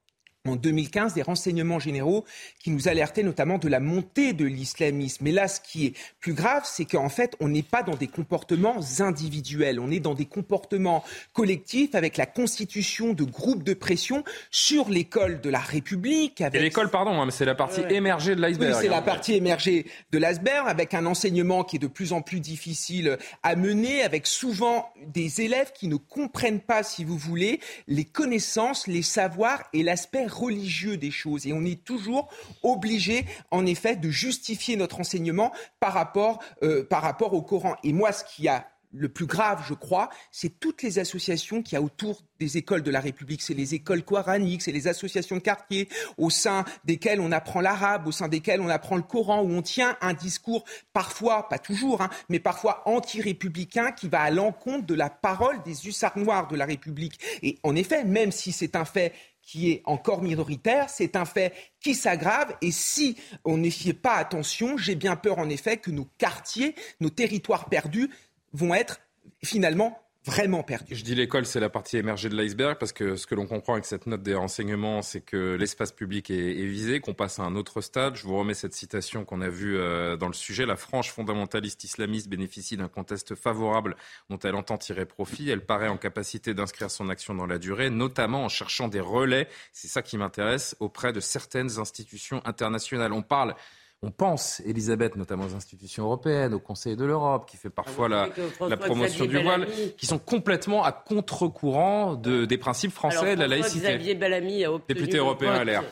en 0.47 0.55
2015 0.55 1.13
des 1.13 1.21
renseignements 1.21 1.79
généraux 1.79 2.25
qui 2.59 2.71
nous 2.71 2.87
alertaient 2.87 3.21
notamment 3.21 3.59
de 3.59 3.67
la 3.67 3.79
montée 3.79 4.33
de 4.33 4.45
l'islamisme. 4.45 5.23
Mais 5.23 5.31
là, 5.31 5.47
ce 5.47 5.61
qui 5.61 5.85
est 5.85 5.93
plus 6.19 6.33
grave, 6.33 6.63
c'est 6.65 6.85
qu'en 6.85 7.09
fait, 7.09 7.35
on 7.39 7.47
n'est 7.47 7.61
pas 7.61 7.83
dans 7.83 7.95
des 7.95 8.07
comportements 8.07 8.77
individuels, 8.99 9.79
on 9.79 9.91
est 9.91 9.99
dans 9.99 10.15
des 10.15 10.25
comportements 10.25 11.03
collectifs 11.33 11.93
avec 11.93 12.17
la 12.17 12.25
constitution 12.25 13.13
de 13.13 13.23
groupes 13.23 13.63
de 13.63 13.75
pression 13.75 14.23
sur 14.49 14.89
l'école 14.89 15.41
de 15.41 15.49
la 15.49 15.59
République. 15.59 16.41
Avec... 16.41 16.59
Et 16.59 16.63
l'école, 16.63 16.89
pardon, 16.89 17.21
hein, 17.21 17.29
c'est 17.29 17.45
la 17.45 17.55
partie 17.55 17.81
émergée 17.89 18.35
de 18.35 18.41
l'iceberg. 18.41 18.73
Oui, 18.73 18.81
c'est 18.81 18.89
la 18.89 18.97
hein. 18.97 19.01
partie 19.03 19.33
émergée 19.33 19.85
de 20.11 20.17
l'iceberg 20.17 20.67
avec 20.67 20.95
un 20.95 21.05
enseignement 21.05 21.63
qui 21.63 21.75
est 21.75 21.79
de 21.79 21.87
plus 21.87 22.13
en 22.13 22.21
plus 22.21 22.39
difficile 22.39 23.19
à 23.43 23.55
mener, 23.55 24.01
avec 24.01 24.25
souvent 24.25 24.91
des 25.05 25.41
élèves 25.41 25.71
qui 25.73 25.87
ne 25.87 25.97
comprennent 25.97 26.61
pas, 26.61 26.81
si 26.81 27.03
vous 27.03 27.17
voulez, 27.17 27.59
les 27.87 28.05
connaissances, 28.05 28.87
les 28.87 29.03
savoirs 29.03 29.63
et 29.73 29.83
l'aspect 29.83 30.30
religieux 30.33 30.97
des 30.97 31.11
choses. 31.11 31.47
Et 31.47 31.53
on 31.53 31.63
est 31.65 31.83
toujours 31.83 32.29
obligé, 32.63 33.25
en 33.51 33.65
effet, 33.65 33.95
de 33.95 34.09
justifier 34.09 34.75
notre 34.75 34.99
enseignement 34.99 35.51
par 35.79 35.93
rapport, 35.93 36.39
euh, 36.63 36.83
par 36.83 37.01
rapport 37.01 37.33
au 37.33 37.41
Coran. 37.41 37.75
Et 37.83 37.93
moi, 37.93 38.11
ce 38.11 38.23
qui 38.23 38.47
a 38.47 38.67
le 38.93 39.09
plus 39.09 39.25
grave, 39.25 39.63
je 39.67 39.73
crois, 39.73 40.09
c'est 40.31 40.59
toutes 40.59 40.83
les 40.83 40.99
associations 40.99 41.61
qu'il 41.61 41.73
y 41.73 41.77
a 41.77 41.81
autour 41.81 42.23
des 42.39 42.57
écoles 42.57 42.83
de 42.83 42.91
la 42.91 42.99
République. 42.99 43.41
C'est 43.41 43.53
les 43.53 43.73
écoles 43.73 44.03
coraniques, 44.03 44.61
c'est 44.61 44.71
les 44.71 44.87
associations 44.87 45.37
de 45.37 45.41
quartier 45.41 45.87
au 46.17 46.29
sein 46.29 46.65
desquelles 46.85 47.21
on 47.21 47.31
apprend 47.31 47.61
l'arabe, 47.61 48.07
au 48.07 48.11
sein 48.11 48.27
desquelles 48.27 48.61
on 48.61 48.69
apprend 48.69 48.97
le 48.97 49.03
Coran, 49.03 49.41
où 49.41 49.51
on 49.51 49.61
tient 49.61 49.97
un 50.01 50.13
discours 50.13 50.65
parfois, 50.93 51.47
pas 51.47 51.59
toujours, 51.59 52.01
hein, 52.01 52.09
mais 52.29 52.39
parfois 52.39 52.81
anti-républicain 52.85 53.91
qui 53.91 54.09
va 54.09 54.21
à 54.21 54.31
l'encontre 54.31 54.85
de 54.85 54.95
la 54.95 55.09
parole 55.09 55.61
des 55.63 55.87
hussards 55.87 56.17
noirs 56.17 56.47
de 56.47 56.55
la 56.55 56.65
République. 56.65 57.19
Et 57.43 57.59
en 57.63 57.75
effet, 57.75 58.03
même 58.03 58.31
si 58.31 58.51
c'est 58.51 58.75
un 58.75 58.85
fait 58.85 59.13
qui 59.41 59.71
est 59.71 59.81
encore 59.85 60.21
minoritaire, 60.21 60.89
c'est 60.89 61.15
un 61.15 61.25
fait 61.25 61.53
qui 61.79 61.95
s'aggrave. 61.95 62.55
Et 62.61 62.71
si 62.71 63.17
on 63.43 63.57
n'y 63.57 63.71
fait 63.71 63.93
pas 63.93 64.15
attention, 64.15 64.77
j'ai 64.77 64.95
bien 64.95 65.15
peur 65.15 65.39
en 65.39 65.49
effet 65.49 65.77
que 65.77 65.91
nos 65.91 66.07
quartiers, 66.17 66.75
nos 66.99 67.09
territoires 67.09 67.69
perdus 67.69 68.09
vont 68.53 68.73
être 68.73 69.01
finalement 69.43 69.97
vraiment 70.25 70.61
perdu. 70.61 70.95
Je 70.95 71.03
dis 71.03 71.15
l'école, 71.15 71.45
c'est 71.45 71.59
la 71.59 71.69
partie 71.69 71.97
émergée 71.97 72.29
de 72.29 72.35
l'iceberg, 72.35 72.77
parce 72.77 72.91
que 72.91 73.15
ce 73.15 73.25
que 73.25 73.33
l'on 73.33 73.47
comprend 73.47 73.73
avec 73.73 73.85
cette 73.85 74.05
note 74.05 74.21
des 74.21 74.35
renseignements, 74.35 75.01
c'est 75.01 75.21
que 75.21 75.55
l'espace 75.55 75.91
public 75.91 76.29
est, 76.29 76.65
visé, 76.65 76.99
qu'on 76.99 77.13
passe 77.13 77.39
à 77.39 77.43
un 77.43 77.55
autre 77.55 77.81
stade. 77.81 78.15
Je 78.15 78.23
vous 78.23 78.37
remets 78.37 78.53
cette 78.53 78.73
citation 78.73 79.25
qu'on 79.25 79.41
a 79.41 79.49
vue 79.49 79.77
euh, 79.77 80.17
dans 80.17 80.27
le 80.27 80.33
sujet. 80.33 80.65
La 80.65 80.75
frange 80.75 81.11
fondamentaliste 81.11 81.83
islamiste 81.83 82.29
bénéficie 82.29 82.77
d'un 82.77 82.87
contexte 82.87 83.35
favorable 83.35 83.95
dont 84.29 84.39
elle 84.39 84.55
entend 84.55 84.77
tirer 84.77 85.05
profit. 85.05 85.49
Elle 85.49 85.65
paraît 85.65 85.87
en 85.87 85.97
capacité 85.97 86.53
d'inscrire 86.53 86.91
son 86.91 87.09
action 87.09 87.33
dans 87.33 87.47
la 87.47 87.57
durée, 87.57 87.89
notamment 87.89 88.45
en 88.45 88.49
cherchant 88.49 88.87
des 88.87 88.99
relais, 88.99 89.47
c'est 89.71 89.87
ça 89.87 90.01
qui 90.01 90.17
m'intéresse, 90.17 90.75
auprès 90.79 91.13
de 91.13 91.19
certaines 91.19 91.79
institutions 91.79 92.41
internationales. 92.45 93.13
On 93.13 93.23
parle 93.23 93.55
on 94.03 94.09
pense, 94.09 94.61
Elisabeth, 94.65 95.15
notamment 95.15 95.45
aux 95.45 95.55
institutions 95.55 96.05
européennes, 96.05 96.55
au 96.55 96.59
Conseil 96.59 96.95
de 96.95 97.05
l'Europe, 97.05 97.47
qui 97.47 97.55
fait 97.55 97.69
parfois 97.69 98.09
la, 98.09 98.29
promotion 98.77 99.25
du 99.25 99.37
voile, 99.37 99.67
qui 99.95 100.07
sont 100.07 100.17
complètement 100.17 100.83
à 100.83 100.91
contre-courant 100.91 102.15
de, 102.15 102.45
des 102.45 102.57
principes 102.57 102.91
français 102.91 103.35
de 103.35 103.41
la 103.41 103.47
laïcité. 103.47 103.89
Xavier 103.89 104.15
Bellamy 104.15 104.65
a 104.65 104.73
obtenu 104.73 104.95
député 104.99 105.17
européen 105.17 105.53
à 105.53 105.63
l'air 105.63 105.83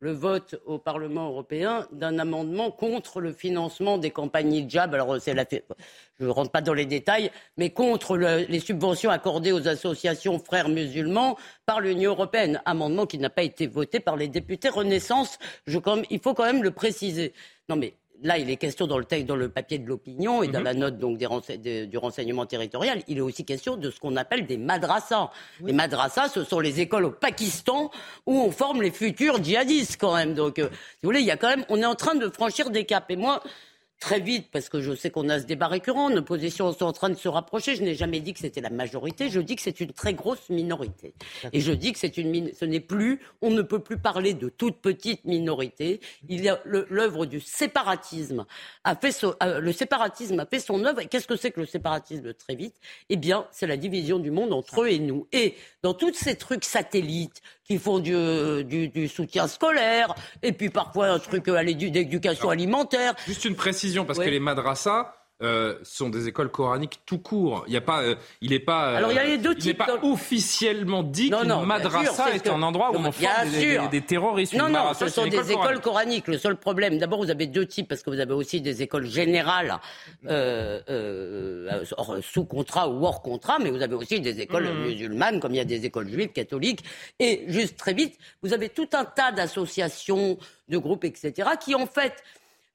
le 0.00 0.12
vote 0.12 0.60
au 0.66 0.78
Parlement 0.78 1.28
européen 1.28 1.86
d'un 1.92 2.18
amendement 2.18 2.70
contre 2.70 3.20
le 3.20 3.32
financement 3.32 3.98
des 3.98 4.10
campagnes 4.10 4.52
hijab. 4.52 4.94
Alors, 4.94 5.20
c'est 5.20 5.34
la... 5.34 5.44
je 5.50 6.24
ne 6.24 6.30
rentre 6.30 6.50
pas 6.50 6.60
dans 6.60 6.74
les 6.74 6.86
détails, 6.86 7.30
mais 7.56 7.70
contre 7.70 8.16
les 8.16 8.60
subventions 8.60 9.10
accordées 9.10 9.52
aux 9.52 9.66
associations 9.66 10.38
frères 10.38 10.68
musulmans 10.68 11.36
par 11.66 11.80
l'Union 11.80 12.12
européenne. 12.12 12.62
Amendement 12.64 13.06
qui 13.06 13.18
n'a 13.18 13.30
pas 13.30 13.42
été 13.42 13.66
voté 13.66 14.00
par 14.00 14.16
les 14.16 14.28
députés 14.28 14.68
Renaissance. 14.68 15.38
Je, 15.66 15.78
il 16.10 16.20
faut 16.20 16.34
quand 16.34 16.44
même 16.44 16.62
le 16.62 16.70
préciser. 16.70 17.32
Non, 17.68 17.76
mais 17.76 17.94
là, 18.22 18.38
il 18.38 18.50
est 18.50 18.56
question 18.56 18.86
dans 18.86 18.98
le 18.98 19.04
texte, 19.04 19.26
dans 19.26 19.36
le 19.36 19.48
papier 19.48 19.78
de 19.78 19.86
l'opinion 19.86 20.42
et 20.42 20.48
dans 20.48 20.58
mhm. 20.58 20.64
la 20.64 20.74
note 20.74 20.98
donc 20.98 21.18
du 21.18 21.96
renseignement 21.98 22.46
territorial, 22.46 23.02
il 23.08 23.18
est 23.18 23.22
aussi 23.22 23.44
question 23.44 23.76
de 23.76 23.90
ce 23.90 24.00
qu'on 24.00 24.16
appelle 24.16 24.46
des 24.46 24.56
madrassas. 24.56 25.30
Les 25.60 25.72
madrassas, 25.72 26.28
ce 26.28 26.44
sont 26.44 26.60
les 26.60 26.80
écoles 26.80 27.04
au 27.04 27.10
Pakistan 27.10 27.90
où 28.26 28.40
on 28.40 28.50
forme 28.50 28.82
les 28.82 28.90
futurs 28.90 29.42
djihadistes 29.42 29.98
quand 30.00 30.14
même. 30.14 30.34
Donc, 30.34 30.58
euh, 30.58 30.68
si 30.70 30.98
vous 31.02 31.08
voulez, 31.08 31.20
il 31.20 31.26
y 31.26 31.30
a 31.30 31.36
quand 31.36 31.48
même, 31.48 31.64
on 31.68 31.80
est 31.80 31.86
en 31.86 31.94
train 31.94 32.14
de 32.14 32.28
franchir 32.28 32.70
des 32.70 32.84
caps. 32.84 33.06
Et 33.10 33.16
moi, 33.16 33.42
très 34.00 34.20
vite, 34.20 34.48
parce 34.52 34.68
que 34.68 34.80
je 34.80 34.94
sais 34.94 35.10
qu'on 35.10 35.28
a 35.28 35.40
ce 35.40 35.44
débat 35.44 35.66
récurrent, 35.68 36.10
nos 36.10 36.22
positions 36.22 36.72
sont 36.72 36.84
en 36.84 36.92
train 36.92 37.10
de 37.10 37.14
se 37.14 37.28
rapprocher. 37.28 37.76
Je 37.76 37.82
n'ai 37.82 37.94
jamais 37.94 38.20
dit 38.20 38.32
que 38.32 38.40
c'était 38.40 38.60
la 38.60 38.70
majorité, 38.70 39.28
je 39.28 39.40
dis 39.40 39.56
que 39.56 39.62
c'est 39.62 39.80
une 39.80 39.92
très 39.92 40.14
grosse 40.14 40.48
minorité. 40.50 41.14
Et 41.52 41.60
je 41.60 41.72
dis 41.72 41.92
que 41.92 41.98
c'est 41.98 42.16
une 42.16 42.52
ce 42.52 42.64
n'est 42.64 42.80
plus, 42.80 43.20
on 43.42 43.50
ne 43.50 43.62
peut 43.62 43.80
plus 43.80 43.98
parler 43.98 44.34
de 44.34 44.48
toute 44.48 44.80
petite 44.80 45.24
minorité. 45.24 46.00
Il 46.28 46.42
y 46.42 46.48
a 46.48 46.60
l'œuvre 46.64 47.26
du 47.26 47.40
séparatisme 47.40 48.46
a 48.84 48.96
fait 48.96 49.14
euh, 49.42 49.60
le 49.60 49.72
séparatisme 49.72 50.38
a 50.40 50.46
fait 50.46 50.60
son 50.60 50.84
œuvre. 50.84 51.00
Et 51.00 51.06
qu'est-ce 51.06 51.26
que 51.26 51.36
c'est 51.36 51.50
que 51.50 51.60
le 51.60 51.66
séparatisme 51.66 52.32
très 52.34 52.54
vite? 52.54 52.76
Eh 53.08 53.16
bien, 53.16 53.46
c'est 53.50 53.66
la 53.66 53.76
division 53.76 54.18
du 54.18 54.30
monde 54.30 54.52
entre 54.52 54.82
eux 54.82 54.88
et 54.88 54.98
nous. 54.98 55.26
Et 55.32 55.54
dans 55.82 55.94
tous 55.94 56.14
ces 56.14 56.36
trucs 56.36 56.64
satellites 56.64 57.42
qui 57.68 57.78
font 57.78 57.98
du, 57.98 58.64
du, 58.64 59.08
soutien 59.08 59.46
scolaire, 59.46 60.14
et 60.42 60.52
puis 60.52 60.70
parfois 60.70 61.08
un 61.08 61.18
truc 61.18 61.48
à 61.48 61.62
l'éducation 61.62 62.48
alimentaire. 62.48 63.14
Juste 63.26 63.44
une 63.44 63.56
précision, 63.56 63.87
parce 64.06 64.18
que 64.18 64.30
les 64.30 64.40
madrassas, 64.40 65.14
euh, 65.40 65.78
sont 65.84 66.08
des 66.08 66.26
écoles 66.26 66.48
coraniques 66.50 67.00
tout 67.06 67.18
court. 67.18 67.62
Il 67.68 67.72
y 67.72 67.76
a 67.76 67.80
pas, 67.80 68.02
euh, 68.02 68.16
il 68.40 68.50
n'est 68.50 68.58
pas, 68.58 68.96
Alors, 68.96 69.12
il 69.12 69.14
y 69.14 69.20
a 69.20 69.24
les 69.24 69.38
deux 69.38 69.54
il 69.56 69.66
n'est 69.66 69.74
pas 69.74 70.00
officiellement 70.02 71.04
dit 71.04 71.30
qu'une 71.30 71.64
madrasa 71.64 72.34
est, 72.34 72.48
un 72.48 72.60
endroit 72.60 72.90
où 72.90 72.96
on 72.96 73.12
forme 73.12 73.50
des, 73.52 73.78
des, 73.88 74.00
terroristes. 74.00 74.54
Non, 74.54 74.68
non, 74.68 74.94
ce 74.94 75.06
sont 75.06 75.28
des 75.28 75.52
écoles 75.52 75.80
coraniques. 75.80 76.26
Le 76.26 76.38
seul 76.38 76.56
problème, 76.56 76.98
d'abord, 76.98 77.22
vous 77.22 77.30
avez 77.30 77.46
deux 77.46 77.66
types 77.66 77.86
parce 77.86 78.02
que 78.02 78.10
vous 78.10 78.18
avez 78.18 78.32
aussi 78.32 78.60
des 78.60 78.82
écoles 78.82 79.06
générales 79.06 79.78
euh, 80.26 80.80
euh, 80.90 81.84
sous 82.20 82.44
contrat 82.44 82.88
ou 82.88 83.06
hors 83.06 83.22
contrat, 83.22 83.60
mais 83.60 83.70
vous 83.70 83.82
avez 83.82 83.94
aussi 83.94 84.20
des 84.20 84.40
écoles 84.40 84.68
mmh. 84.68 84.86
musulmanes, 84.86 85.38
comme 85.38 85.52
il 85.52 85.58
y 85.58 85.60
a 85.60 85.64
des 85.64 85.86
écoles 85.86 86.08
juives, 86.08 86.32
catholiques. 86.32 86.82
Et 87.20 87.44
juste 87.46 87.76
très 87.76 87.94
vite, 87.94 88.18
vous 88.42 88.52
avez 88.52 88.70
tout 88.70 88.88
un 88.92 89.04
tas 89.04 89.30
d'associations, 89.30 90.36
de 90.68 90.78
groupes, 90.78 91.04
etc., 91.04 91.50
qui 91.60 91.76
en 91.76 91.86
fait 91.86 92.24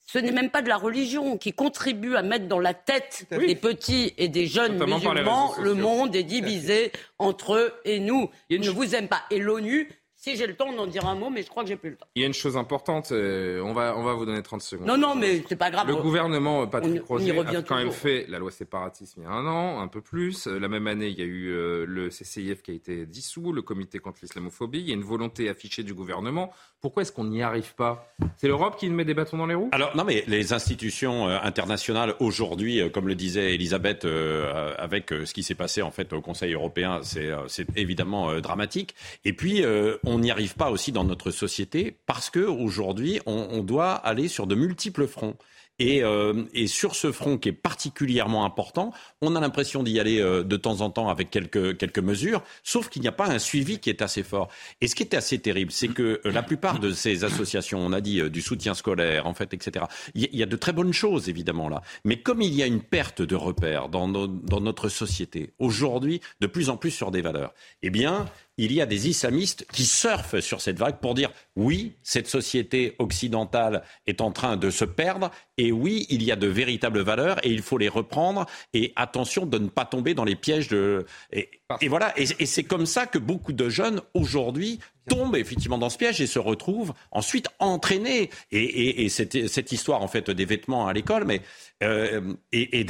ce 0.06 0.20
n'est 0.20 0.32
même 0.32 0.50
pas 0.50 0.62
de 0.62 0.68
la 0.68 0.78
religion 0.78 1.38
qui 1.38 1.54
contribue 1.54 2.16
à 2.16 2.22
mettre 2.22 2.48
dans 2.48 2.60
la 2.60 2.74
tête 2.74 3.26
des 3.32 3.56
petits 3.56 4.13
et 4.18 4.28
des 4.28 4.48
jeunes 4.48 4.78
musulmans 4.84 5.56
le 5.60 5.74
monde 5.74 6.16
est 6.16 6.24
divisé 6.24 6.92
entre 7.20 7.56
eux 7.56 7.74
et 7.86 8.00
nous. 8.00 8.30
Ils 8.50 8.62
ne 8.62 8.70
vous 8.70 8.96
aiment 8.96 9.08
pas. 9.08 9.24
Et 9.32 9.39
l'ONU 9.39 9.89
Si 10.26 10.38
j'ai 10.38 10.48
le 10.48 10.56
temps, 10.56 10.68
on 10.74 10.80
en 10.80 10.88
dira 10.88 11.12
un 11.12 11.16
mot, 11.16 11.30
mais 11.30 11.44
je 11.44 11.50
crois 11.50 11.64
que 11.64 11.68
j'ai 11.70 11.76
plus 11.76 11.90
le 11.90 11.96
temps. 11.98 12.08
Il 12.16 12.22
y 12.22 12.24
a 12.24 12.28
une 12.28 12.34
chose 12.34 12.56
importante, 12.56 13.12
euh, 13.12 13.60
on, 13.60 13.74
va, 13.74 13.94
on 13.98 14.04
va 14.04 14.14
vous 14.14 14.26
donner 14.26 14.42
30 14.42 14.62
secondes. 14.62 14.88
Non, 14.88 14.98
non, 14.98 15.16
mais 15.16 15.44
c'est 15.50 15.58
pas 15.58 15.70
grave. 15.70 15.86
Le 15.86 15.98
gouvernement, 15.98 16.66
Patrick 16.66 17.02
on 17.10 17.16
Roger, 17.16 17.32
revient 17.34 17.58
a 17.58 17.62
quand 17.62 17.76
même 17.76 17.92
fait 17.92 18.26
la 18.30 18.40
loi 18.40 18.50
séparatisme 18.50 19.20
il 19.20 19.24
y 19.26 19.28
a 19.28 19.32
un 19.32 19.46
an, 19.46 19.82
un 19.82 19.90
peu 19.90 20.00
plus. 20.00 20.48
Euh, 20.48 20.60
La 20.60 20.70
même 20.70 20.88
année, 20.88 21.08
il 21.10 21.20
y 21.20 21.22
a 21.22 21.26
eu 21.26 21.50
euh, 21.50 21.84
le 21.86 22.08
CCIF 22.08 22.62
qui 22.62 22.72
a 22.72 22.74
été 22.74 23.06
dissous, 23.06 23.52
le 23.52 23.62
comité 23.62 24.00
contre 24.00 24.20
l'islamophobie. 24.22 24.80
Il 24.80 24.88
y 24.88 24.92
a 24.92 24.96
une 24.96 25.04
volonté 25.04 25.50
affichée 25.50 25.84
du 25.84 25.94
gouvernement. 25.94 26.54
Pourquoi 26.80 27.02
est-ce 27.04 27.12
qu'on 27.12 27.26
n'y 27.26 27.42
arrive 27.44 27.76
pas? 27.76 28.14
C'est 28.38 28.48
l'Europe 28.48 28.78
qui 28.78 28.90
nous 28.90 28.96
met 28.96 29.04
des 29.06 29.14
bâtons 29.14 29.36
dans 29.38 29.46
les 29.46 29.56
roues? 29.56 29.70
Alors 29.74 29.94
non, 29.96 30.06
mais 30.06 30.24
les 30.28 30.54
institutions 30.54 31.28
euh, 31.28 31.38
internationales 31.44 32.16
aujourd'hui, 32.22 32.80
euh, 32.80 32.88
comme 32.90 33.10
le 33.10 33.16
disait 33.16 33.56
Elisabeth, 33.56 34.06
euh, 34.06 34.74
avec 34.78 35.12
euh, 35.12 35.26
ce 35.26 35.34
qui 35.34 35.44
s'est 35.44 35.56
passé 35.56 35.82
en 35.82 35.91
fait 35.91 36.14
au 36.14 36.22
Conseil 36.22 36.54
européen, 36.54 37.00
c'est 37.02 37.28
euh, 37.30 37.47
c'est 37.47 37.68
évidemment 37.78 38.32
euh, 38.32 38.39
dramatique. 38.41 38.95
Et 39.26 39.34
puis 39.34 39.66
euh, 39.66 39.97
on 40.14 40.20
n'y 40.20 40.32
arrive 40.32 40.55
pas 40.55 40.70
aussi 40.72 40.91
dans 40.91 41.03
notre 41.03 41.32
société 41.32 41.97
parce 42.05 42.30
que 42.30 42.39
aujourd'hui 42.39 43.20
on, 43.26 43.64
doit 43.64 43.93
aller 43.93 44.28
sur 44.28 44.47
de 44.47 44.55
multiples 44.55 45.07
fronts. 45.07 45.36
Et, 45.80 46.03
euh, 46.03 46.43
et 46.53 46.68
sur 46.68 46.93
ce 46.93 47.11
front 47.11 47.39
qui 47.39 47.49
est 47.49 47.51
particulièrement 47.51 48.45
important, 48.45 48.93
on 49.22 49.36
a 49.36 49.39
l'impression 49.41 49.82
d'y 49.82 49.99
aller 49.99 50.22
euh, 50.22 50.43
de 50.43 50.55
temps 50.55 50.82
en 50.82 50.91
temps 50.91 51.09
avec 51.09 51.32
quelques, 51.32 51.78
quelques 51.78 51.97
mesures, 51.97 52.43
sauf 52.64 52.89
qu'il 52.89 53.01
n'y 53.01 53.07
a 53.07 53.11
pas 53.11 53.28
un 53.28 53.39
suivi 53.39 53.80
qui 53.80 53.89
est 53.89 54.03
assez 54.03 54.22
fort. 54.22 54.49
Et 54.82 54.88
ce 54.88 54.93
qui 54.93 55.01
est 55.01 55.16
assez 55.16 55.39
terrible, 55.39 55.72
c'est 55.72 55.88
que 55.88 56.22
euh, 56.26 56.32
la 56.32 56.43
plupart 56.43 56.78
de 56.80 56.91
ces 56.91 57.24
associations, 57.24 57.80
on 57.80 57.91
a 57.91 58.01
dit 58.01 58.22
euh, 58.22 58.30
du 58.30 58.41
soutien 58.41 58.76
scolaire, 58.76 59.26
en 59.26 59.34
fait, 59.34 59.51
etc., 59.55 59.86
il 60.14 60.30
y, 60.32 60.38
y 60.38 60.43
a 60.43 60.45
de 60.45 60.55
très 60.55 60.74
bonnes 60.74 60.93
choses, 60.93 61.28
évidemment, 61.28 61.70
là. 61.70 61.82
Mais 62.05 62.22
comme 62.22 62.43
il 62.43 62.53
y 62.53 62.61
a 62.61 62.68
une 62.68 62.82
perte 62.84 63.24
de 63.24 63.36
repères 63.36 63.89
dans, 63.89 64.07
nos- 64.07 64.28
dans 64.28 64.61
notre 64.61 64.89
société, 64.89 65.53
aujourd'hui, 65.57 66.22
de 66.39 66.45
plus 66.45 66.70
en 66.70 66.78
plus 66.78 66.91
sur 66.91 67.09
des 67.09 67.22
valeurs, 67.24 67.51
eh 67.82 67.89
bien, 67.89 68.28
il 68.58 68.72
y 68.72 68.82
a 68.82 68.86
des 68.86 69.08
islamistes 69.08 69.66
qui 69.72 69.86
surfent 69.86 70.39
sur 70.39 70.62
cette 70.62 70.78
vague 70.78 70.99
pour 70.99 71.14
dire 71.14 71.32
oui, 71.56 71.93
cette 72.04 72.28
société 72.28 72.95
occidentale 72.99 73.84
est 74.06 74.22
en 74.22 74.32
train 74.32 74.58
de 74.58 74.70
se 74.70 74.86
perdre 74.86 75.32
et 75.58 75.72
oui, 75.72 76.06
il 76.10 76.24
y 76.24 76.32
a 76.32 76.36
de 76.36 76.47
véritables 76.47 77.01
valeurs 77.01 77.43
et 77.45 77.49
il 77.49 77.62
faut 77.62 77.78
les 77.78 77.89
reprendre 77.89 78.45
et 78.74 78.93
attention 78.95 79.45
de 79.45 79.58
ne 79.58 79.70
pas 79.70 79.86
tomber 79.86 80.14
dans 80.14 80.24
les 80.24 80.36
pièges 80.36 80.68
de... 80.68 81.06
Et, 81.32 81.88
voilà, 81.88 82.14
et, 82.18 82.45
c'est 82.45 82.64
comme 82.64 82.86
ça 82.86 83.08
que 83.08 83.18
beaucoup 83.18 83.54
de 83.54 83.70
jeunes 83.70 84.01
aujourd'hui 84.14 84.80
tombent 85.10 85.36
effectivement 85.36 85.78
dans 85.80 85.89
ce 85.89 85.97
piège 85.97 86.22
et 86.22 86.28
se 86.28 86.39
retrouvent 86.39 86.93
ensuite 87.12 87.47
entraînés. 87.60 88.30
Et, 88.51 88.64
et, 88.64 89.06
et 89.06 89.10
cette, 89.10 89.72
histoire 89.72 90.01
en 90.04 90.08
fait 90.08 90.30
des 90.30 90.45
vêtements 90.45 90.88
à 90.88 90.93
l'école, 90.93 91.26
mais 91.26 91.41
euh, 91.82 92.34
et, 92.51 92.86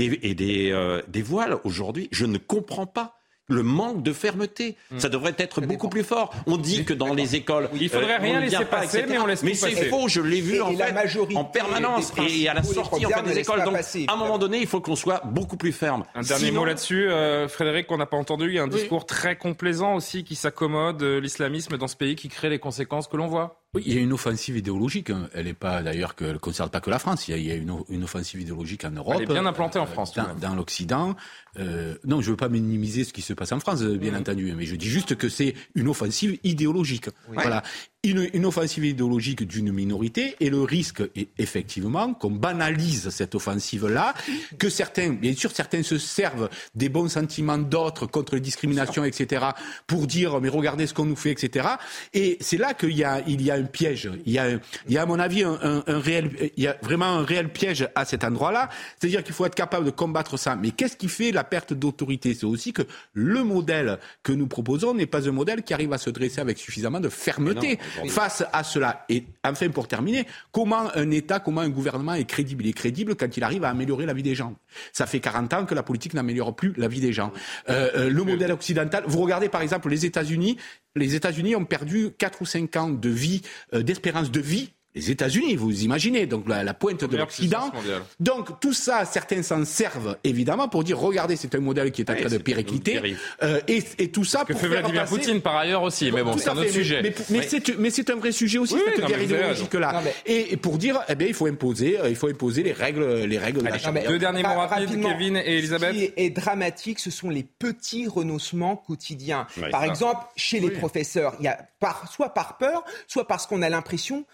euh, 0.71 1.01
des 1.07 1.21
voiles 1.21 1.57
aujourd'hui, 1.63 2.09
je 2.11 2.25
ne 2.25 2.37
comprends 2.37 2.87
pas 2.87 3.15
le 3.47 3.63
manque 3.63 4.03
de 4.03 4.13
fermeté. 4.13 4.75
Ça 4.97 5.09
devrait 5.09 5.35
être 5.37 5.61
beaucoup 5.61 5.89
plus 5.89 6.03
fort. 6.03 6.33
On 6.47 6.57
dit 6.57 6.85
que 6.85 6.93
dans 6.93 7.13
les 7.13 7.35
écoles, 7.35 7.69
Il 7.73 7.89
faudrait 7.89 8.15
euh, 8.15 8.21
rien 8.21 8.39
laisser 8.39 8.57
pas, 8.59 8.77
passer, 8.81 8.99
etc. 8.99 9.05
mais 9.09 9.19
on 9.19 9.25
laisse 9.25 9.41
tout 9.41 9.47
c'est 9.53 9.89
faux. 9.89 10.07
Je 10.07 10.21
l'ai 10.21 10.41
vu 10.41 10.55
Et- 10.55 10.61
en 10.61 10.71
et 10.71 10.75
la 10.75 10.85
fait 10.87 10.93
majorité 10.93 11.35
en 11.37 11.45
permanence 11.45 12.13
et 12.27 12.47
à 12.47 12.53
la 12.53 12.63
sortie 12.63 13.05
en 13.05 13.21
des 13.21 13.33
fait 13.33 13.41
écoles. 13.41 13.63
Donc, 13.63 13.73
passer, 13.73 14.05
à 14.07 14.13
un 14.13 14.17
moment 14.17 14.37
donné, 14.37 14.59
il 14.59 14.67
faut 14.67 14.81
qu'on 14.81 14.95
soit 14.95 15.21
beaucoup 15.25 15.57
plus 15.57 15.71
ferme. 15.73 16.05
Un 16.15 16.21
dernier 16.21 16.45
Sinon- 16.47 16.61
mot 16.61 16.65
là-dessus, 16.65 17.09
euh, 17.09 17.47
Frédéric, 17.47 17.87
qu'on 17.87 17.97
n'a 17.97 18.05
pas 18.05 18.17
entendu. 18.17 18.47
Il 18.47 18.53
y 18.55 18.59
a 18.59 18.63
un 18.63 18.67
discours 18.67 19.05
très 19.05 19.35
complaisant 19.37 19.95
aussi 19.95 20.23
qui 20.23 20.35
s'accommode 20.35 20.97
de 20.97 21.17
l'islamisme 21.17 21.77
dans 21.77 21.87
ce 21.87 21.95
pays 21.95 22.15
qui 22.15 22.29
crée 22.29 22.49
les 22.49 22.59
conséquences 22.59 23.07
que 23.07 23.17
l'on 23.17 23.27
voit. 23.27 23.62
Oui, 23.75 23.81
il 23.87 23.93
y 23.93 23.97
a 23.97 24.01
une 24.01 24.13
offensive 24.13 24.55
idéologique. 24.55 25.09
hein. 25.09 25.29
Elle 25.33 25.45
n'est 25.45 25.53
pas 25.55 25.81
d'ailleurs 25.81 26.15
qu'elle 26.15 26.33
ne 26.33 26.37
concerne 26.37 26.69
pas 26.69 26.79
que 26.79 26.89
la 26.91 26.99
France. 26.99 27.27
Il 27.27 27.41
y 27.41 27.51
a, 27.51 27.55
une, 27.55 27.73
une 27.89 28.03
offensive 28.03 28.39
idéologique 28.39 28.85
en 28.85 28.91
Europe. 28.91 29.15
Elle 29.17 29.23
est 29.23 29.25
bien 29.33 29.45
implantée 29.47 29.79
en 29.79 29.85
France, 29.87 30.13
tout 30.13 30.21
de 30.21 30.39
Dans, 30.39 30.53
l'Occident. 30.55 31.15
Euh, 31.57 31.95
non, 32.05 32.21
je 32.21 32.27
ne 32.27 32.31
veux 32.31 32.37
pas 32.37 32.49
minimiser 32.49 33.03
ce 33.03 33.13
qui 33.13 33.21
se 33.23 33.33
passe 33.33 33.51
en 33.51 33.59
France, 33.59 33.81
bien 33.83 34.11
Mhm. 34.11 34.17
entendu, 34.19 34.53
mais 34.55 34.65
je 34.65 34.75
dis 34.75 34.87
juste 34.89 35.15
que 35.15 35.27
c'est 35.29 35.55
une 35.75 35.87
offensive 35.87 36.37
idéologique. 36.43 37.09
Voilà. 37.29 37.63
Une, 38.05 38.29
une 38.33 38.45
offensive 38.45 38.83
idéologique 38.83 39.47
d'une 39.47 39.71
minorité 39.71 40.35
et 40.41 40.49
le 40.49 40.61
risque 40.61 41.01
est 41.15 41.29
effectivement 41.37 42.13
qu'on 42.13 42.31
banalise 42.31 43.09
cette 43.11 43.33
offensive-là, 43.33 44.13
que 44.59 44.67
certains, 44.67 45.11
bien 45.11 45.33
sûr, 45.33 45.51
certains 45.51 45.83
se 45.83 45.97
servent 45.97 46.49
des 46.75 46.89
bons 46.89 47.07
sentiments 47.07 47.57
d'autres 47.57 48.05
contre 48.05 48.35
les 48.35 48.41
discriminations, 48.41 49.05
etc., 49.05 49.45
pour 49.87 50.05
dire 50.05 50.41
mais 50.41 50.49
regardez 50.49 50.85
ce 50.85 50.93
qu'on 50.93 51.05
nous 51.05 51.15
fait, 51.15 51.31
etc. 51.31 51.65
Et 52.13 52.37
c'est 52.41 52.57
là 52.57 52.73
qu'il 52.73 52.91
y 52.91 53.05
a, 53.05 53.21
il 53.25 53.41
y 53.41 53.49
a 53.49 53.53
un 53.53 53.63
piège. 53.63 54.11
Il 54.25 54.33
y 54.33 54.37
a, 54.37 54.49
il 54.49 54.59
y 54.89 54.97
a 54.97 55.03
à 55.03 55.05
mon 55.05 55.17
avis 55.17 55.43
un- 55.43 55.81
un 55.87 55.99
réel, 55.99 56.51
il 56.57 56.61
y 56.63 56.67
a 56.67 56.75
vraiment 56.81 57.05
un 57.05 57.23
réel 57.23 57.53
piège 57.53 57.87
à 57.95 58.03
cet 58.03 58.25
endroit-là. 58.25 58.67
C'est-à-dire 58.99 59.23
qu'il 59.23 59.33
faut 59.33 59.45
être 59.45 59.55
capable 59.55 59.85
de 59.85 59.91
combattre 59.91 60.35
ça. 60.35 60.57
Mais 60.57 60.71
qu'est-ce 60.71 60.97
qui 60.97 61.07
fait 61.07 61.31
la 61.31 61.45
perte 61.45 61.71
d'autorité? 61.71 62.33
C'est 62.33 62.45
aussi 62.45 62.73
que 62.73 62.81
le 63.13 63.45
modèle 63.45 63.97
que 64.23 64.33
nous 64.33 64.47
proposons 64.47 64.93
n'est 64.93 65.05
pas 65.05 65.29
un 65.29 65.31
modèle 65.31 65.63
qui 65.63 65.73
arrive 65.73 65.93
à 65.93 65.97
se 65.97 66.09
dresser 66.09 66.41
avec 66.41 66.57
suffisamment 66.57 66.99
de 66.99 67.07
fermeté 67.07 67.79
face 68.07 68.43
à 68.51 68.63
cela. 68.63 69.05
Et 69.09 69.25
enfin, 69.43 69.69
pour 69.69 69.87
terminer, 69.87 70.25
comment 70.51 70.89
un 70.95 71.11
État, 71.11 71.39
comment 71.39 71.61
un 71.61 71.69
gouvernement 71.69 72.13
est 72.13 72.25
crédible? 72.25 72.65
Il 72.65 72.69
est 72.69 72.73
crédible 72.73 73.15
quand 73.15 73.37
il 73.37 73.43
arrive 73.43 73.63
à 73.63 73.69
améliorer 73.69 74.05
la 74.05 74.13
vie 74.13 74.23
des 74.23 74.35
gens. 74.35 74.55
Ça 74.91 75.05
fait 75.05 75.19
40 75.19 75.53
ans 75.53 75.65
que 75.65 75.75
la 75.75 75.83
politique 75.83 76.13
n'améliore 76.13 76.55
plus 76.55 76.73
la 76.77 76.87
vie 76.87 77.01
des 77.01 77.13
gens. 77.13 77.31
Euh, 77.69 77.89
euh, 77.95 78.09
le 78.09 78.23
modèle 78.23 78.51
occidental, 78.51 79.03
vous 79.07 79.19
regardez 79.19 79.49
par 79.49 79.61
exemple 79.61 79.89
les 79.89 80.05
États-Unis, 80.05 80.57
les 80.95 81.15
États-Unis 81.15 81.55
ont 81.55 81.65
perdu 81.65 82.11
4 82.17 82.41
ou 82.41 82.45
5 82.45 82.75
ans 82.75 82.89
de 82.89 83.09
vie, 83.09 83.41
euh, 83.73 83.83
d'espérance 83.83 84.31
de 84.31 84.39
vie. 84.39 84.73
Les 84.95 85.09
États-Unis, 85.09 85.55
vous 85.55 85.83
imaginez, 85.83 86.27
donc 86.27 86.47
la, 86.47 86.63
la 86.63 86.73
pointe 86.75 87.03
de 87.03 87.17
l'Occident. 87.17 87.71
Donc 88.19 88.59
tout 88.59 88.73
ça, 88.73 89.05
certains 89.05 89.41
s'en 89.41 89.65
servent 89.65 90.17
évidemment 90.23 90.67
pour 90.67 90.83
dire 90.83 90.99
regardez, 90.99 91.35
c'est 91.35 91.55
un 91.55 91.59
modèle 91.59 91.91
qui 91.91 92.01
est 92.01 92.09
en 92.09 92.13
Oui, 92.13 92.19
train 92.21 92.29
de 92.29 92.37
péricliter. 92.37 93.15
Euh, 93.41 93.59
et, 93.67 93.83
et 93.97 94.11
tout 94.11 94.23
ça 94.23 94.43
Que 94.45 94.51
pour 94.53 94.61
fait 94.61 94.67
faire 94.67 94.79
Vladimir 94.81 95.01
passer- 95.01 95.15
Poutine 95.15 95.41
par 95.41 95.55
ailleurs 95.57 95.81
aussi, 95.81 96.11
mais 96.11 96.21
bon, 96.21 96.37
c'est 96.37 96.49
un 96.49 96.53
autre 96.53 96.61
mais- 96.65 96.71
sujet. 96.71 97.01
Mais, 97.01 97.09
mais 97.31 97.39
Oui. 97.51 97.75
mais 97.79 97.89
c'est 97.89 98.09
un 98.11 98.15
vrai 98.17 98.31
sujet 98.31 98.59
aussi, 98.59 98.75
Oui, 98.75 98.81
cette 98.85 98.99
non, 99.01 99.07
guerre. 99.07 99.93
Non, 99.93 100.01
mais- 100.03 100.13
Et, 100.25 100.53
et 100.53 100.57
pour 100.57 100.77
dire, 100.77 100.99
eh 101.09 101.15
bien, 101.15 101.27
il 101.27 101.33
faut 101.33 101.47
imposer, 101.47 101.99
euh, 101.99 102.09
il 102.09 102.15
faut 102.15 102.27
imposer 102.27 102.61
les 102.61 102.71
règles, 102.73 103.23
les 103.25 103.37
règles 103.39 103.61
de 103.63 103.67
la 103.67 103.79
charia. 103.79 104.07
deux 104.07 104.19
derniers 104.19 104.43
mots 104.43 104.49
Ra- 104.49 104.67
rapides, 104.67 104.89
rapidement, 104.89 105.09
Kevin 105.11 105.37
et 105.37 105.57
Elisabeth. 105.57 105.95
Ce 105.95 105.99
qui 106.01 106.13
est 106.17 106.29
dramatique, 106.29 106.99
ce 106.99 107.09
sont 107.09 107.29
les 107.31 107.43
petits 107.43 108.07
renoncements 108.07 108.75
quotidiens. 108.75 109.47
Par 109.71 109.83
exemple, 109.85 110.23
chez 110.35 110.59
les 110.59 110.69
professeurs, 110.69 111.33
il 111.39 111.45
y 111.45 111.47
a 111.47 111.57
par, 111.79 112.11
soit 112.11 112.29
par 112.33 112.57
peur, 112.59 112.83
soit 113.07 113.27
parce 113.27 113.47
qu'on 113.47 113.61
a 113.63 113.69
l'impression 113.69 114.25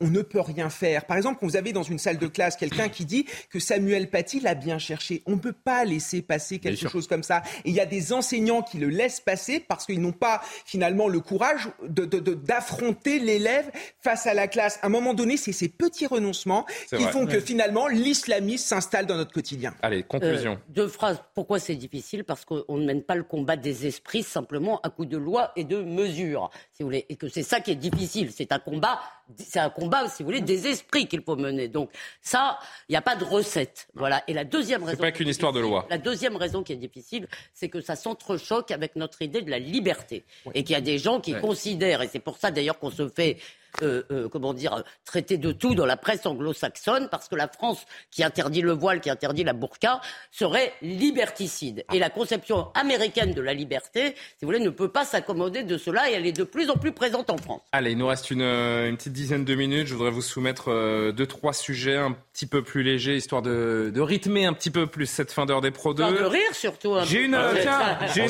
qu'on 0.00 0.08
ne 0.08 0.22
peut 0.22 0.40
rien 0.40 0.70
faire. 0.70 1.04
Par 1.06 1.16
exemple, 1.16 1.38
quand 1.40 1.46
vous 1.46 1.56
avez 1.56 1.72
dans 1.72 1.82
une 1.82 1.98
salle 1.98 2.18
de 2.18 2.26
classe 2.26 2.56
quelqu'un 2.56 2.88
qui 2.88 3.04
dit 3.04 3.26
que 3.50 3.58
Samuel 3.58 4.10
Paty 4.10 4.40
l'a 4.40 4.54
bien 4.54 4.78
cherché, 4.78 5.22
on 5.26 5.32
ne 5.32 5.38
peut 5.40 5.52
pas 5.52 5.84
laisser 5.84 6.22
passer 6.22 6.58
quelque 6.58 6.88
chose 6.88 7.06
comme 7.08 7.22
ça. 7.22 7.42
Et 7.64 7.70
il 7.70 7.74
y 7.74 7.80
a 7.80 7.86
des 7.86 8.12
enseignants 8.12 8.62
qui 8.62 8.78
le 8.78 8.88
laissent 8.88 9.20
passer 9.20 9.60
parce 9.60 9.86
qu'ils 9.86 10.00
n'ont 10.00 10.12
pas 10.12 10.40
finalement 10.64 11.08
le 11.08 11.20
courage 11.20 11.68
de- 11.82 12.04
de- 12.04 12.20
de- 12.20 12.34
d'affronter 12.34 13.18
l'élève 13.18 13.70
face 14.00 14.26
à 14.26 14.34
la 14.34 14.46
classe. 14.48 14.78
À 14.82 14.86
un 14.86 14.90
moment 14.90 15.14
donné, 15.14 15.36
c'est 15.36 15.52
ces 15.52 15.68
petits 15.68 16.06
renoncements 16.06 16.64
qui 16.88 16.96
vrai. 16.96 17.12
font 17.12 17.26
que 17.26 17.40
finalement 17.40 17.88
l'islamisme 17.88 18.64
s'installe 18.66 19.06
dans 19.06 19.16
notre 19.16 19.32
quotidien. 19.32 19.74
Allez, 19.82 20.02
conclusion. 20.02 20.52
Euh, 20.52 20.72
deux 20.72 20.88
phrases. 20.88 21.20
Pourquoi 21.34 21.58
c'est 21.58 21.74
difficile? 21.74 22.24
Parce 22.24 22.44
qu'on 22.44 22.64
ne 22.76 22.86
mène 22.86 23.02
pas 23.02 23.14
le 23.14 23.24
combat 23.24 23.56
des 23.56 23.86
esprits 23.86 24.22
simplement 24.22 24.80
à 24.82 24.90
coup 24.90 25.06
de 25.06 25.16
loi 25.16 25.52
et 25.56 25.64
de 25.64 25.82
mesures, 25.82 26.50
si 26.72 26.82
vous 26.82 26.88
voulez. 26.88 27.06
Et 27.08 27.16
que 27.16 27.28
c'est 27.28 27.42
ça 27.42 27.60
qui 27.60 27.70
est 27.72 27.76
difficile. 27.76 28.30
C'est 28.34 28.52
un 28.52 28.58
combat, 28.58 29.00
c'est 29.36 29.58
un 29.60 29.70
combat, 29.70 30.08
si 30.08 30.22
vous 30.22 30.28
voulez, 30.28 30.40
des 30.40 30.66
esprits 30.68 31.06
qu'il 31.06 31.22
faut 31.22 31.36
mener. 31.36 31.68
Donc 31.68 31.90
ça, 32.22 32.58
il 32.88 32.92
n'y 32.92 32.96
a 32.96 33.02
pas 33.02 33.16
de 33.16 33.24
recette. 33.24 33.88
Voilà. 33.94 34.22
Et 34.26 34.32
la 34.32 34.44
deuxième 34.44 34.84
raison. 34.84 34.98
pas 35.00 35.12
qu'une 35.12 35.28
histoire 35.28 35.52
de 35.52 35.60
loi. 35.60 35.86
La 35.90 35.98
deuxième 35.98 36.36
raison 36.36 36.62
qui 36.62 36.72
est 36.72 36.76
difficile, 36.76 37.28
c'est 37.52 37.68
que 37.68 37.80
ça 37.80 37.96
s'entrechoque 37.96 38.70
avec 38.70 38.96
notre 38.96 39.22
idée 39.22 39.42
de 39.42 39.50
la 39.50 39.58
liberté. 39.58 40.24
Et 40.54 40.64
qu'il 40.64 40.74
y 40.74 40.76
a 40.76 40.80
des 40.80 40.98
gens 40.98 41.20
qui 41.20 41.34
Ouais. 41.34 41.40
considèrent, 41.40 42.02
et 42.02 42.08
c'est 42.08 42.18
pour 42.20 42.38
ça 42.38 42.50
d'ailleurs 42.50 42.78
qu'on 42.78 42.90
se 42.90 43.08
fait, 43.08 43.36
euh, 43.82 44.02
euh, 44.10 44.28
comment 44.28 44.54
dire, 44.54 44.82
traiter 45.04 45.36
de 45.36 45.52
tout 45.52 45.74
dans 45.74 45.86
la 45.86 45.96
presse 45.96 46.26
anglo-saxonne, 46.26 47.08
parce 47.10 47.28
que 47.28 47.34
la 47.36 47.48
France, 47.48 47.84
qui 48.10 48.24
interdit 48.24 48.60
le 48.62 48.72
voile, 48.72 49.00
qui 49.00 49.10
interdit 49.10 49.44
la 49.44 49.52
burqa, 49.52 50.00
serait 50.30 50.72
liberticide. 50.82 51.84
Et 51.92 51.98
la 51.98 52.10
conception 52.10 52.68
américaine 52.74 53.32
de 53.32 53.40
la 53.40 53.54
liberté, 53.54 54.14
si 54.14 54.44
vous 54.44 54.48
voulez, 54.48 54.60
ne 54.60 54.70
peut 54.70 54.88
pas 54.88 55.04
s'accommoder 55.04 55.62
de 55.62 55.78
cela, 55.78 56.10
et 56.10 56.14
elle 56.14 56.26
est 56.26 56.32
de 56.36 56.44
plus 56.44 56.70
en 56.70 56.76
plus 56.76 56.92
présente 56.92 57.30
en 57.30 57.36
France. 57.36 57.62
Allez, 57.72 57.92
il 57.92 57.98
nous 57.98 58.06
reste 58.06 58.30
une, 58.30 58.42
euh, 58.42 58.88
une 58.88 58.96
petite 58.96 59.12
dizaine 59.12 59.44
de 59.44 59.54
minutes. 59.54 59.86
Je 59.86 59.94
voudrais 59.94 60.10
vous 60.10 60.22
soumettre 60.22 60.70
euh, 60.70 61.12
deux, 61.12 61.26
trois 61.26 61.52
sujets 61.52 61.96
un 61.96 62.12
petit 62.32 62.46
peu 62.46 62.62
plus 62.62 62.82
légers, 62.82 63.16
histoire 63.16 63.42
de, 63.42 63.90
de 63.94 64.00
rythmer 64.00 64.46
un 64.46 64.52
petit 64.52 64.70
peu 64.70 64.86
plus 64.86 65.06
cette 65.06 65.32
fin 65.32 65.46
d'heure 65.46 65.60
des 65.60 65.70
Pro 65.70 65.94
2. 65.94 66.02
Enfin, 66.02 66.12
de 66.12 66.24
rire 66.24 66.54
surtout. 66.54 66.94
un 66.94 67.04
J'ai 67.04 67.18
peu. 67.18 67.24
une, 67.24 67.38
tiens, 67.62 67.98
j'ai 68.14 68.26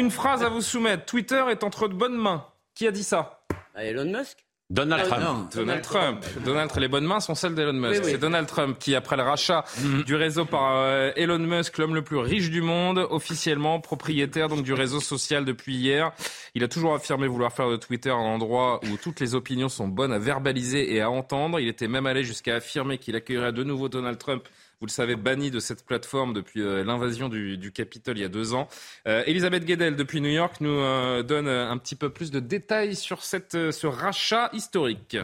une 0.00 0.10
phrase 0.10 0.42
à 0.42 0.48
vous 0.48 0.62
soumettre. 0.62 1.04
Twitter 1.04 1.42
est 1.50 1.64
entre 1.64 1.88
de 1.88 1.94
bonnes 1.94 2.16
mains. 2.16 2.46
Qui 2.74 2.86
a 2.86 2.90
dit 2.90 3.04
ça? 3.04 3.40
Bah, 3.74 3.84
Elon 3.84 4.04
Musk 4.06 4.38
Donald 4.70 5.02
Ah, 5.06 5.08
Trump. 5.08 5.24
non. 5.24 5.48
Donald 5.62 5.82
Trump. 5.82 6.24
Donald, 6.44 6.70
les 6.76 6.88
bonnes 6.88 7.06
mains 7.06 7.20
sont 7.20 7.34
celles 7.34 7.54
d'Elon 7.54 7.72
Musk. 7.72 8.00
Oui, 8.00 8.00
oui. 8.04 8.10
C'est 8.12 8.18
Donald 8.18 8.46
Trump 8.46 8.76
qui, 8.78 8.94
après 8.94 9.16
le 9.16 9.22
rachat 9.22 9.64
du 10.04 10.14
réseau 10.14 10.44
par 10.44 10.76
euh, 10.76 11.10
Elon 11.16 11.38
Musk, 11.38 11.78
l'homme 11.78 11.94
le 11.94 12.02
plus 12.02 12.18
riche 12.18 12.50
du 12.50 12.60
monde, 12.60 12.98
officiellement 13.10 13.80
propriétaire 13.80 14.48
donc 14.50 14.62
du 14.64 14.74
réseau 14.74 15.00
social 15.00 15.46
depuis 15.46 15.74
hier. 15.76 16.12
Il 16.54 16.62
a 16.64 16.68
toujours 16.68 16.94
affirmé 16.94 17.28
vouloir 17.28 17.50
faire 17.52 17.70
de 17.70 17.76
Twitter 17.76 18.10
un 18.10 18.14
endroit 18.16 18.80
où 18.92 18.98
toutes 19.02 19.20
les 19.20 19.34
opinions 19.34 19.70
sont 19.70 19.88
bonnes 19.88 20.12
à 20.12 20.18
verbaliser 20.18 20.92
et 20.94 21.00
à 21.00 21.10
entendre. 21.10 21.58
Il 21.60 21.68
était 21.68 21.88
même 21.88 22.04
allé 22.04 22.22
jusqu'à 22.22 22.56
affirmer 22.56 22.98
qu'il 22.98 23.16
accueillerait 23.16 23.52
de 23.52 23.64
nouveau 23.64 23.88
Donald 23.88 24.18
Trump 24.18 24.42
vous 24.80 24.86
le 24.86 24.92
savez, 24.92 25.16
banni 25.16 25.50
de 25.50 25.60
cette 25.60 25.84
plateforme 25.84 26.32
depuis 26.32 26.60
l'invasion 26.60 27.28
du, 27.28 27.72
Capitole 27.74 28.18
il 28.18 28.20
y 28.22 28.24
a 28.24 28.28
deux 28.28 28.54
ans. 28.54 28.68
Elisabeth 29.06 29.64
Guedel, 29.64 29.96
depuis 29.96 30.20
New 30.20 30.30
York, 30.30 30.60
nous 30.60 30.78
donne 31.24 31.48
un 31.48 31.76
petit 31.78 31.96
peu 31.96 32.10
plus 32.10 32.30
de 32.30 32.38
détails 32.38 32.94
sur 32.94 33.24
cette, 33.24 33.72
ce 33.72 33.86
rachat 33.86 34.50
historique. 34.52 35.16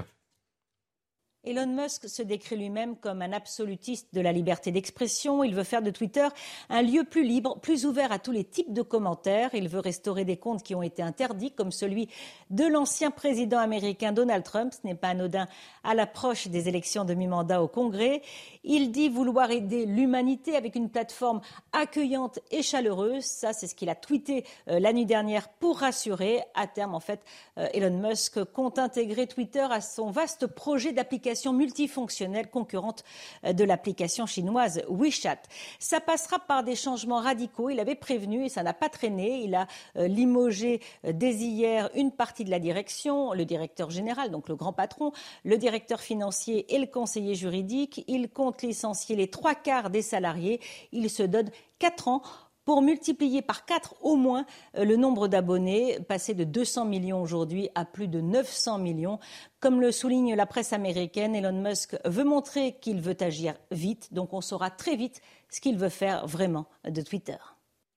Elon 1.47 1.67
Musk 1.67 2.09
se 2.09 2.23
décrit 2.23 2.57
lui-même 2.57 2.97
comme 2.97 3.21
un 3.21 3.33
absolutiste 3.33 4.09
de 4.15 4.23
la 4.23 4.33
liberté 4.33 4.73
d'expression. 4.73 5.45
Il 5.45 5.55
veut 5.55 5.65
faire 5.65 5.83
de 5.83 5.91
Twitter 5.91 6.27
un 6.71 6.81
lieu 6.81 7.05
plus 7.05 7.23
libre, 7.23 7.59
plus 7.61 7.85
ouvert 7.85 8.13
à 8.13 8.19
tous 8.19 8.33
les 8.33 8.45
types 8.45 8.73
de 8.73 8.81
commentaires. 8.81 9.51
Il 9.53 9.69
veut 9.69 9.81
restaurer 9.81 10.25
des 10.25 10.39
comptes 10.39 10.63
qui 10.63 10.75
ont 10.75 10.83
été 10.83 11.03
interdits, 11.03 11.51
comme 11.51 11.71
celui 11.71 12.09
de 12.49 12.65
l'ancien 12.65 13.11
président 13.11 13.59
américain 13.59 14.13
Donald 14.13 14.43
Trump. 14.43 14.73
Ce 14.73 14.87
n'est 14.87 14.95
pas 14.95 15.09
anodin 15.09 15.47
à 15.83 15.95
l'approche 15.95 16.49
des 16.49 16.69
élections 16.69 17.05
de 17.05 17.13
mi-mandat 17.13 17.63
au 17.63 17.69
Congrès. 17.69 18.23
Il 18.63 18.91
dit 18.91 19.11
vouloir 19.11 19.51
aider 19.51 19.85
l'humanité 19.85 20.57
avec 20.57 20.75
une 20.77 20.89
plateforme 20.89 21.43
accueillante 21.73 22.39
et 22.51 22.63
chaleureuse. 22.63 23.25
Ça, 23.25 23.53
c'est 23.53 23.67
ce 23.67 23.75
qu'il 23.75 23.91
a 23.91 23.95
tweeté 23.95 24.45
euh, 24.69 24.81
la 24.81 24.95
nuit 24.95 25.07
dernière 25.07 25.49
pour 25.49 25.81
rassurer. 25.81 26.41
À 26.55 26.67
terme, 26.67 26.95
en 26.95 27.01
fait, 27.01 27.21
euh, 27.59 27.69
Elon 27.75 27.99
Musk 27.99 28.43
compte 28.45 28.79
intégrer 28.79 29.27
Twitter 29.27 29.67
à 29.71 29.83
son 29.83 30.11
vaste 30.11 30.47
projet 30.47 30.93
d'application 30.93 31.34
multifonctionnelle 31.53 32.49
concurrente 32.49 33.05
euh, 33.45 33.53
de 33.53 33.65
l'application 33.65 34.27
chinoise 34.27 34.83
WeChat. 34.89 35.39
Ça 35.79 36.01
passera 36.01 36.39
par 36.39 36.65
des 36.65 36.77
changements 36.77 37.21
radicaux. 37.21 37.71
Il 37.71 37.81
avait 37.81 37.95
prévenu 37.95 38.45
et 38.45 38.49
ça 38.49 38.63
n'a 38.63 38.75
pas 38.75 38.89
traîné. 38.89 39.43
Il 39.45 39.55
a 39.55 39.67
limogé 39.97 40.81
dès 41.05 41.35
hier 41.35 41.91
une 41.95 42.11
partie 42.11 42.45
de 42.45 42.51
la 42.51 42.59
direction, 42.59 43.33
le 43.33 43.45
directeur 43.45 43.91
général, 43.91 44.31
donc 44.31 44.49
le 44.49 44.57
grand 44.57 44.73
patron, 44.73 45.13
le 45.45 45.59
directeur 45.59 46.01
financier 46.01 46.75
et 46.75 46.79
le 46.79 46.87
conseiller 46.87 47.35
juridique. 47.35 48.05
Il 48.09 48.29
compte 48.29 48.63
licencier 48.63 49.17
les 49.17 49.29
trois 49.29 49.55
quarts 49.55 49.91
des 49.91 50.03
salariés. 50.03 50.61
Il 50.93 51.11
se 51.11 51.23
donne 51.23 51.51
quatre 51.79 52.09
ans 52.09 52.23
pour 52.65 52.83
multiplier 52.83 53.43
par 53.43 53.65
quatre 53.65 53.95
au 54.01 54.17
moins 54.17 54.47
euh, 54.77 54.85
le 54.85 54.97
nombre 54.97 55.29
d'abonnés, 55.29 55.99
passé 56.09 56.35
de 56.35 56.45
200 56.45 56.87
millions 56.87 57.21
aujourd'hui 57.23 57.69
à 57.75 57.85
plus 57.85 58.09
de 58.09 58.21
900 58.21 58.79
millions. 58.79 59.19
Comme 59.61 59.81
le 59.81 59.93
souligne 59.93 60.35
la 60.35 60.47
presse 60.47 60.73
américaine, 60.73 61.35
Elon 61.35 61.63
Musk 61.63 61.97
veut 62.05 62.25
montrer 62.25 62.77
qu'il 62.81 63.01
veut 63.01 63.17
agir 63.21 63.55
vite, 63.71 64.13
donc 64.13 64.33
on 64.33 64.41
saura 64.41 64.71
très 64.71 64.97
vite 64.97 65.21
ce 65.51 65.61
qu'il 65.61 65.77
veut 65.79 65.89
faire 65.89 66.27
vraiment 66.27 66.67
de 66.89 67.01
Twitter. 67.03 67.37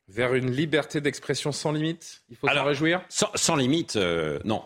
Vers 0.07 0.33
une 0.35 0.51
liberté 0.51 1.01
d'expression 1.01 1.51
sans 1.51 1.71
limite 1.71 2.21
Il 2.29 2.37
faut 2.37 2.47
s'en 2.47 2.63
réjouir? 2.63 3.01
sans, 3.09 3.55
limite, 3.55 3.97
euh, 3.97 4.39
non. 4.45 4.63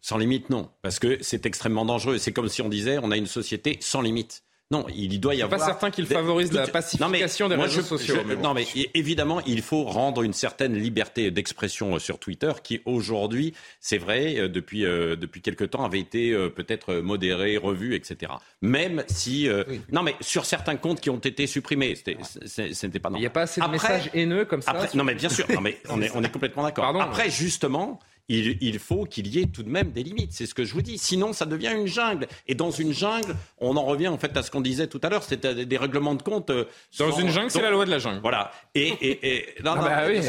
Sans 0.00 0.16
limite, 0.16 0.48
non. 0.48 0.70
Parce 0.80 0.98
que 0.98 1.22
c'est 1.22 1.44
extrêmement 1.44 1.84
dangereux. 1.84 2.16
C'est 2.16 2.32
comme 2.32 2.48
si 2.48 2.62
on 2.62 2.70
disait 2.70 2.98
on 3.02 3.10
a 3.10 3.18
une 3.18 3.26
société 3.26 3.76
sans 3.82 4.00
limite. 4.00 4.42
Non, 4.72 4.86
il 4.94 5.18
doit 5.18 5.34
y 5.34 5.42
avoir. 5.42 5.58
pas 5.58 5.66
certain 5.66 5.90
qu'il 5.90 6.06
favorise 6.06 6.52
la 6.52 6.66
pacification 6.68 7.48
des 7.48 7.56
réseaux 7.56 7.82
sociaux. 7.82 8.16
Non, 8.40 8.54
mais 8.54 8.66
évidemment, 8.94 9.40
il 9.44 9.62
faut 9.62 9.82
rendre 9.82 10.22
une 10.22 10.32
certaine 10.32 10.74
liberté 10.74 11.32
d'expression 11.32 11.96
euh, 11.96 11.98
sur 11.98 12.20
Twitter, 12.20 12.52
qui 12.62 12.80
aujourd'hui, 12.84 13.52
c'est 13.80 13.98
vrai, 13.98 14.38
euh, 14.38 14.48
depuis 14.48 14.84
euh, 14.84 15.16
depuis 15.16 15.42
quelque 15.42 15.64
temps, 15.64 15.84
avait 15.84 15.98
été 15.98 16.32
peut-être 16.54 16.94
modéré, 16.94 17.56
revu, 17.56 17.96
etc. 17.96 18.32
Même 18.62 19.02
si, 19.08 19.48
non, 19.90 20.02
mais 20.02 20.14
sur 20.20 20.44
certains 20.44 20.76
comptes 20.76 21.00
qui 21.00 21.10
ont 21.10 21.18
été 21.18 21.46
supprimés, 21.46 21.96
c'était 21.96 22.98
pas. 23.00 23.10
Il 23.14 23.20
n'y 23.20 23.26
a 23.26 23.30
pas 23.30 23.42
assez 23.42 23.60
de 23.60 23.66
messages 23.66 24.10
haineux 24.14 24.44
comme 24.44 24.62
ça. 24.62 24.88
Non, 24.94 25.02
mais 25.02 25.14
bien 25.14 25.28
sûr. 25.28 25.46
Non, 25.52 25.60
mais 25.60 25.78
on 25.88 26.00
est 26.00 26.10
on 26.14 26.22
est 26.22 26.30
complètement 26.30 26.62
d'accord. 26.62 27.00
Après, 27.00 27.28
justement 27.28 27.98
il, 28.30 28.78
faut 28.78 29.04
qu'il 29.04 29.26
y 29.28 29.40
ait 29.40 29.46
tout 29.46 29.62
de 29.62 29.68
même 29.68 29.90
des 29.90 30.02
limites. 30.02 30.32
C'est 30.32 30.46
ce 30.46 30.54
que 30.54 30.64
je 30.64 30.72
vous 30.72 30.82
dis. 30.82 30.98
Sinon, 30.98 31.32
ça 31.32 31.46
devient 31.46 31.72
une 31.76 31.86
jungle. 31.86 32.28
Et 32.46 32.54
dans 32.54 32.70
une 32.70 32.92
jungle, 32.92 33.34
on 33.58 33.76
en 33.76 33.84
revient 33.84 34.08
en 34.08 34.18
fait 34.18 34.36
à 34.36 34.42
ce 34.42 34.50
qu'on 34.50 34.60
disait 34.60 34.86
tout 34.86 35.00
à 35.02 35.08
l'heure. 35.08 35.22
C'était 35.22 35.66
des 35.66 35.76
règlements 35.76 36.14
de 36.14 36.22
compte. 36.22 36.50
Euh, 36.50 36.64
dans 36.98 37.12
une 37.12 37.28
jungle, 37.28 37.50
c'est 37.50 37.62
la 37.62 37.70
loi 37.70 37.84
de 37.84 37.90
la 37.90 37.98
jungle. 37.98 38.20
Voilà. 38.22 38.52
Et, 38.74 38.88
et, 38.88 39.36
et... 39.36 39.46
Non, 39.64 39.72
ah 39.76 39.82
bah 39.82 40.02
oui, 40.08 40.20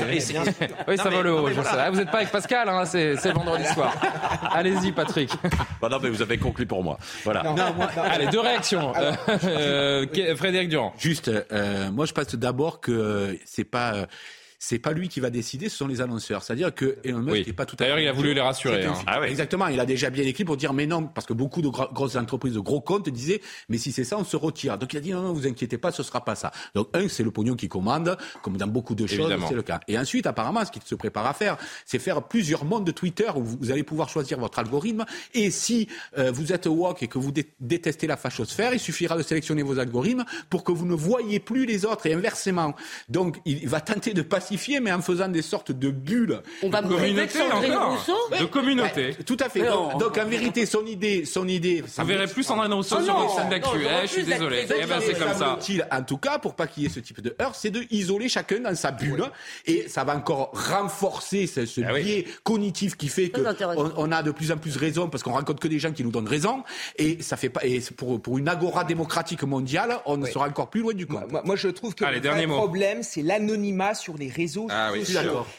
oui, 0.88 0.98
ça 0.98 1.10
va 1.10 1.22
le 1.22 1.34
haut. 1.34 1.48
vous 1.48 1.98
n'êtes 1.98 2.12
pas 2.12 2.18
avec 2.18 2.32
Pascal, 2.32 2.68
hein, 2.68 2.86
c'est 2.86 3.32
vendredi 3.32 3.66
soir. 3.74 3.94
Allez-y, 4.52 4.92
Patrick. 4.92 5.32
Bah 5.82 5.88
non, 5.90 6.00
mais 6.02 6.10
vous 6.10 6.22
avez 6.22 6.38
conclu 6.38 6.66
pour 6.66 6.84
moi. 6.84 6.98
Voilà. 7.24 7.42
Allez, 7.98 8.28
deux 8.28 8.40
réactions. 8.40 8.94
Euh, 9.44 10.06
Frédéric 10.36 10.70
Durand. 10.70 10.94
Juste, 10.98 11.30
euh, 11.30 11.92
moi, 11.92 12.06
je 12.06 12.14
pense 12.14 12.36
d'abord 12.36 12.80
que 12.80 13.38
c'est 13.46 13.64
pas 13.64 14.08
c'est 14.64 14.78
pas 14.78 14.94
lui 14.94 15.10
qui 15.10 15.20
va 15.20 15.32
décider, 15.32 15.70
ce 15.70 15.78
sont 15.78 15.88
les 15.88 16.02
annonceurs. 16.02 16.44
C'est-à-dire 16.44 16.74
que 16.74 17.00
Elon 17.04 17.24
Musk 17.24 17.48
n'est 17.48 17.54
pas 17.54 17.66
tout 17.66 17.76
à 17.80 17.84
D'ailleurs, 17.84 17.98
il 17.98 18.08
a 18.08 18.12
voulu 18.12 18.36
les 18.36 18.42
rassurer. 18.42 18.86
Hein. 18.86 18.94
Ah 19.08 19.28
Exactement, 19.28 19.66
il 19.70 19.80
a 19.80 19.88
déjà 19.88 20.12
bien 20.12 20.24
écrit 20.24 20.46
pour 20.46 20.56
dire 20.56 20.72
mais 20.72 20.86
non, 20.86 21.08
parce 21.08 21.26
que 21.26 21.34
beaucoup 21.34 21.64
de 21.64 21.68
grosses 21.68 22.16
entreprises 22.16 22.54
de 22.54 22.60
gros 22.60 22.80
comptes 22.80 23.10
disaient 23.10 23.42
mais 23.70 23.80
si 23.80 23.92
c'est 23.92 24.04
ça, 24.04 24.20
on 24.20 24.24
se 24.24 24.38
retire. 24.38 24.78
Donc 24.78 24.94
il 24.94 24.98
a 24.98 25.00
dit 25.00 25.14
non, 25.14 25.24
non, 25.24 25.34
vous 25.34 25.48
inquiétez 25.48 25.80
pas, 25.80 25.92
ce 25.92 26.04
sera 26.04 26.24
pas 26.24 26.36
ça. 26.36 26.52
Donc 26.76 26.90
un, 26.94 27.08
c'est 27.08 27.24
le 27.24 27.32
pognon 27.32 27.56
qui 27.56 27.70
commande, 27.70 28.16
comme 28.44 28.56
dans 28.56 28.68
beaucoup 28.68 28.94
de 28.94 29.08
choses, 29.08 29.34
c'est 29.50 29.56
le 29.56 29.64
cas. 29.64 29.80
Et 29.88 29.98
ensuite, 29.98 30.28
apparemment, 30.28 30.64
ce 30.64 30.72
qu'il 30.72 30.84
se 30.84 30.94
prépare 30.94 31.26
à 31.26 31.34
faire, 31.34 31.58
c'est 31.88 31.98
faire 31.98 32.22
plusieurs 32.22 32.64
mondes 32.64 32.86
de 32.86 32.92
Twitter 32.92 33.32
où 33.36 33.44
vous 33.44 33.72
allez 33.72 33.84
pouvoir 33.84 34.10
choisir 34.10 34.38
votre 34.38 34.60
algorithme. 34.60 35.06
Et 35.34 35.50
si 35.50 35.88
euh, 36.20 36.32
vous 36.32 36.54
êtes 36.54 36.68
woke 36.68 37.02
et 37.02 37.08
que 37.08 37.18
vous 37.18 37.32
détestez 37.60 38.06
la 38.06 38.16
fachosphère, 38.16 38.76
il 38.76 38.80
suffira 38.80 39.18
de 39.18 39.24
sélectionner 39.24 39.64
vos 39.64 39.80
algorithmes 39.80 40.24
pour 40.52 40.64
que 40.64 40.72
vous 40.72 40.86
ne 40.86 40.94
voyez 40.94 41.40
plus 41.40 41.66
les 41.66 41.84
autres 41.84 42.06
et 42.06 42.14
inversement. 42.14 42.76
Donc 43.10 43.40
il 43.46 43.68
va 43.68 43.82
tenter 43.82 44.14
de 44.14 44.22
mais 44.82 44.92
en 44.92 45.02
faisant 45.02 45.28
des 45.28 45.42
sortes 45.42 45.72
de 45.72 45.90
bulles. 45.90 46.42
On 46.64 46.70
va 46.70 46.82
de 46.82 46.88
communauté 46.88 47.40
De 48.40 48.46
communauté. 48.46 49.16
tout 49.26 49.38
à 49.40 49.50
fait. 49.50 49.62
Donc, 50.00 50.18
en 50.18 50.26
vérité, 50.26 50.66
son 50.66 50.86
idée, 50.86 51.26
son 51.26 51.48
idée. 51.48 51.84
Ça 51.88 52.04
verrait 52.04 52.28
plus 52.28 52.44
Sandrine 52.44 52.74
Rousseau 52.74 52.98
oh 53.00 53.04
sur 53.04 53.22
les 53.22 53.30
scènes 53.30 53.50
d'actu. 53.50 53.78
Eh, 53.82 54.08
je 54.08 54.12
suis 54.12 54.24
désolé. 54.24 54.66
Eh 54.70 54.86
ben, 54.86 55.00
c'est 55.02 55.18
comme 55.18 55.34
ça. 55.34 55.58
En 55.92 56.04
tout 56.04 56.18
cas, 56.18 56.40
pour 56.40 56.56
pas 56.56 56.68
qu'il 56.68 56.84
y 56.84 56.86
ait 56.86 56.90
ce 56.90 57.00
type 57.00 57.22
de 57.22 57.36
heurts, 57.42 57.56
c'est 57.56 57.70
de 57.70 57.84
isoler 57.92 58.30
chacun 58.30 58.60
dans 58.60 58.76
sa 58.76 58.92
bulle. 58.92 59.24
Et 59.66 59.88
ça 59.88 60.04
va 60.04 60.16
encore 60.16 60.52
renforcer 60.54 61.48
ce, 61.48 61.66
ce 61.66 61.82
ah 61.82 61.94
biais 61.94 62.26
cognitif 62.44 62.96
qui 62.96 63.08
fait 63.08 63.30
qu'on 63.30 63.44
on 63.98 64.12
a 64.12 64.24
de 64.24 64.32
plus 64.32 64.52
en 64.52 64.58
plus 64.58 64.78
raison 64.78 65.10
parce 65.10 65.24
qu'on 65.24 65.32
rencontre 65.32 65.60
que 65.60 65.68
des 65.68 65.80
gens 65.80 65.92
qui 65.92 66.04
nous 66.04 66.12
donnent 66.12 66.28
raison. 66.28 66.64
Et 66.98 67.22
ça 67.22 67.38
fait 67.38 67.50
pas. 67.50 67.62
Et 67.64 67.82
pour, 67.96 68.22
pour 68.22 68.38
une 68.38 68.48
agora 68.48 68.84
démocratique 68.84 69.44
mondiale, 69.44 69.98
on 70.06 70.24
sera 70.26 70.48
encore 70.48 70.70
plus 70.70 70.82
loin 70.82 70.94
du 70.94 71.08
compte. 71.08 71.32
Moi, 71.46 71.56
je 71.56 71.68
trouve 71.70 71.96
que 71.96 72.06
le 72.06 72.48
problème, 72.48 73.04
c'est 73.04 73.22
l'anonymat 73.22 73.94
sur 73.94 74.18
les 74.18 74.28
réseaux 74.28 74.41
ah, 74.70 74.92
oui. 74.94 75.06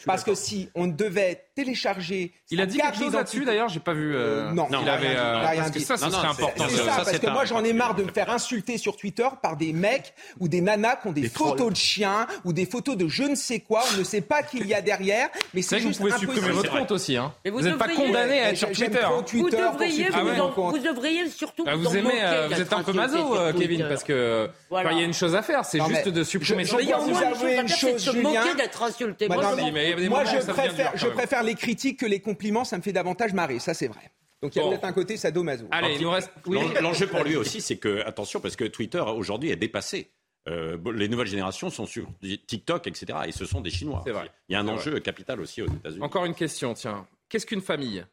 Parce 0.07 0.25
que 0.25 0.35
si 0.35 0.69
on 0.75 0.87
devait 0.87 1.45
télécharger. 1.55 2.33
Il 2.51 2.61
a 2.61 2.67
dit 2.67 2.79
quelque 2.79 2.97
chose 2.97 3.13
là-dessus 3.13 3.45
d'ailleurs, 3.45 3.69
j'ai 3.69 3.81
pas 3.81 3.93
vu. 3.93 4.15
Euh, 4.15 4.51
non, 4.53 4.69
il 4.71 4.89
avait. 4.89 5.15
Euh, 5.17 5.43
parce 5.43 5.71
que 5.71 5.81
ça, 5.81 5.97
ce 5.97 6.11
serait 6.11 6.29
important. 6.29 6.65
C'est 6.69 6.77
ça, 6.77 7.03
parce 7.05 7.19
que 7.19 7.31
moi 7.31 7.45
j'en 7.45 7.63
ai 7.65 7.73
marre 7.73 7.95
de 7.95 8.05
me 8.05 8.11
faire 8.11 8.31
insulter 8.31 8.79
sur 8.79 8.97
Twitter 8.97 9.29
par 9.43 9.57
des 9.57 9.73
mecs 9.73 10.15
ou 10.41 10.49
des 10.49 10.61
nanas 10.61 10.97
qui 10.97 11.09
ont 11.09 11.13
des, 11.13 11.29
photos 11.29 11.71
de 11.71 11.77
chiens 11.77 12.27
ou 12.45 12.53
des 12.53 12.67
photos 12.67 12.97
de 12.97 13.09
je 13.09 13.25
ne 13.25 13.35
sais 13.35 13.61
quoi. 13.61 13.83
On 13.95 13.99
ne 13.99 14.05
sait 14.05 14.21
pas 14.21 14.43
qu'il 14.43 14.67
y 14.67 14.75
a 14.75 14.81
derrière, 14.81 15.29
mais 15.55 15.63
c'est 15.63 15.81
juste 15.81 16.01
vous 16.01 16.09
pouvez 16.09 16.19
supprimer 16.19 16.53
votre 16.53 16.71
compte 16.71 16.91
aussi. 16.91 17.17
Hein. 17.17 17.33
vous 17.45 17.61
n'êtes 17.61 17.79
pas 17.79 17.89
condamné 17.89 18.41
à 18.41 18.51
être 18.51 18.57
sur 18.57 18.73
Twitter. 18.73 19.07
Vous 19.33 19.51
devriez, 19.51 20.09
vous 20.11 20.79
devriez 20.79 21.29
surtout. 21.29 21.65
Ah, 21.67 21.77
vous 21.77 21.97
aimez, 21.97 22.23
euh, 22.23 22.49
vous 22.49 22.61
êtes 22.61 22.73
un 22.73 22.83
peu 22.83 22.93
maso, 22.93 23.37
Kevin, 23.59 23.87
parce 23.89 24.05
que 24.05 24.49
il 24.71 24.99
y 24.99 25.03
a 25.03 25.05
une 25.05 25.15
chose 25.15 25.35
à 25.35 25.43
faire, 25.43 25.65
c'est 25.65 25.81
juste 25.87 26.09
de 26.09 26.25
supprimer 26.25 26.65
son 26.65 26.77
compte. 26.77 27.11
Vous 27.13 27.23
avouez 27.23 27.57
une 27.57 27.69
chose, 27.69 28.11
Julien. 28.13 28.55
d'être 28.57 28.83
insulté. 28.83 29.29
Moi, 29.29 30.25
je 30.95 31.07
préfère 31.09 31.42
les 31.43 31.55
critiques 31.55 32.01
que 32.01 32.07
les 32.07 32.21
compliments. 32.21 32.65
Ça 32.65 32.77
me 32.77 32.83
fait 32.83 32.93
davantage 32.93 33.33
marrer. 33.33 33.59
Ça, 33.59 33.75
c'est 33.75 33.89
vrai. 33.89 34.11
Donc 34.43 34.57
il 34.57 34.63
y 34.63 34.65
a 34.65 34.69
peut-être 34.69 34.85
un 34.85 34.93
côté 34.93 35.17
sadomaso. 35.17 35.67
Allez, 35.71 35.95
il 35.95 36.03
nous 36.03 36.11
reste. 36.11 36.31
L'enjeu 36.81 37.07
pour 37.07 37.23
lui 37.23 37.37
aussi, 37.37 37.61
c'est 37.61 37.77
que 37.77 38.03
attention, 38.05 38.41
parce 38.41 38.57
que 38.57 38.65
Twitter 38.65 39.01
aujourd'hui 39.01 39.51
est 39.51 39.57
dépassé. 39.57 40.11
Euh, 40.49 40.77
les 40.93 41.09
nouvelles 41.09 41.29
générations 41.29 41.71
sont 41.71 41.87
sur 41.87 42.09
TikTok, 42.21 42.89
etc. 42.89 43.19
Et 43.29 43.33
ce 43.33 43.45
sont 43.45 43.61
des 43.61 43.71
Chinois. 43.71 44.03
Vrai. 44.05 44.29
Il 44.49 44.55
y 44.55 44.57
a 44.57 44.61
un 44.61 44.67
enjeu 44.67 44.99
capital 44.99 45.41
aussi 45.41 45.63
aux 45.63 45.69
États-Unis. 45.69 46.03
Encore 46.03 46.25
une 46.25 46.35
question, 46.35 46.75
tiens. 46.75 47.07
Qu'est-ce 47.29 47.47
qu'une 47.47 47.61
famille? 47.61 48.05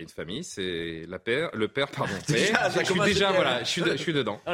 Une 0.00 0.08
famille, 0.08 0.44
c'est 0.44 1.04
la 1.08 1.18
père, 1.18 1.50
le 1.54 1.68
père, 1.68 1.88
pardon. 1.88 2.12
je 2.28 2.84
suis 2.84 3.00
déjà, 3.00 3.32
voilà, 3.32 3.60
je 3.60 3.68
suis, 3.68 3.82
je 3.82 3.96
suis 3.96 4.12
dedans. 4.12 4.40
Oh 4.46 4.50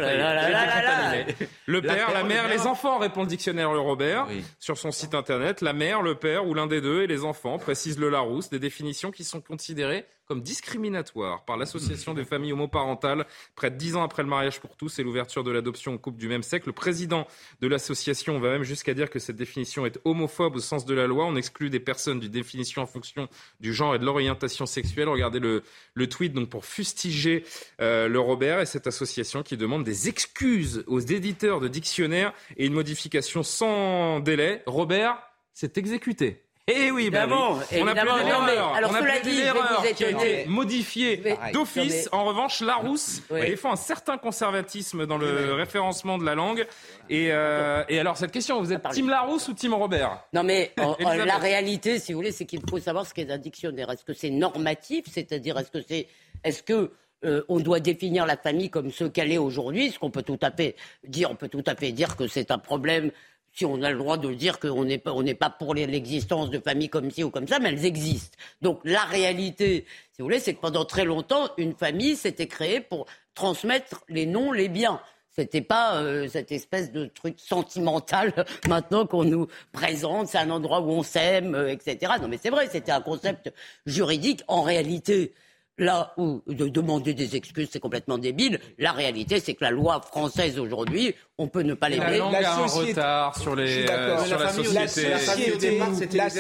le 1.67 1.81
père, 1.81 2.13
la, 2.13 2.23
mère, 2.25 2.49
les 2.49 2.67
enfants, 2.67 2.99
répond 2.99 3.23
le 3.23 3.27
dictionnaire 3.27 3.73
Le 3.73 3.81
Robert 3.81 4.27
sur 4.59 4.79
son 4.79 4.91
site 4.91 5.15
internet. 5.15 5.61
La 5.61 5.73
mère, 5.73 6.03
le 6.03 6.15
père 6.15 6.47
ou 6.47 6.55
l'un 6.55 6.67
des 6.67 6.81
deux 6.81 7.03
et 7.03 7.07
les 7.07 7.25
enfants, 7.25 7.59
précise 7.59 7.99
le 7.99 8.09
Larousse, 8.09 8.51
des 8.51 8.59
définitions 8.59 9.11
qui 9.11 9.25
sont 9.25 9.41
considérées 9.41 10.07
comme 10.27 10.43
discriminatoire 10.43 11.45
par 11.45 11.57
l'Association 11.57 12.15
des 12.15 12.25
familles 12.25 12.53
homoparentales 12.53 13.27
près 13.55 13.71
de 13.71 13.77
dix 13.77 13.97
ans 13.97 14.03
après 14.03 14.23
le 14.23 14.29
mariage 14.29 14.61
pour 14.61 14.77
tous 14.77 14.99
et 14.99 15.03
l'ouverture 15.03 15.45
de 15.45 15.51
l'adoption 15.51 15.95
aux 15.95 15.99
couples 15.99 16.19
du 16.19 16.29
même 16.29 16.43
sexe. 16.43 16.67
Le 16.67 16.73
président 16.73 17.27
de 17.61 17.69
l'association 17.69 18.39
va 18.39 18.51
même 18.51 18.63
jusqu'à 18.63 18.95
dire 18.95 19.11
que 19.11 19.19
cette 19.19 19.37
définition 19.37 19.85
est 19.87 19.99
homophobe 20.05 20.57
au 20.57 20.61
sens 20.61 20.85
de 20.85 20.95
la 20.95 21.07
loi. 21.07 21.27
On 21.27 21.37
exclut 21.37 21.71
des 21.71 21.81
personnes 21.81 22.21
du 22.21 22.29
définition 22.29 22.83
en 22.83 22.87
fonction 22.87 23.29
du 23.61 23.75
genre 23.75 23.95
et 23.95 23.99
de 23.99 24.05
l'orientation 24.05 24.67
sexuelle. 24.67 25.09
Regardez 25.09 25.41
le, 25.41 25.63
le 25.95 26.09
tweet 26.09 26.33
donc 26.33 26.49
pour 26.49 26.65
fustiger 26.65 27.45
euh, 27.81 28.09
le 28.09 28.21
Robert 28.21 28.61
et 28.61 28.67
cette 28.67 28.87
association 28.87 29.43
qui 29.43 29.57
demande 29.57 29.85
des 29.85 30.09
excuses 30.09 30.85
aux 30.87 31.01
éditeurs 31.01 31.61
de 31.61 31.69
dictionnaires 31.69 32.33
et 32.57 32.67
une 32.67 32.75
modification 32.75 33.43
sans 33.43 34.21
délai. 34.21 34.63
Robert, 34.67 35.19
c'est 35.53 35.79
exécuté. 35.79 36.43
Eh 36.75 36.91
oui, 36.91 37.11
bah 37.11 37.21
Évidemment, 37.25 37.53
oui. 37.53 37.59
On 37.81 37.87
a 37.87 37.91
évidemment. 37.91 38.15
plaidé 38.15 38.31
Non, 38.31 38.41
mais, 38.43 38.53
l'erreur. 38.55 38.75
alors, 38.75 38.91
On 38.91 38.95
a 38.95 38.99
cela 39.01 39.11
plaidé 39.13 39.31
dit, 39.31 39.37
je 39.37 39.37
vais 39.41 39.45
l'erreur 39.45 39.83
vous 39.87 39.95
qui 39.95 40.05
a 40.05 40.11
été 40.11 40.45
modifiée 40.47 41.21
Mais- 41.25 41.53
d'office. 41.53 42.09
En 42.13 42.25
revanche, 42.25 42.61
Larousse 42.61 43.23
Oui. 43.31 43.41
défend 43.43 43.73
un 43.73 43.77
certain 43.77 44.19
conservatisme 44.19 45.07
dans 45.07 45.19
le 45.19 45.53
référencement 45.55 46.19
de 46.19 46.25
la 46.25 46.35
langue. 46.35 46.67
Et, 47.11 47.29
euh, 47.31 47.83
et 47.89 47.99
alors, 47.99 48.17
cette 48.17 48.33
question, 48.33 48.61
vous 48.61 48.73
êtes 48.73 48.83
Team 48.91 49.09
Larousse 49.11 49.49
ou 49.49 49.55
Team 49.55 49.75
Robert? 49.75 50.25
Non 50.33 50.43
mais 50.43 50.73
en- 50.79 50.91
en- 50.91 50.97
Elisabeth. 50.97 51.27
la 51.27 51.37
réalité, 51.39 51.99
si 51.99 52.13
vous 52.13 52.19
voulez, 52.19 52.33
c'est 52.33 52.47
qu'il 52.47 52.61
faut 52.69 52.79
savoir 52.79 53.07
ce 53.07 53.13
qu'est 53.15 53.31
un 53.31 53.39
dictionnaire. 53.39 53.91
Est-ce 53.91 54.05
que 54.05 54.13
c'est 54.15 54.31
normatif, 54.31 55.05
c'est-à-dire 55.11 55.59
est-ce 55.59 55.71
que 55.71 55.83
c'est, 55.87 56.07
est-ce 56.45 56.63
que 56.63 56.91
euh, 57.25 57.43
on 57.49 57.61
doit 57.61 57.79
définir 57.79 58.27
la 58.27 58.37
famille 58.37 58.69
comme 58.69 58.91
ce 58.91 59.05
qu'elle 59.05 59.31
est 59.31 59.39
aujourd'hui? 59.39 59.91
Ce 59.93 59.99
qu'on 59.99 60.11
peut 60.11 60.23
tout 60.25 60.39
à 60.43 60.51
fait 60.51 60.75
dire, 61.07 61.31
on 61.31 61.37
peut 61.37 61.49
tout 61.49 61.63
à 61.67 61.77
fait 61.77 61.93
dire 61.93 62.17
que 62.17 62.27
c'est 62.27 62.51
un 62.51 62.59
problème. 62.59 63.13
Si 63.55 63.67
on 63.67 63.83
a 63.83 63.91
le 63.91 63.99
droit 63.99 64.17
de 64.17 64.33
dire 64.33 64.59
qu'on 64.59 64.85
n'est 64.85 64.99
pas, 64.99 65.13
on 65.13 65.23
n'est 65.23 65.35
pas 65.35 65.51
pour 65.51 65.75
l'existence 65.75 66.49
de 66.49 66.59
familles 66.59 66.89
comme 66.89 67.11
ci 67.11 67.23
ou 67.23 67.31
comme 67.31 67.47
ça, 67.47 67.59
mais 67.59 67.69
elles 67.69 67.85
existent. 67.85 68.37
Donc 68.63 68.81
la 68.85 69.05
réalité, 69.05 69.85
si 70.13 70.23
vous 70.23 70.25
voulez, 70.25 70.41
c'est 70.41 70.55
que 70.55 70.61
pendant 70.61 70.87
très 70.87 71.05
longtemps, 71.05 71.51
une 71.59 71.75
famille 71.75 72.17
s'était 72.17 72.47
créée 72.47 72.81
pour 72.81 73.07
transmettre 73.35 74.05
les 74.09 74.25
noms, 74.27 74.53
les 74.53 74.69
biens. 74.69 75.01
C'était 75.35 75.63
pas 75.63 75.97
euh, 75.97 76.29
cette 76.29 76.53
espèce 76.53 76.93
de 76.93 77.07
truc 77.07 77.37
sentimental 77.39 78.33
maintenant 78.69 79.07
qu'on 79.07 79.25
nous 79.25 79.49
présente, 79.73 80.29
c'est 80.29 80.39
un 80.39 80.51
endroit 80.51 80.81
où 80.81 80.91
on 80.91 81.03
s'aime, 81.03 81.55
euh, 81.55 81.73
etc. 81.73 82.13
Non 82.21 82.29
mais 82.29 82.39
c'est 82.43 82.51
vrai, 82.51 82.69
c'était 82.71 82.93
un 82.93 83.01
concept 83.01 83.53
juridique. 83.87 84.43
En 84.47 84.63
réalité, 84.63 85.33
là 85.79 86.13
où 86.19 86.43
de 86.47 86.69
demander 86.69 87.15
des 87.15 87.35
excuses, 87.37 87.69
c'est 87.73 87.81
complètement 87.81 88.19
débile, 88.19 88.61
la 88.79 88.93
réalité, 88.93 89.41
c'est 89.41 89.55
que 89.55 89.65
la 89.65 89.71
loi 89.71 90.01
française 90.03 90.59
aujourd'hui, 90.59 91.15
on 91.39 91.49
peut 91.49 91.63
ne 91.63 91.75
pas 91.75 91.89
La 91.89 91.97
l'aimer. 92.11 92.19
langue 92.19 92.35
a 92.37 92.55
un 92.55 92.67
retard 92.67 93.39
sur, 93.39 93.57
les, 93.57 93.87
euh, 93.89 94.25
sur 94.25 94.39
la. 94.39 94.45
La 94.45 94.53
société, 94.53 95.09
la 95.09 95.19
société, 95.19 95.79
La 95.79 96.29
la 96.29 96.31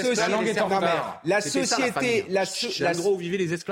la 1.24 1.40
société, 1.40 2.26
la, 2.28 2.44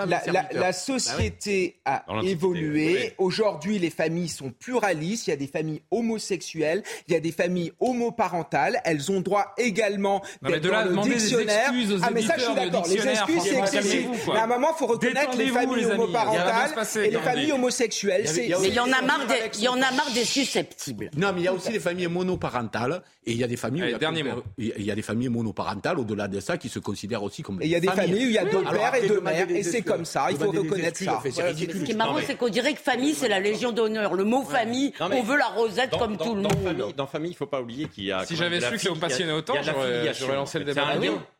la- 0.06 0.22
la, 0.26 0.32
la- 0.32 0.48
la 0.52 0.72
société 0.72 1.80
a 1.84 2.04
évolué. 2.22 3.14
Aujourd'hui, 3.18 3.78
les 3.78 3.90
familles 3.90 4.28
sont 4.28 4.50
pluralistes. 4.50 5.26
Il 5.26 5.30
y 5.30 5.32
a 5.32 5.36
des 5.36 5.46
familles 5.46 5.82
homosexuelles, 5.90 6.82
il 7.08 7.14
y 7.14 7.16
a 7.16 7.20
des 7.20 7.32
familles 7.32 7.72
homoparentales. 7.80 8.80
Elles 8.84 9.11
ont 9.11 9.20
droit 9.20 9.52
également 9.58 10.22
d'être 10.42 10.62
de 10.62 10.70
là 10.70 10.78
à 10.78 10.82
dans 10.84 10.86
le 10.86 10.90
demander 10.92 11.11
des 11.11 11.16
dictionnaire. 11.16 11.68
excuses 11.70 11.92
aux 11.92 11.98
ah 12.02 12.11
mais 12.12 12.22
ça, 12.22 12.34
je 12.38 12.44
suis 12.44 12.54
d'accord. 12.54 12.86
Les 12.88 13.06
excuses, 13.08 13.42
c'est 13.42 13.58
excessif. 13.58 14.06
Mais 14.28 14.38
à 14.38 14.44
un 14.44 14.46
moment, 14.46 14.68
il 14.74 14.78
faut 14.78 14.86
reconnaître 14.86 15.36
les 15.36 15.49
familles 15.51 15.84
les 15.84 15.90
homoparentales 15.90 16.70
et 17.05 17.11
les 17.11 17.18
familles 17.18 17.53
homosexuelles. 17.53 18.24
Mais 18.36 18.68
il 18.68 18.74
y 18.74 18.78
en 18.80 18.92
a 18.92 19.03
marre 19.03 19.26
des, 19.26 19.34
il 19.59 19.62
y 19.64 19.68
en 19.68 19.74
a 19.76 19.90
marre 19.92 20.11
des 20.14 20.24
susceptibles. 20.24 21.11
Non, 21.16 21.32
mais 21.32 21.40
il 21.40 21.44
y 21.44 21.48
a 21.48 21.53
aussi 21.53 21.70
des 21.72 21.80
familles 21.80 22.07
monoparentales 22.09 23.03
et 23.26 23.32
il 23.32 23.36
y 23.38 23.44
a 23.44 23.46
des 23.46 23.57
familles, 23.57 23.82
où 23.82 23.84
Allez, 23.84 23.90
il 23.90 23.92
y 23.92 23.96
a 23.96 23.98
dernier 23.98 24.22
plus- 24.22 24.32
mot. 24.32 24.42
il 24.59 24.82
y 24.84 24.90
a 24.90 24.94
des 24.94 25.03
familles 25.03 25.28
monoparentales 25.28 25.98
au-delà 25.98 26.26
de 26.28 26.40
ça 26.40 26.57
qui 26.57 26.68
se 26.68 26.78
considèrent 26.78 27.22
aussi 27.22 27.42
comme 27.42 27.61
Et 27.62 27.66
il 27.66 27.70
y 27.70 27.74
a 27.74 27.80
des 27.80 27.88
familles 27.88 28.24
où 28.26 28.28
il 28.28 28.32
y 28.32 28.38
a 28.38 28.44
deux 28.44 28.62
pères 28.62 28.94
et 28.94 29.07
deux 29.09 29.20
mères, 29.20 29.51
et 29.51 29.62
c'est 29.62 29.82
comme 29.82 30.05
ça. 30.05 30.28
Il 30.30 30.36
faut 30.38 30.51
reconnaître 30.51 30.98
ça. 30.98 31.20
Ce 31.24 31.84
qui 31.84 31.90
est 31.92 31.94
marrant, 31.94 32.16
c'est 32.26 32.36
qu'on 32.36 32.48
dirait 32.48 32.72
que 32.74 32.80
famille, 32.80 33.14
c'est 33.14 33.28
la 33.28 33.40
légion 33.40 33.72
d'honneur. 33.72 34.14
Le 34.14 34.24
mot 34.24 34.42
famille, 34.42 34.92
on 35.01 35.22
veut 35.22 35.36
la 35.36 35.46
rosette 35.48 35.90
comme 35.98 36.16
tout 36.16 36.34
le 36.34 36.42
monde. 36.42 36.94
dans 36.96 37.07
famille, 37.07 37.30
il 37.30 37.34
ne 37.34 37.38
faut 37.38 37.46
pas 37.46 37.61
oublier 37.61 37.86
qu'il 37.88 38.05
y 38.05 38.12
a. 38.12 38.24
Si 38.24 38.36
j'avais 38.36 38.61
su 38.61 38.70
que 38.72 38.78
ça 38.78 38.90
vous 38.90 38.96
passionnait 38.96 39.32
autant, 39.32 39.55
j'aurais- 39.62 40.34
lancé 40.36 40.59
le 40.59 40.64
débat. 40.64 40.86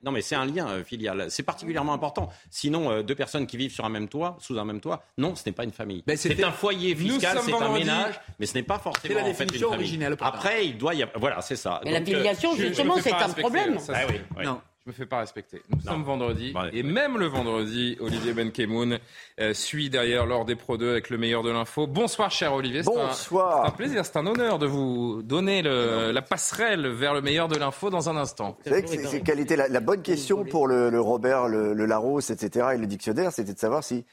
Non, 0.03 0.13
mais 0.13 0.23
c'est 0.23 0.35
un 0.35 0.47
lien 0.47 0.67
euh, 0.69 0.83
filial. 0.85 1.27
C'est 1.29 1.43
particulièrement 1.43 1.93
important. 1.93 2.31
Sinon, 2.51 2.91
euh, 2.91 3.03
deux 3.03 3.15
personnes 3.15 3.47
qui 3.47 3.57
vivent 3.57 3.73
sur 3.73 3.85
un 3.85 3.89
même 3.91 4.00
toit, 4.09 4.37
sous 4.41 4.59
un 4.59 4.65
même 4.65 4.81
toit, 4.81 5.03
non, 5.19 5.35
ce 5.35 5.43
n'est 5.47 5.53
pas 5.53 5.65
une 5.65 5.73
famille. 5.73 6.03
Ben, 6.07 6.17
c'est 6.17 6.43
un 6.43 6.53
foyer 6.53 6.95
fiscal, 6.95 7.39
c'est 7.45 7.53
un 7.53 7.59
vendredi. 7.59 7.81
ménage, 7.85 8.21
mais 8.39 8.47
ce 8.47 8.55
n'est 8.55 8.63
pas 8.63 8.79
forcément 8.79 9.15
C'est 9.15 9.15
la 9.15 9.21
en 9.23 9.25
fait, 9.35 9.45
définition 9.45 9.69
une 9.69 9.73
famille. 9.73 9.85
originelle, 9.87 10.17
pourtant. 10.17 10.33
Après, 10.35 10.67
il 10.67 10.79
doit 10.79 10.95
y 10.95 11.03
avoir. 11.03 11.19
Voilà, 11.19 11.41
c'est 11.43 11.57
ça. 11.57 11.81
Mais 11.85 11.93
la 11.93 12.01
Donc, 12.01 12.09
euh, 12.09 12.17
filiation, 12.19 12.57
justement, 12.57 12.97
c'est 13.01 13.13
un 13.13 13.29
problème. 13.29 13.79
ça, 13.79 13.93
bah 13.93 13.99
c'est- 14.07 14.13
oui, 14.15 14.21
oui. 14.39 14.45
Non. 14.45 14.61
Je 14.87 14.91
me 14.91 14.95
fais 14.95 15.05
pas 15.05 15.19
respecter. 15.19 15.61
Nous 15.69 15.81
sommes 15.83 16.05
vendredi. 16.05 16.55
Et 16.73 16.83
même 16.83 17.19
le 17.19 17.27
vendredi, 17.27 17.99
Olivier 18.01 18.33
Benkemoun 18.33 18.99
euh, 19.39 19.53
suit 19.53 19.91
derrière 19.91 20.25
l'or 20.25 20.47
des 20.47 20.57
Pro 20.57 20.79
2 20.79 20.91
avec 20.91 21.11
le 21.11 21.19
meilleur 21.19 21.43
de 21.43 21.51
l'info. 21.51 21.87
Bonsoir, 21.87 22.31
cher 22.31 22.55
Olivier. 22.55 22.83
C'est 22.83 22.91
un- 22.91 23.09
Bonsoir. 23.09 23.65
C'est 23.67 23.73
un, 23.73 23.77
plaisir, 23.77 24.05
c'est 24.07 24.17
un 24.17 24.27
honneur 24.27 24.59
de 24.59 24.65
vous 24.67 25.23
donner 25.23 25.61
le- 25.61 26.13
la 26.13 26.23
passerelle 26.23 26.89
vers 26.89 27.13
le 27.13 27.21
meilleur 27.21 27.47
de 27.49 27.57
l'info 27.57 27.91
dans 27.91 28.09
un 28.09 28.17
instant. 28.17 28.57
Vous 28.65 28.71
savez 28.71 28.83
que 28.83 28.89
c'est- 28.89 29.05
c'est- 29.07 29.21
quelle 29.21 29.41
était 29.41 29.57
la, 29.57 29.69
la 29.69 29.81
bonne 29.81 30.01
question 30.03 30.47
pour 30.47 30.67
le, 30.67 30.89
le 30.89 31.01
Robert, 31.01 31.47
le, 31.49 31.75
le 31.75 31.85
Larousse, 31.85 32.31
etc. 32.31 32.69
et 32.75 32.79
le 32.79 32.87
dictionnaire, 32.87 33.33
c'était 33.33 33.53
de 33.53 33.59
savoir 33.59 33.85
si 33.85 34.07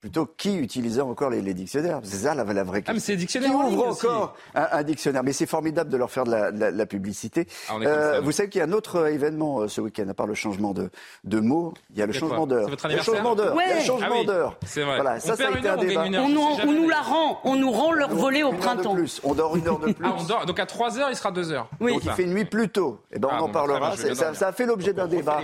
plutôt 0.00 0.26
qui 0.26 0.56
utilisait 0.56 1.00
encore 1.02 1.30
les, 1.30 1.42
les 1.42 1.52
dictionnaires. 1.54 2.00
C'est 2.02 2.16
ça 2.24 2.34
la, 2.34 2.44
la 2.44 2.64
vraie 2.64 2.80
question. 2.80 2.90
Ah, 2.92 2.94
mais 2.94 3.00
c'est 3.00 3.12
les 3.12 3.18
dictionnaires 3.18 3.50
Qui 3.50 3.56
ouvre 3.74 3.88
encore 3.88 4.34
un, 4.54 4.66
un 4.72 4.82
dictionnaire? 4.82 5.22
Mais 5.22 5.32
c'est 5.32 5.46
formidable 5.46 5.90
de 5.90 5.96
leur 5.96 6.10
faire 6.10 6.24
de 6.24 6.30
la, 6.30 6.52
de 6.52 6.58
la- 6.60 6.72
de 6.72 6.78
la 6.78 6.86
publicité. 6.86 7.46
Ah, 7.68 7.72
on 7.76 7.82
ça, 7.82 8.18
nous. 8.18 8.24
vous 8.24 8.32
savez 8.32 8.48
qu'il 8.48 8.60
y 8.60 8.62
a 8.62 8.66
un 8.66 8.72
autre 8.72 8.96
euh, 8.96 9.12
événement 9.12 9.60
euh, 9.60 9.68
ce 9.68 9.80
week-end, 9.80 10.08
à 10.08 10.14
part 10.14 10.26
le 10.26 10.34
changement 10.34 10.72
de, 10.72 10.90
de 11.24 11.40
mots, 11.40 11.74
il 11.90 11.98
y 11.98 12.02
a 12.02 12.06
le 12.06 12.12
changement 12.12 12.46
d'heure. 12.46 12.64
C'est 12.64 12.70
votre 12.70 12.86
Il 12.86 12.90
y 12.92 12.94
a 12.94 12.96
le 12.98 13.02
changement 13.02 13.34
d'heure. 13.34 13.54
Il 13.54 13.58
y 13.58 13.62
a 13.62 13.74
le 13.74 13.78
Ouais. 13.80 13.84
changement 13.84 14.06
Ah 14.10 14.18
oui, 14.20 14.26
d'heure. 14.26 14.56
c'est 14.64 14.82
vrai. 14.82 14.94
Voilà, 14.96 15.16
On 15.16 15.20
ça, 15.20 15.36
ça 15.36 15.48
a 15.48 15.50
été 15.50 15.68
heure, 15.68 15.74
un 15.74 15.78
on 15.78 15.84
débat. 15.84 16.04
On 16.20 16.36
on 16.36 16.56
jamais 16.56 16.72
nous 16.72 16.88
la 16.88 17.00
rend, 17.02 17.38
on 17.44 17.56
nous 17.56 17.70
rend 17.70 17.92
leur 17.92 18.08
volet 18.14 18.42
au 18.42 18.48
Une 18.48 18.54
heure 18.54 18.58
de 18.60 18.64
printemps. 18.64 18.94
plus. 18.94 19.20
On 19.22 19.34
dort 19.34 19.56
une 19.56 19.66
heure 19.68 19.78
de 19.78 19.92
plus. 19.92 20.04
Ah, 20.06 20.14
on 20.18 20.24
dort. 20.24 20.46
Donc 20.46 20.58
à 20.58 20.64
3h, 20.64 21.06
il 21.10 21.16
sera 21.16 21.30
2h. 21.30 21.64
Oui. 21.80 21.92
Donc 21.92 22.04
il 22.04 22.10
fait 22.12 22.26
nuit 22.26 22.44
plus 22.46 22.68
tôt. 22.70 23.00
Eh 23.12 23.18
ben, 23.18 23.28
Ah, 23.30 23.36
on 23.40 23.44
en 23.44 23.46
bon, 23.48 23.52
parlera. 23.52 23.94
ça, 23.96 24.48
a 24.48 24.52
fait 24.52 24.64
l'objet 24.66 24.92
d'un 24.94 25.04
on 25.04 25.08
débat. 25.08 25.40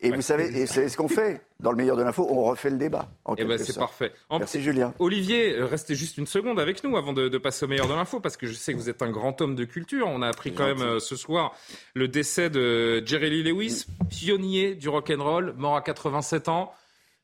Et 0.00 0.10
Ouais. 0.10 0.16
vous 0.16 0.22
savez, 0.22 0.44
et 0.60 0.66
c'est 0.66 0.88
ce 0.88 0.96
qu'on 0.96 1.08
fait 1.08 1.40
dans 1.60 1.70
le 1.70 1.76
meilleur 1.76 1.96
de 1.96 2.02
l'info. 2.02 2.26
On 2.30 2.44
refait 2.44 2.70
le 2.70 2.76
débat. 2.76 3.08
En 3.24 3.34
Eh 3.38 3.44
ben, 3.44 3.58
c'est 3.58 3.78
parfait. 3.78 4.12
En- 4.28 4.38
Merci 4.38 4.62
Julien. 4.62 4.92
Olivier, 4.98 5.56
restez 5.60 5.94
juste 5.94 6.18
une 6.18 6.26
seconde 6.26 6.60
avec 6.60 6.84
nous 6.84 6.96
avant 6.96 7.12
de, 7.12 7.28
de 7.28 7.38
passer 7.38 7.64
au 7.64 7.68
meilleur 7.68 7.88
de 7.88 7.94
l'info, 7.94 8.20
parce 8.20 8.36
que 8.36 8.46
je 8.46 8.52
sais 8.52 8.72
que 8.72 8.78
vous 8.78 8.90
êtes 8.90 9.00
un 9.02 9.10
grand 9.10 9.40
homme 9.40 9.54
de 9.54 9.64
culture. 9.64 10.06
On 10.08 10.22
a 10.22 10.28
appris 10.28 10.52
quand 10.52 10.66
même 10.66 10.82
euh, 10.82 10.98
ce 11.00 11.16
soir 11.16 11.54
le 11.94 12.08
décès 12.08 12.50
de 12.50 13.02
Jerry 13.06 13.30
Lee 13.30 13.42
Lewis, 13.42 13.86
pionnier 14.10 14.74
du 14.74 14.88
rock 14.88 15.10
and 15.16 15.22
roll, 15.22 15.54
mort 15.56 15.76
à 15.76 15.82
87 15.82 16.48
ans. 16.48 16.72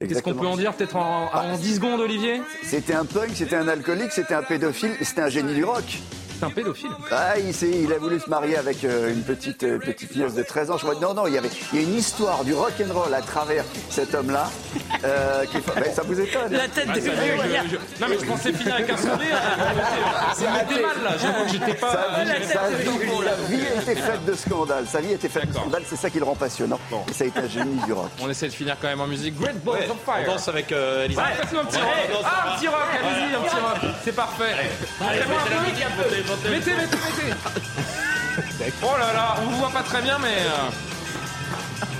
Qu'est-ce 0.00 0.22
qu'on 0.22 0.34
peut 0.34 0.46
en 0.46 0.56
dire 0.56 0.72
peut-être 0.74 0.96
en, 0.96 1.30
en 1.32 1.56
10 1.56 1.76
secondes, 1.76 2.00
Olivier? 2.00 2.40
C'était 2.64 2.94
un 2.94 3.04
punk, 3.04 3.30
c'était 3.34 3.54
un 3.54 3.68
alcoolique, 3.68 4.10
c'était 4.10 4.34
un 4.34 4.42
pédophile, 4.42 4.90
c'était 5.02 5.20
un 5.20 5.28
génie 5.28 5.54
du 5.54 5.64
rock. 5.64 5.84
C'est 6.42 6.46
un 6.46 6.50
pédophile. 6.50 6.90
Ah, 7.12 7.34
il, 7.38 7.92
a 7.92 7.98
voulu 7.98 8.18
se 8.18 8.28
marier 8.28 8.56
avec 8.56 8.82
euh, 8.82 9.12
une 9.12 9.22
petite, 9.22 9.62
euh, 9.62 9.78
petite 9.78 10.16
nièce 10.16 10.34
de 10.34 10.42
13 10.42 10.72
ans. 10.72 10.76
Je 10.76 10.84
vois, 10.84 10.96
non, 10.96 11.14
non, 11.14 11.28
il 11.28 11.34
y, 11.34 11.38
avait, 11.38 11.48
il 11.72 11.80
y 11.80 11.84
a 11.84 11.86
une 11.88 11.94
histoire 11.94 12.42
du 12.42 12.52
rock 12.52 12.72
and 12.80 12.92
roll 12.92 13.14
à 13.14 13.20
travers 13.22 13.64
cet 13.90 14.12
homme-là. 14.12 14.50
Euh, 15.04 15.44
qui- 15.44 15.58
ben, 15.58 15.84
ça 15.94 16.02
vous 16.02 16.18
étonne 16.20 16.50
La 16.52 16.66
tête 16.66 16.86
Ah, 16.88 16.94
de 16.96 17.00
ça 17.00 17.06
y 17.06 17.28
est, 17.28 17.36
je- 17.64 17.68
je- 17.70 17.76
Non 18.02 18.08
mais 18.08 18.18
je 18.20 18.24
pensais 18.24 18.52
finir 18.52 18.74
avec 18.74 18.90
un 18.90 18.96
sourire. 18.96 19.36
C'est 20.34 20.44
mal 20.46 21.02
là. 21.04 21.10
J'avoue 21.20 21.44
que 21.44 21.50
j'étais 21.52 21.74
pas. 21.74 21.92
Sa 21.92 22.24
vie, 22.24 22.44
sa 22.44 22.68
vie- 23.48 23.62
était 23.80 23.94
faite 24.00 24.24
de 24.24 24.34
scandales. 24.34 24.86
Sa 24.88 25.00
vie 25.00 25.12
était 25.12 25.28
faite 25.28 25.46
de 25.48 25.52
scandales. 25.54 25.82
C'est 25.88 25.96
ça 25.96 26.10
qui 26.10 26.18
le 26.18 26.24
rend 26.24 26.34
passionnant. 26.34 26.80
Et 27.08 27.12
ça 27.12 27.22
a 27.22 27.26
été 27.28 27.38
un 27.38 27.48
génie 27.48 27.80
du 27.86 27.92
rock. 27.92 28.10
On 28.20 28.28
essaie 28.28 28.48
de 28.48 28.52
finir 28.52 28.76
quand 28.82 28.88
même 28.88 29.00
en 29.00 29.06
musique. 29.06 29.38
Great 29.40 29.62
Balls 29.64 29.74
Ouais, 29.74 29.90
of 29.90 29.96
Fire. 30.04 30.24
on 30.26 30.32
danse 30.32 30.48
avec 30.48 30.72
euh, 30.72 31.06
Ouais, 31.06 31.14
un 31.18 31.46
petit 31.46 31.56
rock. 31.56 31.66
Ah, 32.24 32.52
un 32.52 32.56
petit 32.56 32.66
rock, 32.68 32.78
allez-y, 33.00 33.34
un 33.36 33.40
petit 33.42 33.56
rock. 33.56 33.92
C'est 34.04 34.16
parfait. 34.16 34.54
Mettez, 36.50 36.72
mettez, 36.74 36.96
mettez. 36.96 37.32
Oh 38.82 38.96
là 38.98 39.12
là, 39.12 39.34
on 39.40 39.50
vous 39.50 39.56
voit 39.58 39.70
pas 39.70 39.82
très 39.82 40.02
bien, 40.02 40.18
mais. 40.18 40.38
euh, 40.46 40.70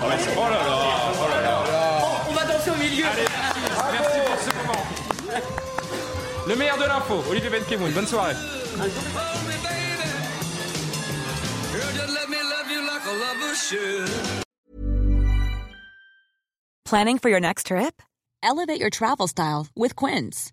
Oh 0.04 0.08
là 0.08 0.16
là, 0.16 0.22
oh 0.40 1.28
là 1.30 1.40
là. 1.42 1.62
On, 2.26 2.30
on 2.30 2.34
va 2.34 2.44
danser 2.44 2.70
au 2.70 2.74
milieu. 2.76 3.04
Allez, 3.06 3.24
merci, 3.28 3.60
merci 3.92 4.18
pour 4.26 4.40
ce 4.40 4.50
moment. 4.56 4.84
Le 6.48 6.56
meilleur 6.56 6.78
de 6.78 6.84
l'info, 6.84 7.22
Olivier 7.30 7.50
Benkemoun, 7.50 7.92
bonne 7.92 8.06
soirée. 8.06 8.34
Planning 16.84 17.18
for 17.18 17.28
your 17.30 17.40
next 17.40 17.66
trip? 17.68 18.02
Elevate 18.42 18.80
your 18.80 18.90
travel 18.90 19.28
style 19.28 19.66
with 19.74 19.94
Quince. 19.96 20.52